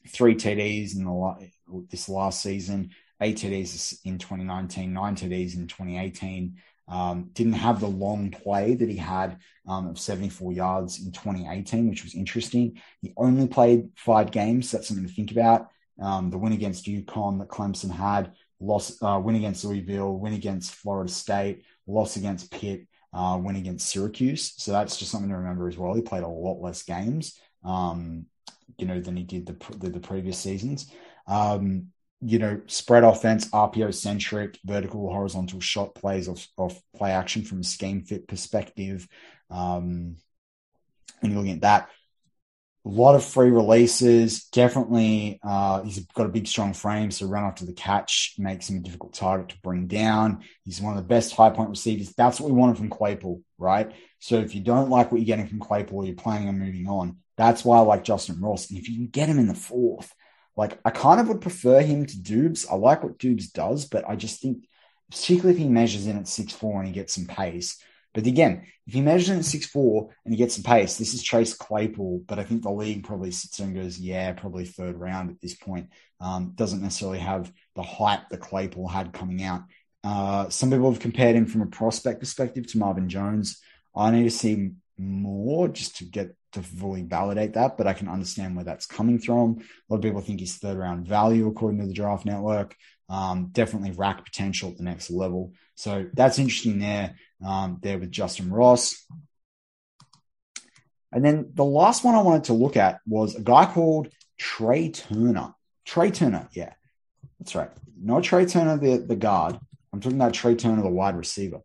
three 0.07 0.35
TDs 0.35 0.95
in 0.95 1.05
the 1.05 1.51
this 1.89 2.09
last 2.09 2.41
season, 2.41 2.91
eight 3.21 3.37
TDs 3.37 3.99
in 4.05 4.17
2019, 4.17 4.93
nine 4.93 5.15
TDs 5.15 5.55
in 5.55 5.67
2018. 5.67 6.57
Um, 6.87 7.29
didn't 7.33 7.53
have 7.53 7.79
the 7.79 7.87
long 7.87 8.31
play 8.31 8.73
that 8.73 8.89
he 8.89 8.95
had 8.95 9.37
um, 9.67 9.87
of 9.87 9.99
74 9.99 10.53
yards 10.53 11.05
in 11.05 11.11
2018, 11.11 11.89
which 11.89 12.03
was 12.03 12.15
interesting. 12.15 12.81
He 13.01 13.13
only 13.15 13.47
played 13.47 13.89
five 13.95 14.31
games. 14.31 14.69
So 14.69 14.77
that's 14.77 14.87
something 14.87 15.05
to 15.05 15.13
think 15.13 15.31
about. 15.31 15.69
Um, 16.01 16.31
the 16.31 16.37
win 16.37 16.53
against 16.53 16.87
UConn 16.87 17.39
that 17.39 17.49
Clemson 17.49 17.91
had, 17.91 18.31
loss, 18.59 18.97
uh, 19.03 19.19
win 19.23 19.35
against 19.35 19.65
Louisville, 19.65 20.17
win 20.17 20.33
against 20.33 20.73
Florida 20.73 21.11
State, 21.11 21.63
loss 21.85 22.15
against 22.15 22.51
Pitt, 22.51 22.87
uh, 23.13 23.39
win 23.39 23.55
against 23.55 23.89
Syracuse. 23.89 24.53
So 24.57 24.71
that's 24.71 24.97
just 24.97 25.11
something 25.11 25.29
to 25.29 25.37
remember 25.37 25.67
as 25.67 25.77
well. 25.77 25.93
He 25.93 26.01
played 26.01 26.23
a 26.23 26.27
lot 26.27 26.61
less 26.61 26.81
games. 26.83 27.39
Um, 27.63 28.25
you 28.77 28.87
know, 28.87 28.99
than 28.99 29.17
he 29.17 29.23
did 29.23 29.45
the 29.45 29.77
the, 29.77 29.89
the 29.89 29.99
previous 29.99 30.37
seasons. 30.37 30.91
Um, 31.27 31.87
you 32.21 32.39
know, 32.39 32.61
spread 32.67 33.03
offense, 33.03 33.49
RPO 33.49 33.93
centric, 33.93 34.59
vertical, 34.65 35.11
horizontal 35.11 35.59
shot 35.61 35.95
plays 35.95 36.27
off, 36.27 36.81
play 36.95 37.11
action 37.11 37.43
from 37.43 37.61
a 37.61 37.63
scheme 37.63 38.01
fit 38.01 38.27
perspective. 38.27 39.07
Um, 39.49 40.17
when 41.19 41.31
you're 41.31 41.39
looking 41.39 41.55
at 41.55 41.61
that, 41.61 41.89
a 42.85 42.89
lot 42.89 43.15
of 43.15 43.23
free 43.23 43.49
releases. 43.49 44.45
Definitely, 44.45 45.39
uh, 45.43 45.83
he's 45.83 45.99
got 45.99 46.25
a 46.25 46.29
big, 46.29 46.47
strong 46.47 46.73
frame, 46.73 47.11
so 47.11 47.27
run 47.27 47.43
after 47.43 47.65
the 47.65 47.73
catch 47.73 48.35
makes 48.37 48.69
him 48.69 48.77
a 48.77 48.81
difficult 48.81 49.13
target 49.13 49.49
to 49.49 49.61
bring 49.61 49.87
down. 49.87 50.43
He's 50.63 50.81
one 50.81 50.97
of 50.97 51.03
the 51.03 51.07
best 51.07 51.35
high 51.35 51.49
point 51.49 51.69
receivers. 51.69 52.13
That's 52.13 52.39
what 52.39 52.51
we 52.51 52.57
wanted 52.57 52.77
from 52.77 52.89
Claypool, 52.89 53.41
right? 53.57 53.91
So 54.19 54.37
if 54.37 54.55
you 54.55 54.61
don't 54.61 54.89
like 54.89 55.11
what 55.11 55.19
you're 55.19 55.25
getting 55.25 55.47
from 55.47 55.59
Claypool, 55.59 56.05
you're 56.05 56.15
planning 56.15 56.47
on 56.47 56.59
moving 56.59 56.87
on. 56.87 57.17
That's 57.37 57.63
why 57.63 57.77
I 57.77 57.81
like 57.81 58.03
Justin 58.03 58.41
Ross. 58.41 58.69
And 58.69 58.79
if 58.79 58.89
you 58.89 58.95
can 58.95 59.07
get 59.07 59.29
him 59.29 59.39
in 59.39 59.47
the 59.47 59.53
fourth, 59.53 60.13
like 60.59 60.77
I 60.83 60.89
kind 60.89 61.21
of 61.21 61.29
would 61.29 61.39
prefer 61.39 61.79
him 61.79 62.05
to 62.05 62.21
Doubs. 62.21 62.67
I 62.69 62.75
like 62.75 63.01
what 63.01 63.17
Doubs 63.17 63.47
does, 63.47 63.85
but 63.85 64.03
I 64.09 64.17
just 64.17 64.41
think, 64.41 64.67
particularly 65.09 65.53
if 65.53 65.57
he 65.57 65.69
measures 65.69 66.05
in 66.05 66.17
at 66.17 66.27
six 66.27 66.51
four 66.51 66.79
and 66.79 66.87
he 66.87 66.93
gets 66.93 67.15
some 67.15 67.27
pace. 67.27 67.81
But 68.13 68.27
again, 68.27 68.65
if 68.85 68.93
he 68.93 68.99
measures 68.99 69.29
in 69.29 69.37
at 69.37 69.45
six 69.45 69.65
four 69.65 70.09
and 70.25 70.33
he 70.33 70.37
gets 70.37 70.55
some 70.55 70.65
pace, 70.65 70.97
this 70.97 71.13
is 71.13 71.23
Chase 71.23 71.53
Claypool. 71.53 72.23
But 72.27 72.39
I 72.39 72.43
think 72.43 72.63
the 72.63 72.71
league 72.71 73.05
probably 73.05 73.31
sits 73.31 73.55
there 73.55 73.67
and 73.67 73.75
goes, 73.75 73.99
yeah, 73.99 74.33
probably 74.33 74.65
third 74.65 74.99
round 74.99 75.29
at 75.29 75.39
this 75.39 75.55
point. 75.55 75.91
Um, 76.19 76.51
doesn't 76.55 76.81
necessarily 76.81 77.19
have 77.19 77.49
the 77.77 77.83
hype 77.83 78.27
that 78.29 78.41
Claypool 78.41 78.89
had 78.89 79.13
coming 79.13 79.41
out. 79.41 79.61
Uh, 80.03 80.49
some 80.49 80.71
people 80.71 80.91
have 80.91 80.99
compared 80.99 81.37
him 81.37 81.45
from 81.45 81.61
a 81.61 81.67
prospect 81.67 82.19
perspective 82.19 82.67
to 82.67 82.79
Marvin 82.79 83.07
Jones. 83.07 83.61
I 83.95 84.11
need 84.11 84.23
to 84.23 84.29
see 84.29 84.71
more 84.99 85.67
just 85.67 85.97
to 85.97 86.05
get 86.05 86.35
to 86.53 86.63
fully 86.63 87.03
validate 87.03 87.53
that, 87.53 87.77
but 87.77 87.87
I 87.87 87.93
can 87.93 88.07
understand 88.07 88.55
where 88.55 88.65
that's 88.65 88.85
coming 88.85 89.19
from. 89.19 89.59
A 89.59 89.93
lot 89.93 89.97
of 89.97 90.01
people 90.01 90.21
think 90.21 90.39
he's 90.39 90.57
third 90.57 90.77
round 90.77 91.07
value 91.07 91.47
according 91.47 91.79
to 91.79 91.87
the 91.87 91.93
draft 91.93 92.25
network. 92.25 92.75
Um, 93.07 93.49
definitely 93.51 93.91
rack 93.91 94.23
potential 94.23 94.69
at 94.69 94.77
the 94.77 94.83
next 94.83 95.09
level. 95.09 95.53
So 95.75 96.07
that's 96.13 96.37
interesting 96.37 96.79
there, 96.79 97.15
um, 97.43 97.79
there 97.81 97.97
with 97.97 98.11
Justin 98.11 98.51
Ross. 98.51 99.05
And 101.11 101.25
then 101.25 101.51
the 101.53 101.65
last 101.65 102.03
one 102.03 102.15
I 102.15 102.21
wanted 102.21 102.45
to 102.45 102.53
look 102.53 102.77
at 102.77 102.99
was 103.07 103.35
a 103.35 103.41
guy 103.41 103.65
called 103.65 104.09
Trey 104.37 104.89
Turner. 104.91 105.53
Trey 105.85 106.11
Turner, 106.11 106.47
yeah, 106.51 106.73
that's 107.39 107.55
right. 107.55 107.71
Not 107.99 108.23
Trey 108.23 108.45
Turner, 108.45 108.77
the, 108.77 108.97
the 108.97 109.15
guard. 109.15 109.59
I'm 109.91 110.01
talking 110.01 110.17
about 110.17 110.33
Trey 110.33 110.55
Turner, 110.55 110.83
the 110.83 110.89
wide 110.89 111.17
receiver. 111.17 111.61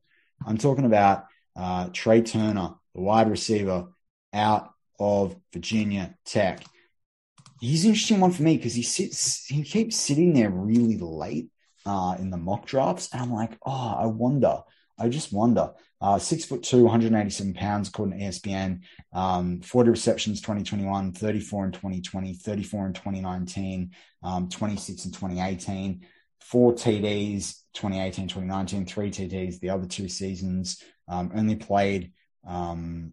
I'm 0.47 0.57
talking 0.57 0.87
about 0.87 1.27
uh, 1.57 1.89
Trai 1.89 2.25
Turner, 2.25 2.75
the 2.95 3.01
wide 3.01 3.31
receiver 3.31 3.89
out 4.33 4.71
of 4.99 5.37
Virginia 5.53 6.15
Tech. 6.25 6.65
He's 7.61 7.85
an 7.85 7.91
interesting 7.91 8.21
one 8.21 8.33
for 8.33 8.43
me 8.43 8.57
because 8.57 8.75
he 8.75 8.83
sits, 8.83 9.47
he 9.47 9.63
keeps 9.63 9.97
sitting 9.97 10.35
there 10.35 10.51
really 10.51 10.99
late 10.99 11.49
uh, 11.87 12.17
in 12.19 12.31
the 12.31 12.37
mock 12.37 12.67
drafts, 12.67 13.09
and 13.13 13.23
I'm 13.23 13.33
like, 13.33 13.57
oh, 13.65 13.97
I 13.99 14.07
wonder. 14.07 14.61
I 14.99 15.09
just 15.09 15.33
wonder. 15.33 15.73
Uh, 16.01 16.19
six 16.19 16.45
foot 16.45 16.63
two, 16.63 16.85
187 16.85 17.55
pounds, 17.55 17.89
according 17.89 18.19
to 18.19 18.25
ESPN. 18.25 18.81
Um, 19.13 19.61
40 19.61 19.91
receptions 19.91 20.41
2021, 20.41 21.13
34 21.13 21.65
in 21.65 21.73
2020, 21.73 22.35
34 22.35 22.87
in 22.87 22.93
2019, 22.93 23.91
um, 24.23 24.49
26 24.49 25.07
in 25.07 25.13
2018, 25.13 26.07
four 26.41 26.75
TDs 26.75 27.61
2018, 27.75 28.29
2019, 28.29 28.87
three 28.87 29.11
TDs 29.11 29.61
the 29.61 29.71
other 29.71 29.87
two 29.87 30.09
seasons. 30.09 30.83
Um, 31.09 31.33
only 31.35 31.57
played 31.57 32.13
um, 32.47 33.13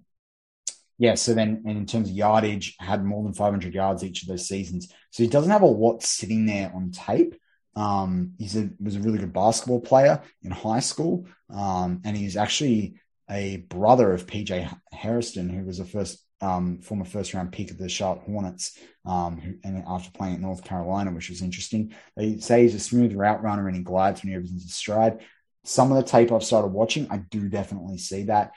yeah, 0.97 1.15
so 1.15 1.33
then 1.33 1.63
and 1.65 1.77
in 1.77 1.85
terms 1.85 2.09
of 2.09 2.15
yardage, 2.15 2.75
had 2.79 3.03
more 3.03 3.23
than 3.23 3.33
500 3.33 3.73
yards 3.73 4.03
each 4.03 4.21
of 4.21 4.27
those 4.27 4.47
seasons. 4.47 4.93
So 5.09 5.23
he 5.23 5.29
doesn't 5.29 5.51
have 5.51 5.63
a 5.63 5.65
lot 5.65 6.03
sitting 6.03 6.45
there 6.45 6.71
on 6.75 6.91
tape. 6.91 7.35
Um, 7.75 8.33
he's 8.37 8.55
a, 8.55 8.69
was 8.79 8.97
a 8.97 8.99
really 8.99 9.17
good 9.17 9.33
basketball 9.33 9.79
player 9.79 10.21
in 10.43 10.51
high 10.51 10.81
school, 10.81 11.25
um, 11.49 12.01
and 12.05 12.15
he's 12.15 12.37
actually 12.37 12.95
a 13.29 13.57
brother 13.69 14.13
of 14.13 14.27
PJ 14.27 14.77
Hairston, 14.91 15.49
who 15.49 15.63
was 15.65 15.79
a 15.79 15.85
first 15.85 16.23
um, 16.41 16.79
former 16.79 17.05
first 17.05 17.33
round 17.33 17.51
pick 17.51 17.71
of 17.71 17.77
the 17.77 17.87
Charlotte 17.89 18.23
Hornets, 18.25 18.77
um, 19.05 19.39
who, 19.39 19.55
and 19.63 19.83
after 19.87 20.11
playing 20.11 20.35
at 20.35 20.41
North 20.41 20.63
Carolina, 20.63 21.11
which 21.11 21.29
was 21.29 21.41
interesting. 21.41 21.93
They 22.15 22.37
say 22.37 22.63
he's 22.63 22.75
a 22.75 22.79
smooth 22.79 23.13
route 23.13 23.41
runner 23.41 23.67
and 23.67 23.75
he 23.75 23.83
glides 23.83 24.21
when 24.21 24.31
he 24.31 24.37
opens 24.37 24.63
his 24.63 24.73
stride. 24.73 25.19
Some 25.63 25.91
of 25.91 25.97
the 25.97 26.09
tape 26.09 26.31
I've 26.31 26.43
started 26.43 26.69
watching, 26.69 27.07
I 27.09 27.17
do 27.17 27.47
definitely 27.47 27.99
see 27.99 28.23
that 28.23 28.51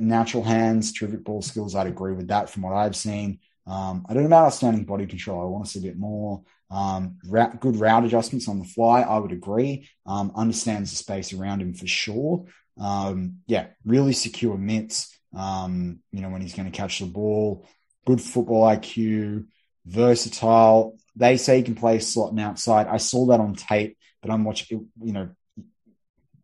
natural 0.00 0.42
hands, 0.42 0.92
terrific 0.92 1.24
ball 1.24 1.42
skills. 1.42 1.74
I'd 1.74 1.86
agree 1.86 2.12
with 2.12 2.28
that 2.28 2.50
from 2.50 2.62
what 2.62 2.74
I've 2.74 2.96
seen. 2.96 3.40
Um, 3.66 4.04
I 4.08 4.14
don't 4.14 4.24
know 4.24 4.28
about 4.28 4.46
outstanding 4.46 4.84
body 4.84 5.06
control. 5.06 5.40
I 5.40 5.44
want 5.44 5.64
to 5.66 5.70
see 5.70 5.78
a 5.78 5.90
bit 5.90 5.98
more. 5.98 6.42
Um, 6.70 7.18
ra- 7.28 7.52
good 7.60 7.76
route 7.76 8.04
adjustments 8.04 8.48
on 8.48 8.58
the 8.58 8.64
fly. 8.64 9.02
I 9.02 9.18
would 9.18 9.32
agree. 9.32 9.88
Um, 10.06 10.32
understands 10.34 10.90
the 10.90 10.96
space 10.96 11.32
around 11.32 11.62
him 11.62 11.74
for 11.74 11.86
sure. 11.86 12.46
Um, 12.78 13.38
yeah, 13.46 13.66
really 13.84 14.14
secure 14.14 14.56
mitts. 14.56 15.16
Um, 15.36 16.00
you 16.12 16.20
know, 16.20 16.30
when 16.30 16.42
he's 16.42 16.54
going 16.54 16.70
to 16.70 16.76
catch 16.76 16.98
the 16.98 17.06
ball, 17.06 17.66
good 18.06 18.20
football 18.20 18.64
IQ, 18.64 19.46
versatile. 19.86 20.96
They 21.14 21.36
say 21.36 21.58
he 21.58 21.62
can 21.62 21.74
play 21.74 21.98
slot 21.98 22.30
and 22.30 22.40
outside. 22.40 22.86
I 22.86 22.96
saw 22.96 23.26
that 23.26 23.40
on 23.40 23.54
tape, 23.54 23.96
but 24.20 24.30
I'm 24.30 24.44
watching, 24.44 24.88
you 25.02 25.12
know, 25.12 25.30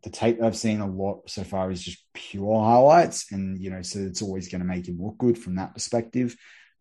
the 0.03 0.09
tape 0.09 0.41
I've 0.41 0.57
seen 0.57 0.81
a 0.81 0.87
lot 0.87 1.29
so 1.29 1.43
far 1.43 1.71
is 1.71 1.83
just 1.83 2.03
pure 2.13 2.63
highlights, 2.63 3.31
and 3.31 3.59
you 3.61 3.69
know, 3.69 3.81
so 3.81 3.99
it's 3.99 4.21
always 4.21 4.49
going 4.49 4.61
to 4.61 4.67
make 4.67 4.87
him 4.87 5.01
look 5.01 5.17
good 5.17 5.37
from 5.37 5.55
that 5.55 5.73
perspective. 5.73 6.35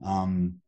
Um, 0.05 0.61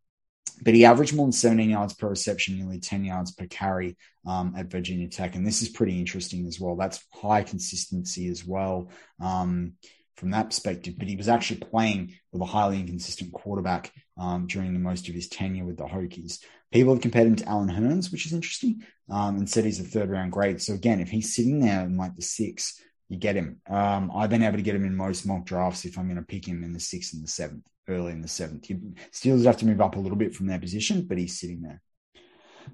but 0.63 0.75
he 0.75 0.85
averaged 0.85 1.15
more 1.15 1.27
than 1.27 1.33
17 1.33 1.71
yards 1.71 1.95
per 1.95 2.09
reception, 2.09 2.59
nearly 2.59 2.81
10 2.81 3.05
yards 3.05 3.33
per 3.33 3.47
carry 3.47 3.97
um, 4.27 4.55
at 4.57 4.71
Virginia 4.71 5.09
Tech, 5.09 5.35
and 5.35 5.47
this 5.47 5.63
is 5.63 5.69
pretty 5.69 5.99
interesting 5.99 6.47
as 6.47 6.61
well. 6.61 6.77
That's 6.77 7.03
high 7.15 7.43
consistency 7.43 8.29
as 8.29 8.45
well 8.45 8.91
um, 9.21 9.75
from 10.21 10.31
that 10.31 10.51
perspective. 10.51 10.95
But 10.99 11.09
he 11.09 11.17
was 11.17 11.29
actually 11.29 11.61
playing 11.61 12.15
with 12.31 12.43
a 12.43 12.45
highly 12.45 12.79
inconsistent 12.79 13.33
quarterback 13.33 13.93
um, 14.19 14.47
during 14.47 14.75
the 14.75 14.79
most 14.79 15.09
of 15.09 15.15
his 15.15 15.29
tenure 15.29 15.65
with 15.65 15.79
the 15.79 15.85
Hokies. 15.85 16.39
People 16.71 16.93
have 16.95 17.03
compared 17.03 17.27
him 17.27 17.37
to 17.37 17.49
Allen 17.49 17.71
Hurns, 17.71 18.13
which 18.13 18.27
is 18.27 18.33
interesting, 18.33 18.85
um, 19.09 19.39
and 19.39 19.51
said 19.51 19.65
he's 19.65 19.81
a 19.81 19.85
third 19.85 20.11
round 20.11 20.31
grade. 20.31 20.63
So 20.63 20.75
again, 20.75 21.01
if 21.01 21.11
he's 21.11 21.35
sitting 21.35 21.59
there 21.59 21.81
in 21.83 21.97
like 21.97 22.15
the 22.15 22.23
six, 22.23 22.81
you 23.09 23.17
get 23.17 23.35
him. 23.35 23.61
Um, 23.69 24.13
I've 24.15 24.31
been 24.31 24.45
able 24.45 24.59
to 24.59 24.63
get 24.63 24.77
him 24.77 24.85
in 24.85 24.95
most 24.95 25.27
mock 25.27 25.47
drafts 25.47 25.85
if 25.85 25.99
I'm 25.99 26.07
going 26.07 26.17
to 26.17 26.23
pick 26.23 26.47
him 26.47 26.63
in 26.63 26.73
the 26.73 26.79
sixth 26.79 27.15
and 27.15 27.25
the 27.25 27.29
seventh, 27.29 27.65
early 27.89 28.13
in 28.13 28.23
the 28.23 28.29
seventh. 28.29 28.69
Steelers 29.13 29.47
have 29.47 29.57
to 29.57 29.67
move 29.67 29.81
up 29.81 29.97
a 29.97 30.01
little 30.01 30.19
bit 30.19 30.35
from 30.35 30.47
their 30.47 30.61
position, 30.61 31.07
but 31.09 31.19
he's 31.19 31.41
sitting 31.41 31.63
there. 31.63 31.81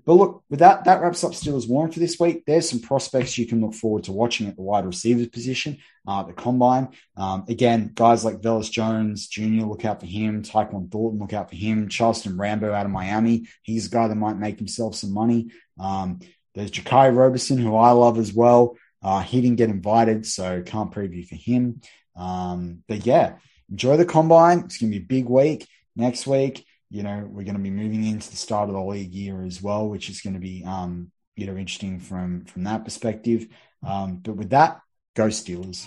But 0.05 0.15
look, 0.15 0.45
with 0.51 0.61
that, 0.61 0.85
that 0.85 1.01
wraps 1.01 1.25
up 1.25 1.33
Steelers 1.33 1.69
War 1.69 1.85
Room 1.85 1.93
for 1.93 2.01
this 2.01 2.19
week. 2.19 2.45
There's 2.47 2.69
some 2.69 2.81
prospects 2.81 3.39
you 3.39 3.47
can 3.47 3.61
look 3.61 3.75
forward 3.75 4.05
to 4.05 4.13
watching 4.13 4.49
at 4.49 4.57
the 4.57 4.63
wide 4.63 4.87
receiver 4.87 5.29
position, 5.29 5.79
uh, 6.07 6.23
the 6.23 6.33
combine. 6.33 6.89
Um, 7.17 7.45
again, 7.49 7.93
guys 7.95 8.25
like 8.25 8.41
Velus 8.41 8.71
Jones 8.71 9.27
Jr., 9.29 9.65
look 9.65 9.85
out 9.85 10.01
for 10.01 10.07
him. 10.07 10.43
Tyquan 10.43 10.91
Thornton, 10.91 11.21
look 11.21 11.33
out 11.33 11.51
for 11.51 11.57
him. 11.57 11.89
Charleston 11.89 12.37
Rambo 12.37 12.73
out 12.73 12.87
of 12.87 12.93
Miami. 12.93 13.47
He's 13.63 13.87
a 13.87 13.91
guy 13.91 14.09
that 14.09 14.15
might 14.15 14.39
make 14.39 14.59
himself 14.59 14.95
some 14.95 15.13
money. 15.13 15.51
Um, 15.79 16.21
there's 16.55 16.71
Jaquarii 16.71 17.17
Roberson, 17.17 17.59
who 17.59 17.77
I 17.77 17.91
love 17.91 18.19
as 18.19 18.33
well. 18.33 18.77
Uh, 19.03 19.21
he 19.21 19.41
didn't 19.41 19.57
get 19.57 19.71
invited, 19.71 20.27
so 20.27 20.63
can't 20.63 20.93
preview 20.93 21.27
for 21.27 21.37
him. 21.37 21.81
Um, 22.17 22.83
but 22.89 23.05
yeah, 23.07 23.37
enjoy 23.71 23.97
the 23.97 24.05
combine. 24.05 24.61
It's 24.61 24.79
going 24.79 24.91
to 24.91 24.99
be 24.99 25.05
a 25.05 25.07
big 25.07 25.27
week 25.27 25.69
next 25.95 26.27
week 26.27 26.65
you 26.91 27.03
know, 27.03 27.27
we're 27.29 27.45
going 27.45 27.57
to 27.57 27.63
be 27.63 27.71
moving 27.71 28.05
into 28.05 28.31
the 28.31 28.37
start 28.37 28.69
of 28.69 28.75
the 28.75 28.81
league 28.81 29.13
year 29.13 29.43
as 29.43 29.63
well, 29.63 29.89
which 29.89 30.09
is 30.09 30.21
going 30.21 30.35
to 30.35 30.41
be, 30.41 30.65
um, 30.65 31.11
you 31.35 31.47
know, 31.47 31.57
interesting 31.57 31.99
from 31.99 32.45
from 32.45 32.65
that 32.65 32.85
perspective. 32.85 33.47
Um, 33.87 34.19
but 34.19 34.37
with 34.37 34.51
that, 34.51 34.81
go 35.15 35.27
Steelers. 35.29 35.87